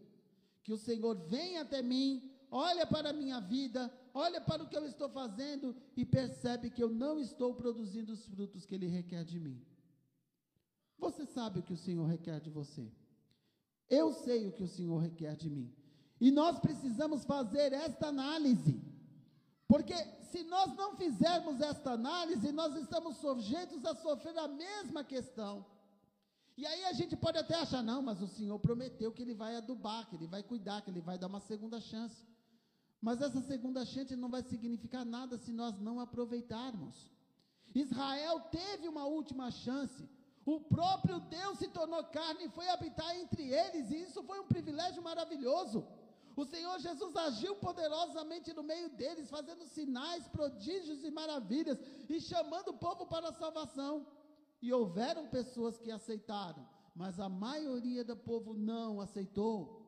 Que 0.63 0.73
o 0.73 0.79
Senhor 0.79 1.17
vem 1.29 1.59
até 1.59 1.83
mim, 1.83 2.31
olha 2.51 2.87
para 2.87 3.11
a 3.11 3.13
minha 3.13 3.41
vida, 3.41 3.93
olha 4.17 4.41
para 4.41 4.63
o 4.63 4.69
que 4.69 4.77
eu 4.77 4.87
estou 4.87 5.09
fazendo 5.11 5.77
e 5.95 6.05
percebe 6.05 6.71
que 6.71 6.83
eu 6.83 6.89
não 6.89 7.19
estou 7.21 7.55
produzindo 7.55 8.13
os 8.13 8.27
frutos 8.27 8.65
que 8.65 8.75
Ele 8.75 8.87
requer 8.87 9.25
de 9.25 9.39
mim. 9.39 9.61
Você 10.99 11.27
sabe 11.27 11.59
o 11.59 11.63
que 11.63 11.75
o 11.75 11.77
Senhor 11.77 12.07
requer 12.07 12.41
de 12.41 12.49
você. 12.49 12.91
Eu 13.89 14.13
sei 14.15 14.47
o 14.47 14.53
que 14.53 14.65
o 14.65 14.69
Senhor 14.69 14.99
requer 14.99 15.37
de 15.37 15.51
mim. 15.51 15.71
E 16.19 16.31
nós 16.31 16.59
precisamos 16.59 17.25
fazer 17.25 17.75
esta 17.75 18.07
análise. 18.09 18.83
Porque 19.69 19.95
se 20.31 20.43
nós 20.45 20.75
não 20.75 20.97
fizermos 20.97 21.61
esta 21.61 21.91
análise, 21.93 22.51
nós 22.53 22.75
estamos 22.77 23.19
sujeitos 23.19 23.85
a 23.85 23.95
sofrer 23.95 24.39
a 24.39 24.49
mesma 24.49 25.05
questão. 25.05 25.67
E 26.57 26.65
aí 26.65 26.87
a 26.87 26.95
gente 26.95 27.15
pode 27.15 27.37
até 27.37 27.55
achar, 27.55 27.83
não, 27.83 28.01
mas 28.01 28.23
o 28.23 28.27
Senhor 28.27 28.59
prometeu 28.59 29.13
que 29.13 29.21
Ele 29.21 29.35
vai 29.35 29.57
adubar, 29.57 30.09
que 30.09 30.17
Ele 30.17 30.27
vai 30.27 30.43
cuidar, 30.43 30.81
que 30.81 30.91
Ele 30.91 31.03
vai 31.03 31.19
dar 31.19 31.27
uma 31.27 31.41
segunda 31.41 31.79
chance. 31.81 32.25
Mas 33.01 33.21
essa 33.21 33.41
segunda 33.41 33.85
chance 33.85 34.17
não 34.17 34.29
vai 34.29 34.43
significar 34.43 35.05
nada 35.05 35.39
se 35.39 35.53
nós 35.53 35.79
não 35.79 36.01
aproveitarmos. 36.01 37.11
Israel 37.75 38.41
teve 38.51 38.89
uma 38.89 39.05
última 39.05 39.51
chance. 39.51 40.09
O 40.45 40.61
próprio 40.61 41.19
Deus 41.21 41.59
se 41.59 41.69
tornou 41.69 42.03
carne 42.05 42.45
e 42.45 42.49
foi 42.49 42.69
habitar 42.69 43.15
entre 43.17 43.53
eles, 43.53 43.91
e 43.91 44.03
isso 44.03 44.23
foi 44.23 44.39
um 44.41 44.47
privilégio 44.47 45.03
maravilhoso. 45.03 45.87
O 46.37 46.45
Senhor 46.45 46.79
Jesus 46.79 47.17
agiu 47.17 47.57
poderosamente 47.57 48.53
no 48.53 48.63
meio 48.63 48.91
deles, 48.91 49.31
fazendo 49.31 49.65
sinais, 49.67 50.29
prodígios 50.29 51.03
e 51.03 51.11
maravilhas, 51.11 51.79
e 52.09 52.21
chamando 52.21 52.69
o 52.69 52.79
povo 52.79 53.07
para 53.07 53.31
a 53.31 53.33
salvação. 53.33 54.07
E 54.61 54.73
houveram 54.73 55.27
pessoas 55.29 55.79
que 55.79 55.91
aceitaram, 55.91 56.67
mas 56.95 57.19
a 57.19 57.29
maioria 57.29 58.05
do 58.05 58.17
povo 58.17 58.55
não 58.55 59.01
aceitou. 59.01 59.86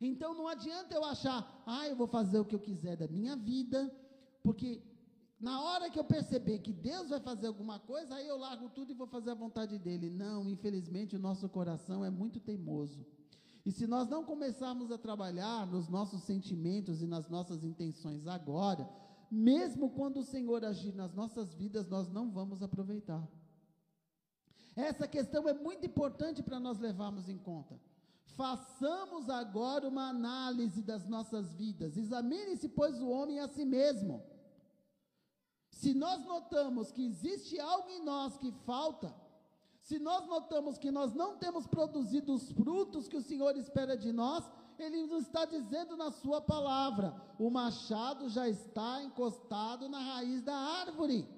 Então 0.00 0.34
não 0.34 0.46
adianta 0.46 0.94
eu 0.94 1.04
achar, 1.04 1.62
ah, 1.66 1.88
eu 1.88 1.96
vou 1.96 2.06
fazer 2.06 2.38
o 2.38 2.44
que 2.44 2.54
eu 2.54 2.60
quiser 2.60 2.96
da 2.96 3.08
minha 3.08 3.34
vida, 3.36 3.90
porque 4.42 4.82
na 5.40 5.62
hora 5.62 5.90
que 5.90 5.98
eu 5.98 6.04
perceber 6.04 6.60
que 6.60 6.72
Deus 6.72 7.10
vai 7.10 7.20
fazer 7.20 7.46
alguma 7.46 7.78
coisa, 7.78 8.14
aí 8.14 8.26
eu 8.26 8.38
largo 8.38 8.68
tudo 8.70 8.90
e 8.90 8.94
vou 8.94 9.06
fazer 9.06 9.30
a 9.30 9.34
vontade 9.34 9.78
dele. 9.78 10.10
Não, 10.10 10.48
infelizmente 10.48 11.16
o 11.16 11.18
nosso 11.18 11.48
coração 11.48 12.04
é 12.04 12.10
muito 12.10 12.40
teimoso. 12.40 13.06
E 13.64 13.72
se 13.72 13.86
nós 13.86 14.08
não 14.08 14.24
começarmos 14.24 14.92
a 14.92 14.98
trabalhar 14.98 15.66
nos 15.66 15.88
nossos 15.88 16.22
sentimentos 16.22 17.02
e 17.02 17.06
nas 17.06 17.28
nossas 17.28 17.64
intenções 17.64 18.26
agora, 18.26 18.88
mesmo 19.30 19.90
quando 19.90 20.18
o 20.18 20.22
Senhor 20.22 20.64
agir 20.64 20.94
nas 20.94 21.12
nossas 21.12 21.52
vidas, 21.52 21.88
nós 21.88 22.08
não 22.08 22.30
vamos 22.30 22.62
aproveitar. 22.62 23.26
Essa 24.76 25.08
questão 25.08 25.48
é 25.48 25.54
muito 25.54 25.84
importante 25.84 26.42
para 26.42 26.60
nós 26.60 26.78
levarmos 26.78 27.28
em 27.28 27.38
conta. 27.38 27.80
Façamos 28.34 29.30
agora 29.30 29.88
uma 29.88 30.08
análise 30.08 30.82
das 30.82 31.06
nossas 31.06 31.54
vidas. 31.54 31.96
Examine-se, 31.96 32.68
pois, 32.68 33.00
o 33.00 33.08
homem 33.08 33.40
a 33.40 33.48
si 33.48 33.64
mesmo. 33.64 34.22
Se 35.70 35.94
nós 35.94 36.24
notamos 36.24 36.90
que 36.90 37.04
existe 37.04 37.58
algo 37.60 37.88
em 37.90 38.02
nós 38.04 38.36
que 38.38 38.50
falta, 38.64 39.14
se 39.80 39.98
nós 39.98 40.26
notamos 40.26 40.78
que 40.78 40.90
nós 40.90 41.14
não 41.14 41.36
temos 41.36 41.66
produzido 41.66 42.34
os 42.34 42.50
frutos 42.50 43.06
que 43.06 43.16
o 43.16 43.22
Senhor 43.22 43.56
espera 43.56 43.96
de 43.96 44.12
nós, 44.12 44.44
Ele 44.78 45.06
nos 45.06 45.24
está 45.26 45.44
dizendo 45.44 45.96
na 45.96 46.10
Sua 46.10 46.40
palavra: 46.40 47.14
o 47.38 47.48
machado 47.48 48.28
já 48.28 48.48
está 48.48 49.02
encostado 49.02 49.88
na 49.88 50.00
raiz 50.00 50.42
da 50.42 50.56
árvore. 50.56 51.28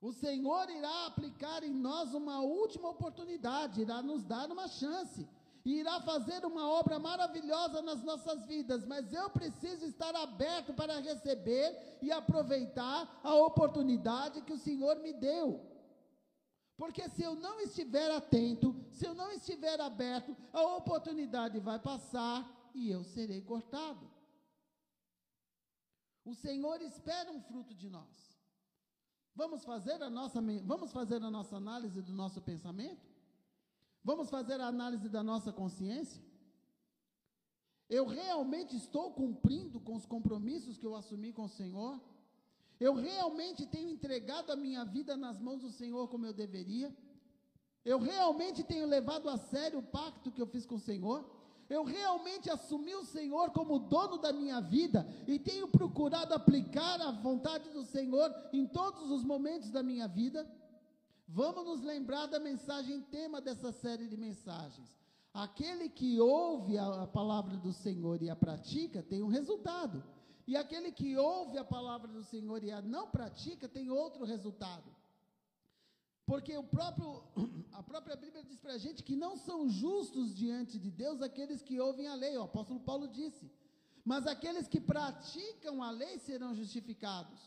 O 0.00 0.12
Senhor 0.12 0.70
irá 0.70 1.06
aplicar 1.06 1.64
em 1.64 1.72
nós 1.72 2.14
uma 2.14 2.40
última 2.40 2.88
oportunidade, 2.90 3.80
irá 3.80 4.00
nos 4.00 4.22
dar 4.22 4.50
uma 4.50 4.68
chance, 4.68 5.28
irá 5.64 6.00
fazer 6.00 6.44
uma 6.44 6.68
obra 6.68 7.00
maravilhosa 7.00 7.82
nas 7.82 8.02
nossas 8.04 8.46
vidas, 8.46 8.86
mas 8.86 9.12
eu 9.12 9.28
preciso 9.28 9.84
estar 9.84 10.14
aberto 10.14 10.72
para 10.72 11.00
receber 11.00 11.98
e 12.00 12.12
aproveitar 12.12 13.20
a 13.24 13.34
oportunidade 13.34 14.42
que 14.42 14.52
o 14.52 14.58
Senhor 14.58 14.96
me 15.00 15.12
deu. 15.12 15.60
Porque 16.76 17.08
se 17.08 17.24
eu 17.24 17.34
não 17.34 17.60
estiver 17.60 18.08
atento, 18.12 18.72
se 18.92 19.04
eu 19.04 19.12
não 19.12 19.32
estiver 19.32 19.80
aberto, 19.80 20.36
a 20.52 20.62
oportunidade 20.76 21.58
vai 21.58 21.80
passar 21.80 22.70
e 22.72 22.88
eu 22.88 23.02
serei 23.02 23.42
cortado. 23.42 24.08
O 26.24 26.34
Senhor 26.34 26.80
espera 26.82 27.32
um 27.32 27.40
fruto 27.40 27.74
de 27.74 27.90
nós. 27.90 28.37
Vamos 29.40 29.64
fazer 29.64 30.02
a 30.02 30.10
nossa, 30.10 30.40
vamos 30.64 30.90
fazer 30.90 31.22
a 31.22 31.30
nossa 31.30 31.54
análise 31.56 32.02
do 32.02 32.12
nosso 32.12 32.40
pensamento? 32.42 33.06
Vamos 34.02 34.28
fazer 34.28 34.60
a 34.60 34.66
análise 34.66 35.08
da 35.08 35.22
nossa 35.22 35.52
consciência? 35.52 36.20
Eu 37.88 38.04
realmente 38.04 38.74
estou 38.74 39.12
cumprindo 39.12 39.78
com 39.78 39.94
os 39.94 40.04
compromissos 40.04 40.76
que 40.76 40.84
eu 40.84 40.96
assumi 40.96 41.32
com 41.32 41.44
o 41.44 41.54
Senhor? 41.60 42.00
Eu 42.80 42.94
realmente 42.94 43.64
tenho 43.64 43.88
entregado 43.88 44.50
a 44.50 44.56
minha 44.56 44.84
vida 44.84 45.16
nas 45.16 45.38
mãos 45.38 45.60
do 45.60 45.70
Senhor 45.70 46.08
como 46.08 46.26
eu 46.26 46.32
deveria? 46.32 46.92
Eu 47.84 48.00
realmente 48.00 48.64
tenho 48.64 48.88
levado 48.88 49.30
a 49.30 49.36
sério 49.36 49.78
o 49.78 49.88
pacto 49.98 50.32
que 50.32 50.42
eu 50.42 50.48
fiz 50.48 50.66
com 50.66 50.74
o 50.74 50.86
Senhor? 50.90 51.24
Eu 51.68 51.84
realmente 51.84 52.50
assumi 52.50 52.94
o 52.94 53.04
Senhor 53.04 53.50
como 53.50 53.78
dono 53.78 54.18
da 54.18 54.32
minha 54.32 54.60
vida 54.60 55.06
e 55.26 55.38
tenho 55.38 55.68
procurado 55.68 56.32
aplicar 56.32 57.00
a 57.00 57.10
vontade 57.10 57.68
do 57.70 57.84
Senhor 57.84 58.34
em 58.52 58.66
todos 58.66 59.10
os 59.10 59.22
momentos 59.22 59.70
da 59.70 59.82
minha 59.82 60.08
vida? 60.08 60.50
Vamos 61.26 61.66
nos 61.66 61.82
lembrar 61.82 62.26
da 62.26 62.40
mensagem 62.40 63.02
tema 63.02 63.40
dessa 63.40 63.70
série 63.70 64.06
de 64.06 64.16
mensagens. 64.16 64.98
Aquele 65.34 65.90
que 65.90 66.18
ouve 66.18 66.78
a, 66.78 67.02
a 67.02 67.06
palavra 67.06 67.56
do 67.58 67.72
Senhor 67.72 68.22
e 68.22 68.30
a 68.30 68.36
pratica 68.36 69.02
tem 69.02 69.22
um 69.22 69.28
resultado. 69.28 70.02
E 70.46 70.56
aquele 70.56 70.90
que 70.90 71.14
ouve 71.18 71.58
a 71.58 71.64
palavra 71.64 72.08
do 72.08 72.24
Senhor 72.24 72.64
e 72.64 72.70
a 72.70 72.80
não 72.80 73.10
pratica 73.10 73.68
tem 73.68 73.90
outro 73.90 74.24
resultado. 74.24 74.97
Porque 76.28 76.54
o 76.54 76.62
próprio, 76.62 77.22
a 77.72 77.82
própria 77.82 78.14
Bíblia 78.14 78.44
diz 78.44 78.58
para 78.58 78.74
a 78.74 78.78
gente 78.78 79.02
que 79.02 79.16
não 79.16 79.34
são 79.34 79.66
justos 79.66 80.36
diante 80.36 80.78
de 80.78 80.90
Deus 80.90 81.22
aqueles 81.22 81.62
que 81.62 81.80
ouvem 81.80 82.06
a 82.06 82.14
lei, 82.14 82.36
o 82.36 82.42
apóstolo 82.42 82.80
Paulo 82.80 83.08
disse. 83.08 83.50
Mas 84.04 84.26
aqueles 84.26 84.68
que 84.68 84.78
praticam 84.78 85.82
a 85.82 85.90
lei 85.90 86.18
serão 86.18 86.54
justificados. 86.54 87.40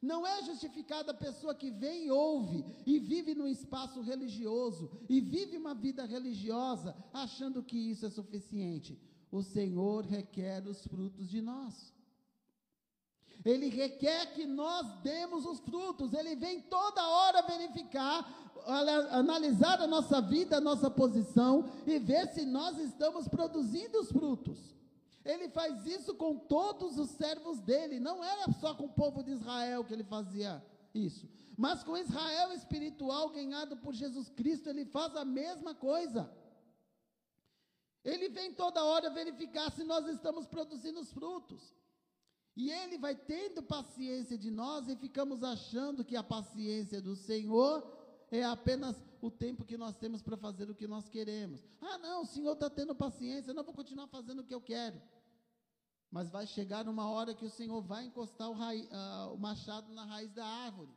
Não 0.00 0.26
é 0.26 0.42
justificada 0.42 1.12
a 1.12 1.22
pessoa 1.26 1.54
que 1.54 1.70
vem 1.70 2.06
e 2.06 2.10
ouve 2.10 2.64
e 2.86 2.98
vive 2.98 3.34
num 3.34 3.46
espaço 3.46 4.00
religioso 4.00 4.90
e 5.06 5.20
vive 5.20 5.58
uma 5.58 5.74
vida 5.74 6.06
religiosa 6.06 6.96
achando 7.12 7.62
que 7.62 7.76
isso 7.76 8.06
é 8.06 8.10
suficiente. 8.10 8.98
O 9.30 9.42
Senhor 9.42 10.02
requer 10.06 10.66
os 10.66 10.86
frutos 10.86 11.28
de 11.28 11.42
nós. 11.42 11.93
Ele 13.44 13.68
requer 13.68 14.32
que 14.32 14.46
nós 14.46 14.86
demos 15.02 15.44
os 15.44 15.60
frutos. 15.60 16.14
Ele 16.14 16.34
vem 16.34 16.62
toda 16.62 17.06
hora 17.06 17.42
verificar, 17.42 18.26
analisar 19.10 19.80
a 19.82 19.86
nossa 19.86 20.20
vida, 20.22 20.56
a 20.56 20.60
nossa 20.60 20.90
posição 20.90 21.68
e 21.86 21.98
ver 21.98 22.28
se 22.28 22.46
nós 22.46 22.78
estamos 22.78 23.28
produzindo 23.28 24.00
os 24.00 24.10
frutos. 24.10 24.74
Ele 25.22 25.48
faz 25.48 25.86
isso 25.86 26.14
com 26.14 26.38
todos 26.38 26.98
os 26.98 27.10
servos 27.10 27.60
dele. 27.60 28.00
Não 28.00 28.24
era 28.24 28.50
só 28.52 28.74
com 28.74 28.84
o 28.84 28.92
povo 28.92 29.22
de 29.22 29.32
Israel 29.32 29.84
que 29.84 29.92
ele 29.92 30.04
fazia 30.04 30.64
isso. 30.94 31.28
Mas 31.56 31.82
com 31.82 31.96
Israel 31.96 32.52
espiritual 32.52 33.28
ganhado 33.28 33.76
por 33.76 33.92
Jesus 33.92 34.28
Cristo, 34.30 34.68
ele 34.70 34.86
faz 34.86 35.14
a 35.16 35.24
mesma 35.24 35.74
coisa. 35.74 36.30
Ele 38.02 38.28
vem 38.28 38.52
toda 38.52 38.84
hora 38.84 39.08
verificar 39.10 39.70
se 39.70 39.84
nós 39.84 40.06
estamos 40.06 40.46
produzindo 40.46 41.00
os 41.00 41.12
frutos. 41.12 41.74
E 42.56 42.70
ele 42.70 42.98
vai 42.98 43.16
tendo 43.16 43.62
paciência 43.62 44.38
de 44.38 44.50
nós 44.50 44.88
e 44.88 44.96
ficamos 44.96 45.42
achando 45.42 46.04
que 46.04 46.16
a 46.16 46.22
paciência 46.22 47.00
do 47.00 47.16
Senhor 47.16 47.84
é 48.30 48.44
apenas 48.44 48.96
o 49.20 49.30
tempo 49.30 49.64
que 49.64 49.76
nós 49.76 49.96
temos 49.96 50.22
para 50.22 50.36
fazer 50.36 50.70
o 50.70 50.74
que 50.74 50.86
nós 50.86 51.08
queremos. 51.08 51.64
Ah, 51.80 51.98
não, 51.98 52.22
o 52.22 52.26
Senhor 52.26 52.52
está 52.52 52.70
tendo 52.70 52.94
paciência, 52.94 53.50
eu 53.50 53.54
não 53.54 53.64
vou 53.64 53.74
continuar 53.74 54.06
fazendo 54.06 54.40
o 54.40 54.44
que 54.44 54.54
eu 54.54 54.60
quero. 54.60 55.00
Mas 56.10 56.30
vai 56.30 56.46
chegar 56.46 56.88
uma 56.88 57.10
hora 57.10 57.34
que 57.34 57.44
o 57.44 57.50
Senhor 57.50 57.82
vai 57.82 58.04
encostar 58.04 58.48
o, 58.48 58.54
uh, 58.54 59.34
o 59.34 59.38
machado 59.38 59.92
na 59.92 60.04
raiz 60.04 60.32
da 60.32 60.46
árvore. 60.46 60.94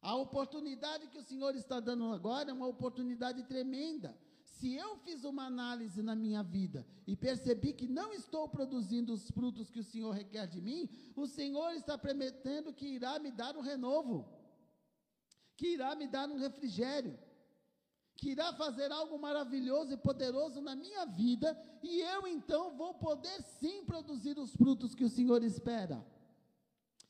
A 0.00 0.14
oportunidade 0.14 1.08
que 1.08 1.18
o 1.18 1.22
Senhor 1.22 1.54
está 1.56 1.80
dando 1.80 2.12
agora 2.12 2.50
é 2.50 2.54
uma 2.54 2.66
oportunidade 2.68 3.42
tremenda 3.44 4.16
se 4.62 4.76
eu 4.76 4.96
fiz 4.98 5.24
uma 5.24 5.46
análise 5.46 6.00
na 6.04 6.14
minha 6.14 6.40
vida 6.40 6.86
e 7.04 7.16
percebi 7.16 7.72
que 7.72 7.88
não 7.88 8.12
estou 8.12 8.48
produzindo 8.48 9.12
os 9.12 9.28
frutos 9.28 9.68
que 9.68 9.80
o 9.80 9.84
Senhor 9.84 10.12
requer 10.12 10.46
de 10.46 10.60
mim, 10.60 10.88
o 11.16 11.26
Senhor 11.26 11.72
está 11.72 11.98
prometendo 11.98 12.72
que 12.72 12.86
irá 12.86 13.18
me 13.18 13.32
dar 13.32 13.56
um 13.56 13.60
renovo, 13.60 14.24
que 15.56 15.72
irá 15.74 15.96
me 15.96 16.06
dar 16.06 16.28
um 16.28 16.38
refrigério, 16.38 17.18
que 18.14 18.30
irá 18.30 18.52
fazer 18.52 18.92
algo 18.92 19.18
maravilhoso 19.18 19.94
e 19.94 19.96
poderoso 19.96 20.60
na 20.60 20.76
minha 20.76 21.06
vida, 21.06 21.60
e 21.82 22.00
eu 22.00 22.28
então 22.28 22.76
vou 22.76 22.94
poder 22.94 23.42
sim 23.58 23.84
produzir 23.84 24.38
os 24.38 24.54
frutos 24.54 24.94
que 24.94 25.02
o 25.02 25.10
Senhor 25.10 25.42
espera. 25.42 26.06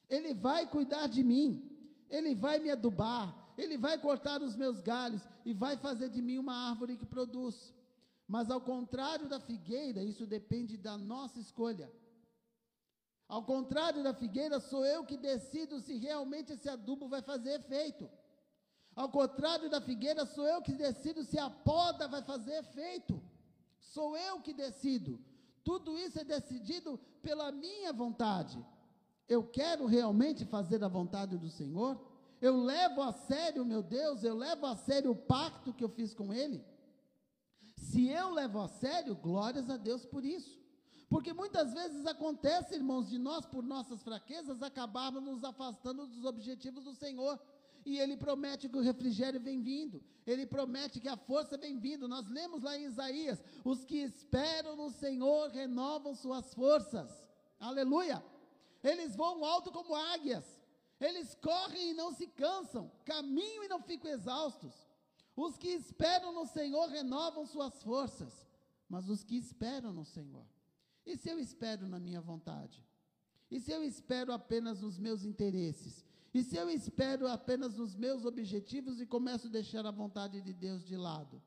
Ele 0.09 0.33
vai 0.33 0.67
cuidar 0.67 1.07
de 1.07 1.23
mim, 1.23 1.71
ele 2.09 2.35
vai 2.35 2.59
me 2.61 2.71
adubar, 2.71 3.42
ele 3.57 3.77
vai 3.77 3.99
cortar 3.99 4.43
os 4.43 4.57
meus 4.57 4.81
galhos 4.81 5.23
e 5.45 5.53
vai 5.53 5.77
fazer 5.77 6.09
de 6.09 6.23
mim 6.23 6.39
uma 6.39 6.71
árvore 6.71 6.97
que 6.97 7.07
produz. 7.07 7.75
Mas 8.27 8.51
ao 8.51 8.61
contrário 8.61 9.29
da 9.29 9.41
figueira, 9.41 10.03
isso 10.03 10.27
depende 10.27 10.77
da 10.77 10.97
nossa 10.97 11.39
escolha. 11.39 11.93
Ao 13.29 13.43
contrário 13.43 14.03
da 14.03 14.15
figueira, 14.15 14.61
sou 14.61 14.85
eu 14.85 15.05
que 15.05 15.17
decido 15.17 15.81
se 15.81 15.97
realmente 15.97 16.53
esse 16.53 16.69
adubo 16.69 17.09
vai 17.09 17.23
fazer 17.23 17.61
efeito. 17.61 18.09
Ao 18.95 19.09
contrário 19.09 19.71
da 19.71 19.81
figueira, 19.81 20.27
sou 20.27 20.47
eu 20.47 20.61
que 20.61 20.73
decido 20.73 21.25
se 21.25 21.39
a 21.39 21.49
poda 21.49 22.07
vai 22.07 22.23
fazer 22.23 22.59
efeito. 22.59 23.23
Sou 23.79 24.17
eu 24.17 24.41
que 24.41 24.53
decido. 24.53 25.19
Tudo 25.65 25.99
isso 25.99 26.19
é 26.19 26.25
decidido 26.25 26.99
pela 27.23 27.51
minha 27.51 27.93
vontade. 27.93 28.63
Eu 29.29 29.47
quero 29.47 29.87
realmente 29.87 30.45
fazer 30.45 30.83
a 30.85 30.89
vontade 30.89 31.39
do 31.39 31.49
Senhor? 31.49 32.12
Eu 32.43 32.57
levo 32.57 33.01
a 33.01 33.13
sério, 33.13 33.65
meu 33.65 33.85
Deus, 33.85 34.25
eu 34.25 34.35
levo 34.35 34.67
a 34.67 34.75
sério 34.75 35.13
o 35.13 35.17
pacto 35.17 35.73
que 35.73 35.85
eu 35.85 35.89
fiz 35.89 36.13
com 36.13 36.35
Ele. 36.35 36.61
Se 37.77 38.09
eu 38.09 38.31
levo 38.31 38.61
a 38.61 38.67
sério, 38.67 39.15
glórias 39.15 39.71
a 39.71 39.77
Deus 39.77 40.05
por 40.05 40.25
isso. 40.25 40.61
Porque 41.09 41.33
muitas 41.33 41.73
vezes 41.73 42.05
acontece, 42.05 42.75
irmãos, 42.75 43.09
de 43.09 43.17
nós, 43.17 43.47
por 43.47 43.63
nossas 43.63 44.03
fraquezas, 44.03 44.61
acabarmos 44.61 45.23
nos 45.23 45.45
afastando 45.45 46.05
dos 46.05 46.25
objetivos 46.25 46.83
do 46.83 46.95
Senhor. 46.97 47.39
E 47.87 48.01
Ele 48.01 48.17
promete 48.17 48.69
que 48.69 48.77
o 48.77 48.83
refrigério 48.83 49.41
vem 49.41 49.63
vindo. 49.63 50.03
Ele 50.27 50.45
promete 50.45 50.99
que 50.99 51.09
a 51.09 51.17
força 51.17 51.57
vem 51.57 51.79
vindo. 51.79 52.09
Nós 52.09 52.29
lemos 52.29 52.63
lá 52.63 52.77
em 52.77 52.87
Isaías: 52.87 53.45
os 53.65 53.85
que 53.85 53.99
esperam 53.99 54.75
no 54.75 54.91
Senhor 54.91 55.49
renovam 55.51 56.13
suas 56.13 56.53
forças. 56.55 57.25
Aleluia! 57.61 58.21
Eles 58.83 59.15
voam 59.15 59.45
alto 59.45 59.71
como 59.71 59.95
águias. 59.95 60.62
Eles 61.03 61.35
correm 61.35 61.91
e 61.91 61.95
não 61.95 62.13
se 62.13 62.29
cansam, 62.29 62.89
caminham 63.05 63.65
e 63.65 63.69
não 63.69 63.83
ficam 63.83 64.09
exaustos. 64.09 64.73
Os 65.35 65.57
que 65.57 65.67
esperam 65.67 66.33
no 66.33 66.47
Senhor 66.47 66.89
renovam 66.89 67.45
suas 67.45 67.83
forças, 67.83 68.47
mas 68.89 69.09
os 69.09 69.25
que 69.25 69.37
esperam 69.37 69.93
no 69.93 70.05
Senhor. 70.05 70.47
E 71.05 71.17
se 71.17 71.29
eu 71.29 71.41
espero 71.41 71.89
na 71.89 71.99
minha 71.99 72.21
vontade? 72.21 72.87
E 73.51 73.59
se 73.59 73.73
eu 73.73 73.83
espero 73.83 74.33
apenas 74.33 74.81
nos 74.81 74.97
meus 74.97 75.25
interesses? 75.25 76.05
E 76.33 76.45
se 76.45 76.57
eu 76.57 76.71
espero 76.71 77.27
apenas 77.27 77.77
nos 77.77 77.97
meus 77.97 78.25
objetivos 78.25 79.01
e 79.01 79.07
começo 79.07 79.49
a 79.49 79.51
deixar 79.51 79.85
a 79.85 79.91
vontade 79.91 80.41
de 80.41 80.53
Deus 80.53 80.87
de 80.87 80.97
lado? 80.97 81.43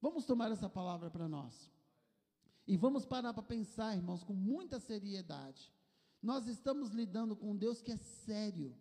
Vamos 0.00 0.24
tomar 0.26 0.50
essa 0.50 0.68
palavra 0.68 1.08
para 1.08 1.28
nós. 1.28 1.70
E 2.66 2.76
vamos 2.76 3.06
parar 3.06 3.32
para 3.32 3.44
pensar, 3.44 3.96
irmãos, 3.96 4.24
com 4.24 4.34
muita 4.34 4.80
seriedade. 4.80 5.72
Nós 6.22 6.46
estamos 6.46 6.90
lidando 6.90 7.34
com 7.34 7.56
Deus 7.56 7.80
que 7.80 7.92
é 7.92 7.96
sério. 7.96 8.76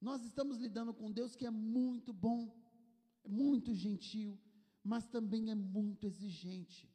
Nós 0.00 0.24
estamos 0.24 0.58
lidando 0.58 0.92
com 0.92 1.12
Deus 1.12 1.36
que 1.36 1.46
é 1.46 1.50
muito 1.50 2.12
bom, 2.12 2.52
é 3.22 3.28
muito 3.28 3.72
gentil, 3.72 4.36
mas 4.82 5.06
também 5.06 5.50
é 5.50 5.54
muito 5.54 6.06
exigente. 6.06 6.90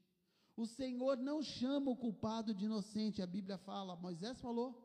O 0.58 0.66
Senhor 0.66 1.16
não 1.18 1.42
chama 1.42 1.92
o 1.92 1.96
culpado 1.96 2.54
de 2.54 2.66
inocente, 2.66 3.22
a 3.22 3.28
Bíblia 3.28 3.58
fala, 3.58 3.96
Moisés 3.96 4.42
falou. 4.42 4.84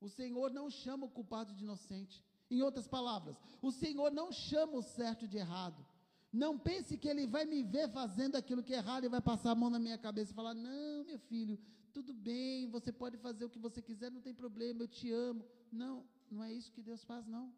O 0.00 0.08
Senhor 0.08 0.52
não 0.52 0.70
chama 0.70 1.06
o 1.06 1.10
culpado 1.10 1.52
de 1.54 1.64
inocente. 1.64 2.24
Em 2.50 2.62
outras 2.62 2.86
palavras, 2.86 3.36
o 3.60 3.70
Senhor 3.70 4.10
não 4.12 4.30
chama 4.30 4.76
o 4.76 4.82
certo 4.82 5.26
de 5.26 5.36
errado. 5.36 5.84
Não 6.32 6.58
pense 6.58 6.96
que 6.96 7.08
ele 7.08 7.26
vai 7.26 7.44
me 7.44 7.62
ver 7.62 7.88
fazendo 7.90 8.36
aquilo 8.36 8.62
que 8.62 8.72
é 8.72 8.76
errado 8.76 9.04
e 9.04 9.08
vai 9.08 9.20
passar 9.20 9.50
a 9.50 9.54
mão 9.54 9.70
na 9.70 9.78
minha 9.78 9.98
cabeça 9.98 10.30
e 10.30 10.34
falar: 10.34 10.54
Não, 10.54 11.04
meu 11.04 11.18
filho, 11.18 11.58
tudo 11.96 12.12
bem, 12.12 12.68
você 12.76 12.90
pode 12.92 13.16
fazer 13.18 13.44
o 13.44 13.50
que 13.50 13.58
você 13.58 13.80
quiser, 13.82 14.10
não 14.10 14.20
tem 14.20 14.34
problema, 14.34 14.82
eu 14.82 14.88
te 14.88 15.10
amo. 15.10 15.44
Não, 15.70 16.04
não 16.30 16.42
é 16.42 16.52
isso 16.52 16.72
que 16.72 16.82
Deus 16.82 17.02
faz, 17.04 17.26
não. 17.26 17.52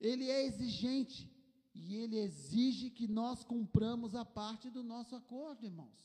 Ele 0.00 0.30
é 0.30 0.44
exigente 0.46 1.30
e 1.74 1.96
ele 1.96 2.18
exige 2.18 2.90
que 2.90 3.06
nós 3.08 3.42
cumpramos 3.42 4.14
a 4.14 4.24
parte 4.24 4.70
do 4.70 4.82
nosso 4.82 5.14
acordo, 5.14 5.64
irmãos. 5.64 6.00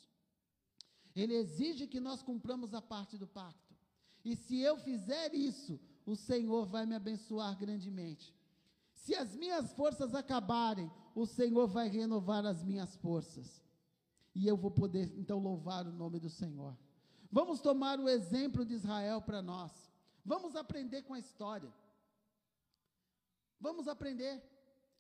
Ele 1.15 1.34
exige 1.34 1.88
que 1.88 1.99
nós 1.99 2.22
cumpramos 2.22 2.74
a 2.74 2.82
parte 2.82 3.17
do 3.17 3.28
pacto. 3.28 3.76
E 4.24 4.36
se 4.36 4.59
eu 4.59 4.78
fizer 4.78 5.34
isso, 5.34 5.80
o 6.05 6.15
Senhor 6.15 6.65
vai 6.65 6.86
me 6.86 6.95
abençoar 6.95 7.57
grandemente. 7.57 8.34
Se 8.93 9.15
as 9.15 9.36
minhas 9.36 9.74
forças 9.74 10.13
acabarem, 10.15 10.89
o 11.15 11.26
Senhor 11.26 11.67
vai 11.67 11.89
renovar 11.89 12.45
as 12.45 12.63
minhas 12.63 12.95
forças 12.97 13.61
e 14.34 14.47
eu 14.47 14.55
vou 14.55 14.71
poder 14.71 15.11
então 15.17 15.39
louvar 15.39 15.86
o 15.86 15.91
nome 15.91 16.19
do 16.19 16.29
Senhor. 16.29 16.77
Vamos 17.32 17.61
tomar 17.61 17.99
o 17.99 18.09
exemplo 18.09 18.65
de 18.65 18.73
Israel 18.73 19.21
para 19.21 19.41
nós. 19.41 19.71
Vamos 20.25 20.55
aprender 20.55 21.01
com 21.03 21.13
a 21.13 21.19
história. 21.19 21.71
Vamos 23.59 23.88
aprender. 23.88 24.41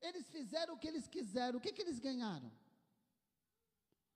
Eles 0.01 0.29
fizeram 0.29 0.75
o 0.75 0.77
que 0.77 0.87
eles 0.87 1.07
quiseram. 1.07 1.57
O 1.57 1.61
que, 1.61 1.71
que 1.71 1.81
eles 1.81 1.99
ganharam? 1.99 2.51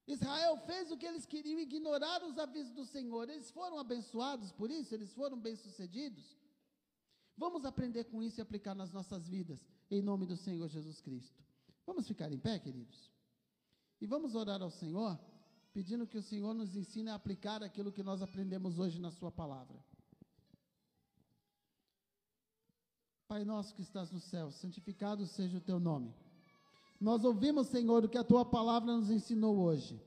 Israel 0.08 0.58
fez 0.58 0.92
o 0.92 0.98
que 0.98 1.06
eles 1.06 1.26
queriam, 1.26 1.60
ignorar 1.60 2.24
os 2.24 2.38
avisos 2.38 2.74
do 2.74 2.86
Senhor. 2.86 3.30
Eles 3.30 3.50
foram 3.52 3.80
abençoados 3.80 4.52
por 4.52 4.70
isso? 4.70 4.94
Eles 4.94 5.14
foram 5.14 5.40
bem-sucedidos? 5.40 6.38
Vamos 7.38 7.66
aprender 7.66 8.06
com 8.06 8.22
isso 8.22 8.40
e 8.40 8.42
aplicar 8.42 8.76
nas 8.76 8.92
nossas 8.92 9.28
vidas, 9.28 9.68
em 9.90 10.02
nome 10.02 10.26
do 10.26 10.38
Senhor 10.38 10.68
Jesus 10.70 11.02
Cristo. 11.02 11.44
Vamos 11.86 12.08
ficar 12.08 12.32
em 12.32 12.40
pé, 12.40 12.60
queridos? 12.60 13.12
E 14.06 14.08
vamos 14.08 14.36
orar 14.36 14.62
ao 14.62 14.70
Senhor, 14.70 15.20
pedindo 15.74 16.06
que 16.06 16.16
o 16.16 16.22
Senhor 16.22 16.54
nos 16.54 16.76
ensine 16.76 17.10
a 17.10 17.16
aplicar 17.16 17.64
aquilo 17.64 17.92
que 17.92 18.04
nós 18.04 18.22
aprendemos 18.22 18.78
hoje 18.78 19.02
na 19.02 19.10
Sua 19.10 19.32
palavra. 19.32 19.84
Pai 23.28 23.44
nosso 23.44 23.74
que 23.74 23.82
estás 23.82 24.12
no 24.12 24.20
céu, 24.20 24.52
santificado 24.52 25.26
seja 25.26 25.58
o 25.58 25.60
teu 25.60 25.80
nome. 25.80 26.14
Nós 27.02 27.26
ouvimos, 27.26 27.66
Senhor, 27.66 28.06
o 28.06 28.08
que 28.08 28.20
a 28.20 28.24
tua 28.24 28.46
palavra 28.46 28.96
nos 28.96 29.10
ensinou 29.10 29.58
hoje. 29.58 30.00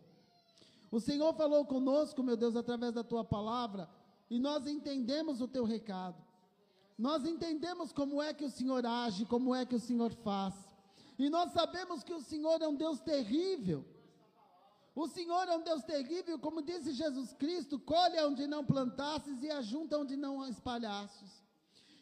O 0.93 1.01
Senhor 1.01 1.35
falou 1.35 1.65
conosco, 1.65 2.23
meu 2.23 2.37
Deus, 2.37 2.55
através 2.55 2.95
da 2.95 3.03
tua 3.03 3.25
palavra, 3.25 3.91
e 4.31 4.39
nós 4.39 4.69
entendemos 4.69 5.41
o 5.41 5.49
teu 5.49 5.65
recado. 5.65 6.23
Nós 6.97 7.25
entendemos 7.25 7.93
como 7.93 8.23
é 8.23 8.33
que 8.33 8.45
o 8.45 8.51
Senhor 8.51 8.87
age, 8.87 9.27
como 9.27 9.53
é 9.53 9.67
que 9.67 9.75
o 9.75 9.81
Senhor 9.81 10.13
faz. 10.13 10.68
E 11.19 11.29
nós 11.29 11.53
sabemos 11.53 12.05
que 12.05 12.15
o 12.15 12.21
Senhor 12.21 12.63
é 12.63 12.69
um 12.69 12.77
Deus 12.77 13.01
terrível. 13.01 13.85
O 14.95 15.07
Senhor 15.09 15.49
é 15.49 15.57
um 15.57 15.63
Deus 15.63 15.83
terrível, 15.83 16.39
como 16.39 16.63
disse 16.63 16.93
Jesus 16.93 17.33
Cristo: 17.33 17.79
colhe 17.79 18.21
onde 18.21 18.47
não 18.47 18.65
plantasses 18.65 19.43
e 19.43 19.51
ajunta 19.51 19.99
onde 19.99 20.17
não 20.17 20.47
espalhasses. 20.47 21.43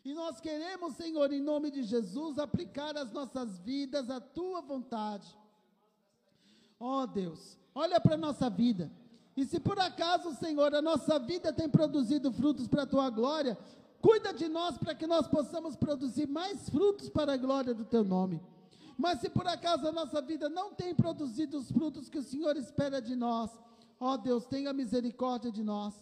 E 0.04 0.14
nós 0.14 0.40
queremos, 0.40 0.94
Senhor, 0.94 1.32
em 1.32 1.40
nome 1.40 1.70
de 1.70 1.82
Jesus, 1.82 2.38
aplicar 2.38 2.96
as 2.96 3.10
nossas 3.10 3.58
vidas 3.58 4.08
à 4.08 4.20
tua 4.20 4.60
vontade. 4.60 5.36
Ó 6.78 7.02
oh, 7.02 7.06
Deus, 7.06 7.58
olha 7.74 8.00
para 8.00 8.14
a 8.14 8.18
nossa 8.18 8.48
vida. 8.48 8.90
E 9.36 9.44
se 9.44 9.58
por 9.58 9.78
acaso, 9.78 10.34
Senhor, 10.36 10.74
a 10.74 10.80
nossa 10.80 11.18
vida 11.18 11.52
tem 11.52 11.68
produzido 11.68 12.32
frutos 12.32 12.68
para 12.68 12.84
a 12.84 12.86
tua 12.86 13.10
glória, 13.10 13.58
cuida 14.00 14.32
de 14.32 14.48
nós 14.48 14.78
para 14.78 14.94
que 14.94 15.06
nós 15.06 15.26
possamos 15.26 15.74
produzir 15.74 16.26
mais 16.26 16.68
frutos 16.68 17.08
para 17.08 17.34
a 17.34 17.36
glória 17.36 17.74
do 17.74 17.84
teu 17.84 18.04
nome. 18.04 18.40
Mas 18.96 19.20
se 19.20 19.28
por 19.28 19.46
acaso 19.46 19.86
a 19.86 19.92
nossa 19.92 20.22
vida 20.22 20.48
não 20.48 20.72
tem 20.74 20.94
produzido 20.94 21.58
os 21.58 21.70
frutos 21.70 22.08
que 22.08 22.18
o 22.18 22.22
Senhor 22.22 22.56
espera 22.56 23.00
de 23.00 23.14
nós, 23.14 23.50
ó 24.00 24.16
Deus, 24.16 24.46
tenha 24.46 24.72
misericórdia 24.72 25.52
de 25.52 25.62
nós. 25.62 25.94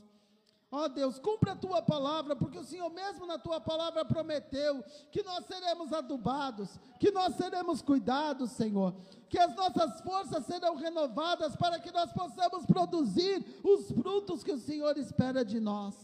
Ó 0.70 0.86
oh 0.86 0.88
Deus, 0.88 1.20
cumpra 1.20 1.52
a 1.52 1.56
tua 1.56 1.80
palavra, 1.80 2.34
porque 2.34 2.58
o 2.58 2.64
Senhor 2.64 2.90
mesmo 2.90 3.26
na 3.26 3.38
tua 3.38 3.60
palavra 3.60 4.04
prometeu 4.04 4.82
que 5.12 5.22
nós 5.22 5.46
seremos 5.46 5.92
adubados, 5.92 6.80
que 6.98 7.12
nós 7.12 7.36
seremos 7.36 7.80
cuidados, 7.80 8.50
Senhor, 8.50 8.92
que 9.28 9.38
as 9.38 9.54
nossas 9.54 10.00
forças 10.00 10.44
serão 10.46 10.74
renovadas 10.74 11.54
para 11.54 11.78
que 11.78 11.92
nós 11.92 12.12
possamos 12.12 12.66
produzir 12.66 13.60
os 13.62 13.92
frutos 13.92 14.42
que 14.42 14.50
o 14.50 14.58
Senhor 14.58 14.98
espera 14.98 15.44
de 15.44 15.60
nós. 15.60 15.94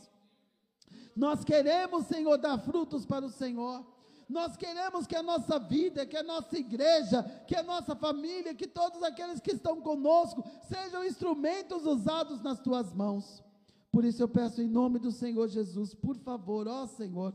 Nós 1.17 1.43
queremos, 1.43 2.07
Senhor, 2.07 2.39
dar 2.39 2.57
frutos 2.59 3.05
para 3.05 3.27
o 3.27 3.31
Senhor. 3.31 3.85
Nós 4.31 4.57
queremos 4.57 5.09
que 5.09 5.17
a 5.17 5.25
nossa 5.25 5.59
vida, 5.59 6.07
que 6.07 6.17
a 6.17 6.23
nossa 6.23 6.57
igreja, 6.57 7.23
que 7.49 7.57
a 7.57 7.65
nossa 7.65 7.97
família, 7.97 8.55
que 8.55 8.69
todos 8.69 9.03
aqueles 9.03 9.41
que 9.41 9.51
estão 9.51 9.81
conosco 9.81 10.49
sejam 10.69 11.05
instrumentos 11.05 11.85
usados 11.85 12.41
nas 12.41 12.61
tuas 12.61 12.93
mãos. 12.93 13.43
Por 13.91 14.05
isso 14.05 14.23
eu 14.23 14.29
peço 14.29 14.63
em 14.63 14.69
nome 14.69 15.01
do 15.01 15.11
Senhor 15.11 15.49
Jesus, 15.49 15.95
por 15.95 16.17
favor, 16.17 16.69
ó 16.69 16.87
Senhor, 16.87 17.35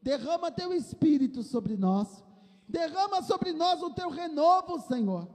derrama 0.00 0.52
teu 0.52 0.72
espírito 0.72 1.42
sobre 1.42 1.76
nós. 1.76 2.22
Derrama 2.68 3.20
sobre 3.22 3.52
nós 3.52 3.82
o 3.82 3.90
teu 3.90 4.08
renovo, 4.08 4.78
Senhor. 4.82 5.28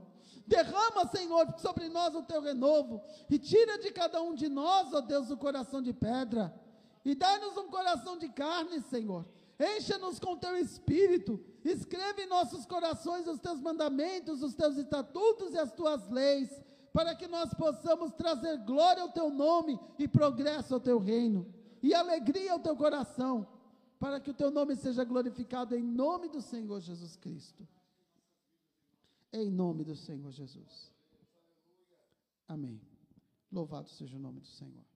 Derrama, 0.46 1.06
Senhor, 1.08 1.54
sobre 1.58 1.90
nós 1.90 2.14
o 2.14 2.22
teu 2.22 2.40
renovo. 2.40 3.02
E 3.28 3.38
tira 3.38 3.78
de 3.78 3.90
cada 3.90 4.22
um 4.22 4.34
de 4.34 4.48
nós, 4.48 4.94
ó 4.94 5.02
Deus, 5.02 5.30
o 5.30 5.36
coração 5.36 5.82
de 5.82 5.92
pedra. 5.92 6.58
E 7.04 7.14
dá-nos 7.14 7.54
um 7.58 7.68
coração 7.68 8.16
de 8.16 8.30
carne, 8.30 8.80
Senhor. 8.80 9.26
Encha-nos 9.58 10.18
com 10.18 10.36
teu 10.36 10.56
espírito. 10.56 11.40
Escreve 11.64 12.22
em 12.22 12.28
nossos 12.28 12.66
corações 12.66 13.26
os 13.26 13.40
teus 13.40 13.60
mandamentos, 13.60 14.42
os 14.42 14.54
teus 14.54 14.76
estatutos 14.76 15.54
e 15.54 15.58
as 15.58 15.72
tuas 15.72 16.08
leis 16.10 16.50
para 16.96 17.14
que 17.14 17.28
nós 17.28 17.52
possamos 17.52 18.10
trazer 18.14 18.56
glória 18.64 19.02
ao 19.02 19.10
teu 19.10 19.28
nome 19.28 19.78
e 19.98 20.08
progresso 20.08 20.72
ao 20.72 20.80
teu 20.80 20.98
reino, 20.98 21.46
e 21.82 21.92
alegria 21.92 22.54
ao 22.54 22.58
teu 22.58 22.74
coração, 22.74 23.46
para 23.98 24.18
que 24.18 24.30
o 24.30 24.34
teu 24.34 24.50
nome 24.50 24.74
seja 24.74 25.04
glorificado 25.04 25.76
em 25.76 25.82
nome 25.82 26.30
do 26.30 26.40
Senhor 26.40 26.80
Jesus 26.80 27.14
Cristo. 27.14 27.68
Em 29.30 29.50
nome 29.50 29.84
do 29.84 29.94
Senhor 29.94 30.32
Jesus. 30.32 30.90
Amém. 32.48 32.80
Louvado 33.52 33.90
seja 33.90 34.16
o 34.16 34.20
nome 34.20 34.40
do 34.40 34.48
Senhor. 34.48 34.95